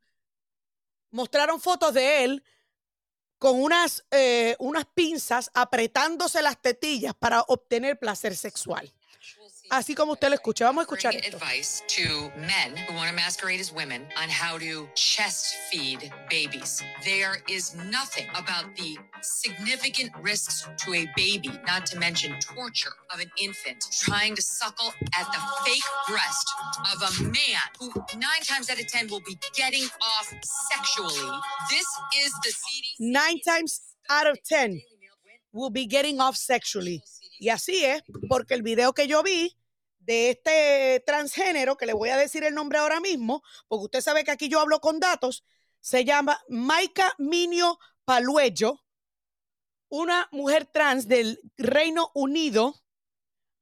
mostraron 1.12 1.60
fotos 1.60 1.94
de 1.94 2.24
él 2.24 2.44
con 3.38 3.62
unas, 3.62 4.04
eh, 4.10 4.56
unas 4.58 4.84
pinzas 4.86 5.48
apretándose 5.54 6.42
las 6.42 6.60
tetillas 6.60 7.14
para 7.14 7.42
obtener 7.42 8.00
placer 8.00 8.34
sexual. 8.34 8.92
Así 9.68 9.94
como 9.94 10.12
usted 10.12 10.28
lo 10.28 10.34
escucha. 10.34 10.64
Vamos 10.66 10.82
a 10.82 10.84
escuchar 10.84 11.14
esto. 11.16 11.36
advice 11.36 11.82
to 11.88 12.30
men 12.36 12.76
who 12.76 12.94
want 12.94 13.08
to 13.10 13.14
masquerade 13.16 13.60
as 13.60 13.72
women 13.72 14.06
on 14.16 14.28
how 14.28 14.58
to 14.58 14.88
chest 14.94 15.56
feed 15.70 16.12
babies. 16.30 16.82
There 17.04 17.42
is 17.48 17.74
nothing 17.74 18.28
about 18.34 18.76
the 18.76 18.96
significant 19.22 20.12
risks 20.22 20.68
to 20.84 20.94
a 20.94 21.06
baby, 21.16 21.50
not 21.66 21.84
to 21.86 21.98
mention 21.98 22.38
torture 22.40 22.92
of 23.12 23.20
an 23.20 23.30
infant 23.42 23.84
trying 23.90 24.36
to 24.36 24.42
suckle 24.42 24.92
at 25.18 25.26
the 25.32 25.40
fake 25.64 25.82
breast 26.08 26.48
of 26.94 27.02
a 27.02 27.22
man 27.24 27.66
who 27.80 27.92
nine 28.14 28.42
times 28.44 28.70
out 28.70 28.78
of 28.78 28.86
ten 28.86 29.08
will 29.08 29.22
be 29.26 29.36
getting 29.54 29.84
off 30.00 30.32
sexually. 30.70 31.40
This 31.70 31.86
is 32.24 32.32
the 32.44 32.50
CDC. 32.50 32.94
Nine 33.00 33.40
times 33.40 33.80
out 34.08 34.28
of 34.28 34.38
ten 34.44 34.80
will 35.52 35.70
be 35.70 35.86
getting 35.86 36.20
off 36.20 36.36
sexually. 36.36 37.02
Y 37.38 37.50
así 37.50 37.84
es, 37.84 38.02
porque 38.28 38.54
el 38.54 38.62
video 38.62 38.92
que 38.92 39.06
yo 39.06 39.22
vi 39.22 39.56
de 39.98 40.30
este 40.30 41.02
transgénero, 41.04 41.76
que 41.76 41.86
le 41.86 41.92
voy 41.92 42.10
a 42.10 42.16
decir 42.16 42.44
el 42.44 42.54
nombre 42.54 42.78
ahora 42.78 43.00
mismo, 43.00 43.42
porque 43.68 43.84
usted 43.84 44.00
sabe 44.00 44.24
que 44.24 44.30
aquí 44.30 44.48
yo 44.48 44.60
hablo 44.60 44.80
con 44.80 45.00
datos, 45.00 45.44
se 45.80 46.04
llama 46.04 46.40
Maika 46.48 47.14
Minio 47.18 47.78
Paluello, 48.04 48.84
una 49.88 50.28
mujer 50.30 50.66
trans 50.66 51.08
del 51.08 51.40
Reino 51.56 52.10
Unido, 52.14 52.74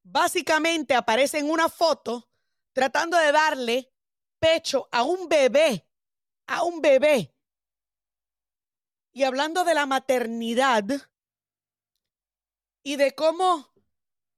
básicamente 0.03 0.95
aparece 0.95 1.39
en 1.39 1.51
una 1.51 1.69
foto 1.69 2.29
tratando 2.73 3.17
de 3.17 3.33
darle 3.33 3.93
pecho 4.39 4.89
a 4.93 5.03
un 5.03 5.29
bebé, 5.29 5.89
a 6.47 6.63
un 6.65 6.81
bebé. 6.81 7.35
Y 9.13 9.23
hablando 9.23 9.65
de 9.65 9.75
la 9.75 9.87
maternidad 9.87 10.85
y 12.85 12.95
de 12.97 13.15
cómo 13.17 13.73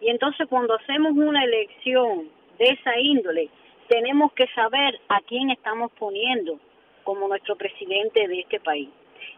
y 0.02 0.10
entonces 0.10 0.48
cuando 0.50 0.74
hacemos 0.74 1.12
una 1.12 1.44
elección 1.44 2.30
de 2.58 2.66
esa 2.66 3.00
índole, 3.00 3.50
tenemos 3.88 4.34
que 4.34 4.48
saber 4.48 5.00
a 5.10 5.22
quién 5.22 5.50
estamos 5.50 5.92
poniendo 5.94 6.60
como 7.04 7.28
nuestro 7.28 7.56
presidente 7.56 8.28
de 8.28 8.40
este 8.42 8.60
país. 8.60 8.90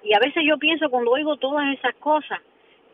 Y 0.04 0.14
a 0.14 0.20
veces 0.20 0.44
yo 0.46 0.58
pienso 0.58 0.90
cuando 0.90 1.12
oigo 1.12 1.38
todas 1.38 1.66
esas 1.78 1.96
cosas, 1.96 2.40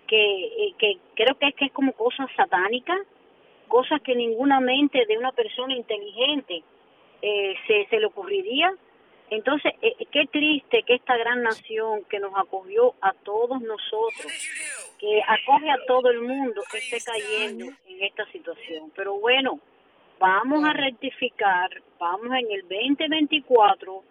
que, 0.07 0.45
eh, 0.45 0.73
que 0.77 0.97
creo 1.15 1.37
que 1.37 1.47
es 1.47 1.55
que 1.55 1.65
es 1.65 1.71
como 1.71 1.93
cosas 1.93 2.27
satánicas, 2.35 2.99
cosas 3.67 4.01
que 4.01 4.13
ninguna 4.15 4.59
mente 4.59 5.05
de 5.05 5.17
una 5.17 5.31
persona 5.31 5.73
inteligente 5.73 6.63
eh, 7.21 7.55
se, 7.65 7.87
se 7.89 7.99
le 7.99 8.07
ocurriría. 8.07 8.73
Entonces, 9.29 9.71
eh, 9.81 9.95
qué 10.11 10.25
triste 10.27 10.83
que 10.83 10.95
esta 10.95 11.15
gran 11.15 11.41
nación 11.41 12.03
que 12.09 12.19
nos 12.19 12.33
acogió 12.35 12.95
a 12.99 13.13
todos 13.13 13.61
nosotros, 13.61 14.27
que 14.99 15.21
acoge 15.25 15.69
a 15.69 15.77
todo 15.87 16.09
el 16.09 16.21
mundo, 16.21 16.61
esté 16.73 16.97
cayendo 16.99 17.67
en 17.87 18.03
esta 18.03 18.25
situación. 18.33 18.91
Pero 18.93 19.13
bueno, 19.13 19.61
vamos 20.21 20.63
a 20.63 20.73
rectificar, 20.73 21.69
vamos 21.99 22.27
en 22.27 22.51
el 22.51 22.61
2024, 22.61 24.03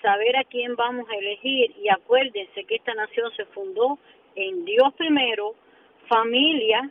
saber 0.00 0.36
a 0.36 0.44
quién 0.44 0.76
vamos 0.76 1.08
a 1.10 1.14
elegir 1.16 1.74
y 1.82 1.88
acuérdense 1.88 2.64
que 2.64 2.76
esta 2.76 2.94
nación 2.94 3.30
se 3.36 3.44
fundó 3.46 3.98
en 4.36 4.64
Dios 4.64 4.94
primero, 4.96 5.54
familia 6.08 6.88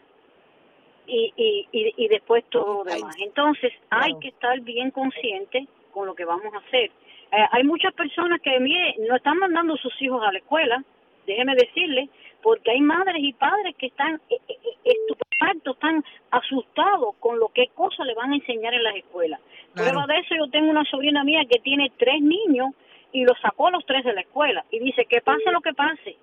y, 1.08 1.32
y, 1.38 1.68
y, 1.72 1.94
y 1.98 2.08
después 2.10 2.44
todo 2.50 2.84
lo 2.84 2.84
demás. 2.84 3.16
Entonces 3.20 3.72
hay 3.90 4.10
Claro. 4.12 4.20
que 4.20 4.28
estar 4.30 4.60
bien 4.62 4.92
consciente 4.92 5.68
con 5.94 6.08
lo 6.08 6.14
que 6.16 6.26
vamos 6.26 6.54
a 6.54 6.58
hacer. 6.58 6.92
Eh, 7.32 7.46
hay 7.52 7.64
muchas 7.64 7.94
personas 7.94 8.42
que 8.42 8.60
mire, 8.60 8.96
no 9.08 9.16
están 9.16 9.38
mandando 9.38 9.78
sus 9.78 9.94
hijos 10.02 10.22
a 10.24 10.32
la 10.34 10.40
escuela, 10.40 10.84
déjeme 11.26 11.56
decirle, 11.56 12.10
porque 12.42 12.72
hay 12.72 12.82
madres 12.82 13.18
y 13.20 13.34
padres 13.34 13.76
que 13.78 13.88
están 13.88 14.16
eh, 14.30 14.38
eh, 14.48 14.56
eh, 14.64 14.78
estupefactos, 14.84 15.76
están 15.76 16.04
asustados 16.32 17.16
con 17.20 17.40
lo 17.40 17.50
que 17.50 17.68
cosas 17.74 18.06
le 18.06 18.14
van 18.14 18.32
a 18.32 18.36
enseñar 18.36 18.74
en 18.74 18.84
las 18.84 18.96
escuelas. 18.96 19.40
Claro. 19.74 19.92
Prueba 19.92 20.08
de 20.14 20.20
eso, 20.22 20.36
yo 20.36 20.50
tengo 20.50 20.70
una 20.70 20.86
sobrina 20.86 21.24
mía 21.24 21.42
que 21.50 21.60
tiene 21.60 21.92
tres 21.98 22.22
niños 22.22 22.70
y 23.12 23.24
los 23.24 23.38
sacó 23.42 23.68
a 23.68 23.72
los 23.72 23.86
tres 23.86 24.04
de 24.04 24.14
la 24.14 24.22
escuela 24.22 24.64
y 24.72 24.80
dice 24.80 25.06
que 25.06 25.22
pase 25.22 25.52
lo 25.52 25.62
que 25.62 25.74
pase. 25.74 26.18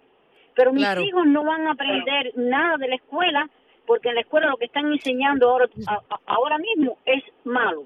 Pero 0.54 0.72
mis 0.72 0.84
Claro. 0.84 1.02
hijos 1.02 1.26
no 1.26 1.44
van 1.44 1.66
a 1.66 1.72
aprender 1.72 2.32
nada 2.36 2.76
de 2.76 2.88
la 2.88 2.94
escuela 2.96 3.48
porque 3.86 4.10
en 4.10 4.14
la 4.16 4.20
escuela 4.20 4.46
lo 4.48 4.56
que 4.58 4.66
están 4.66 4.86
enseñando 4.92 5.50
ahora, 5.50 5.66
a- 5.86 5.94
a- 6.14 6.20
ahora 6.26 6.58
mismo 6.58 6.98
es 7.04 7.22
malo. 7.44 7.84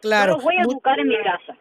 Claro. 0.00 0.32
Yo 0.32 0.36
los 0.36 0.44
voy 0.44 0.56
a 0.56 0.62
educar 0.62 1.00
en 1.00 1.08
mi 1.08 1.16
casa. 1.18 1.56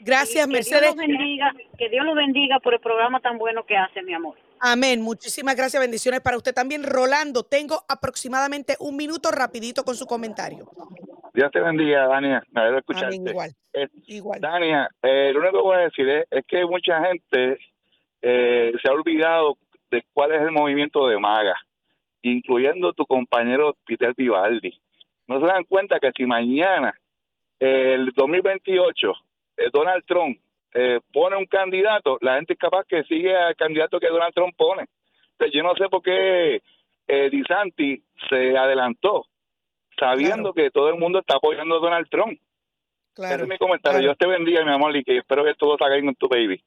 Gracias, 0.00 0.46
que 0.46 0.52
Mercedes. 0.52 0.94
Dios 0.94 0.96
los 0.96 1.06
bendiga, 1.06 1.54
que 1.76 1.88
Dios 1.88 2.04
los 2.04 2.14
bendiga 2.14 2.60
por 2.60 2.74
el 2.74 2.80
programa 2.80 3.20
tan 3.20 3.38
bueno 3.38 3.64
que 3.64 3.76
hace, 3.76 4.02
mi 4.02 4.14
amor. 4.14 4.36
Amén. 4.60 5.00
Muchísimas 5.02 5.56
gracias. 5.56 5.80
Bendiciones 5.80 6.20
para 6.20 6.36
usted 6.36 6.52
también. 6.52 6.82
Rolando, 6.82 7.42
tengo 7.44 7.82
aproximadamente 7.88 8.76
un 8.80 8.96
minuto 8.96 9.30
rapidito 9.30 9.84
con 9.84 9.94
su 9.94 10.06
comentario. 10.06 10.70
Dios 11.34 11.50
te 11.52 11.60
bendiga, 11.60 12.06
Dania. 12.08 12.42
Me 12.50 12.60
alegro 12.60 12.78
escucharte. 12.80 13.16
Amén. 13.16 13.28
Igual. 13.28 13.50
Eh, 13.72 13.88
Igual. 14.06 14.40
Dania, 14.40 14.88
eh, 15.02 15.30
lo 15.32 15.40
único 15.40 15.58
que 15.58 15.62
voy 15.62 15.76
a 15.76 15.80
decir 15.80 16.08
es, 16.08 16.26
es 16.30 16.44
que 16.46 16.64
mucha 16.64 17.00
gente 17.04 17.58
eh, 18.22 18.72
se 18.82 18.90
ha 18.90 18.92
olvidado 18.92 19.56
de 19.90 20.04
cuál 20.12 20.32
es 20.32 20.42
el 20.42 20.50
movimiento 20.50 21.06
de 21.06 21.18
MAGA, 21.18 21.54
incluyendo 22.22 22.92
tu 22.92 23.06
compañero 23.06 23.76
Peter 23.86 24.12
Vivaldi. 24.16 24.78
No 25.26 25.40
se 25.40 25.46
dan 25.46 25.64
cuenta 25.64 26.00
que 26.00 26.10
si 26.16 26.26
mañana, 26.26 26.98
el 27.60 28.10
2028, 28.16 29.10
eh, 29.10 29.12
Donald 29.72 30.04
Trump 30.06 30.38
eh, 30.74 31.00
pone 31.12 31.36
un 31.36 31.46
candidato, 31.46 32.18
la 32.20 32.36
gente 32.36 32.52
es 32.52 32.58
capaz 32.58 32.84
que 32.86 33.02
sigue 33.04 33.34
al 33.34 33.56
candidato 33.56 33.98
que 33.98 34.08
Donald 34.08 34.34
Trump 34.34 34.54
pone. 34.56 34.86
Entonces, 35.32 35.54
yo 35.54 35.62
no 35.62 35.74
sé 35.74 35.88
por 35.88 36.02
qué 36.02 36.62
eh, 37.06 37.30
DeSantis 37.30 38.02
se 38.28 38.56
adelantó, 38.56 39.24
sabiendo 39.98 40.52
que 40.52 40.70
todo 40.70 40.88
el 40.90 40.96
mundo 40.98 41.20
está 41.20 41.36
apoyando 41.36 41.76
a 41.76 41.80
Donald 41.80 42.08
Trump. 42.10 42.32
Ese 42.32 42.40
Claro. 43.14 43.42
es 43.44 43.48
mi 43.48 43.58
comentario. 43.58 43.98
claro. 43.98 44.14
Dios 44.14 44.18
te 44.18 44.26
bendiga, 44.26 44.64
mi 44.64 44.70
amor, 44.70 44.96
y 44.96 45.02
que 45.02 45.16
espero 45.16 45.44
que 45.44 45.54
todo 45.54 45.76
salga 45.76 45.94
bien 45.96 46.06
con 46.06 46.14
tu 46.14 46.28
baby. 46.28 46.62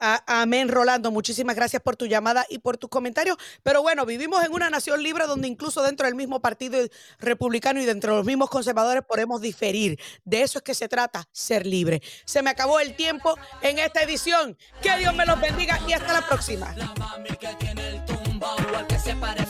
Amén, 0.00 0.68
Rolando. 0.68 1.10
Muchísimas 1.10 1.54
gracias 1.54 1.82
por 1.82 1.96
tu 1.96 2.06
llamada 2.06 2.46
y 2.48 2.58
por 2.58 2.78
tus 2.78 2.88
comentarios. 2.88 3.36
Pero 3.62 3.82
bueno, 3.82 4.06
vivimos 4.06 4.42
en 4.44 4.52
una 4.52 4.70
nación 4.70 5.02
libre 5.02 5.26
donde 5.26 5.46
incluso 5.46 5.82
dentro 5.82 6.06
del 6.06 6.14
mismo 6.14 6.40
partido 6.40 6.78
republicano 7.18 7.80
y 7.80 7.84
dentro 7.84 8.12
de 8.12 8.18
los 8.18 8.26
mismos 8.26 8.48
conservadores 8.48 9.04
podemos 9.04 9.40
diferir. 9.40 10.00
De 10.24 10.42
eso 10.42 10.58
es 10.58 10.64
que 10.64 10.74
se 10.74 10.88
trata, 10.88 11.28
ser 11.32 11.66
libre. 11.66 12.02
Se 12.24 12.42
me 12.42 12.50
acabó 12.50 12.80
el 12.80 12.96
tiempo 12.96 13.34
en 13.62 13.78
esta 13.78 14.02
edición. 14.02 14.56
Que 14.82 14.96
Dios 14.96 15.14
me 15.14 15.26
los 15.26 15.40
bendiga 15.40 15.78
y 15.86 15.92
hasta 15.92 16.12
la 16.12 16.26
próxima. 16.26 16.74
mami 16.98 17.28
que 17.28 17.48
tiene 17.58 17.88
el 17.88 18.86
que 18.86 18.98
se 18.98 19.14
pare 19.16 19.49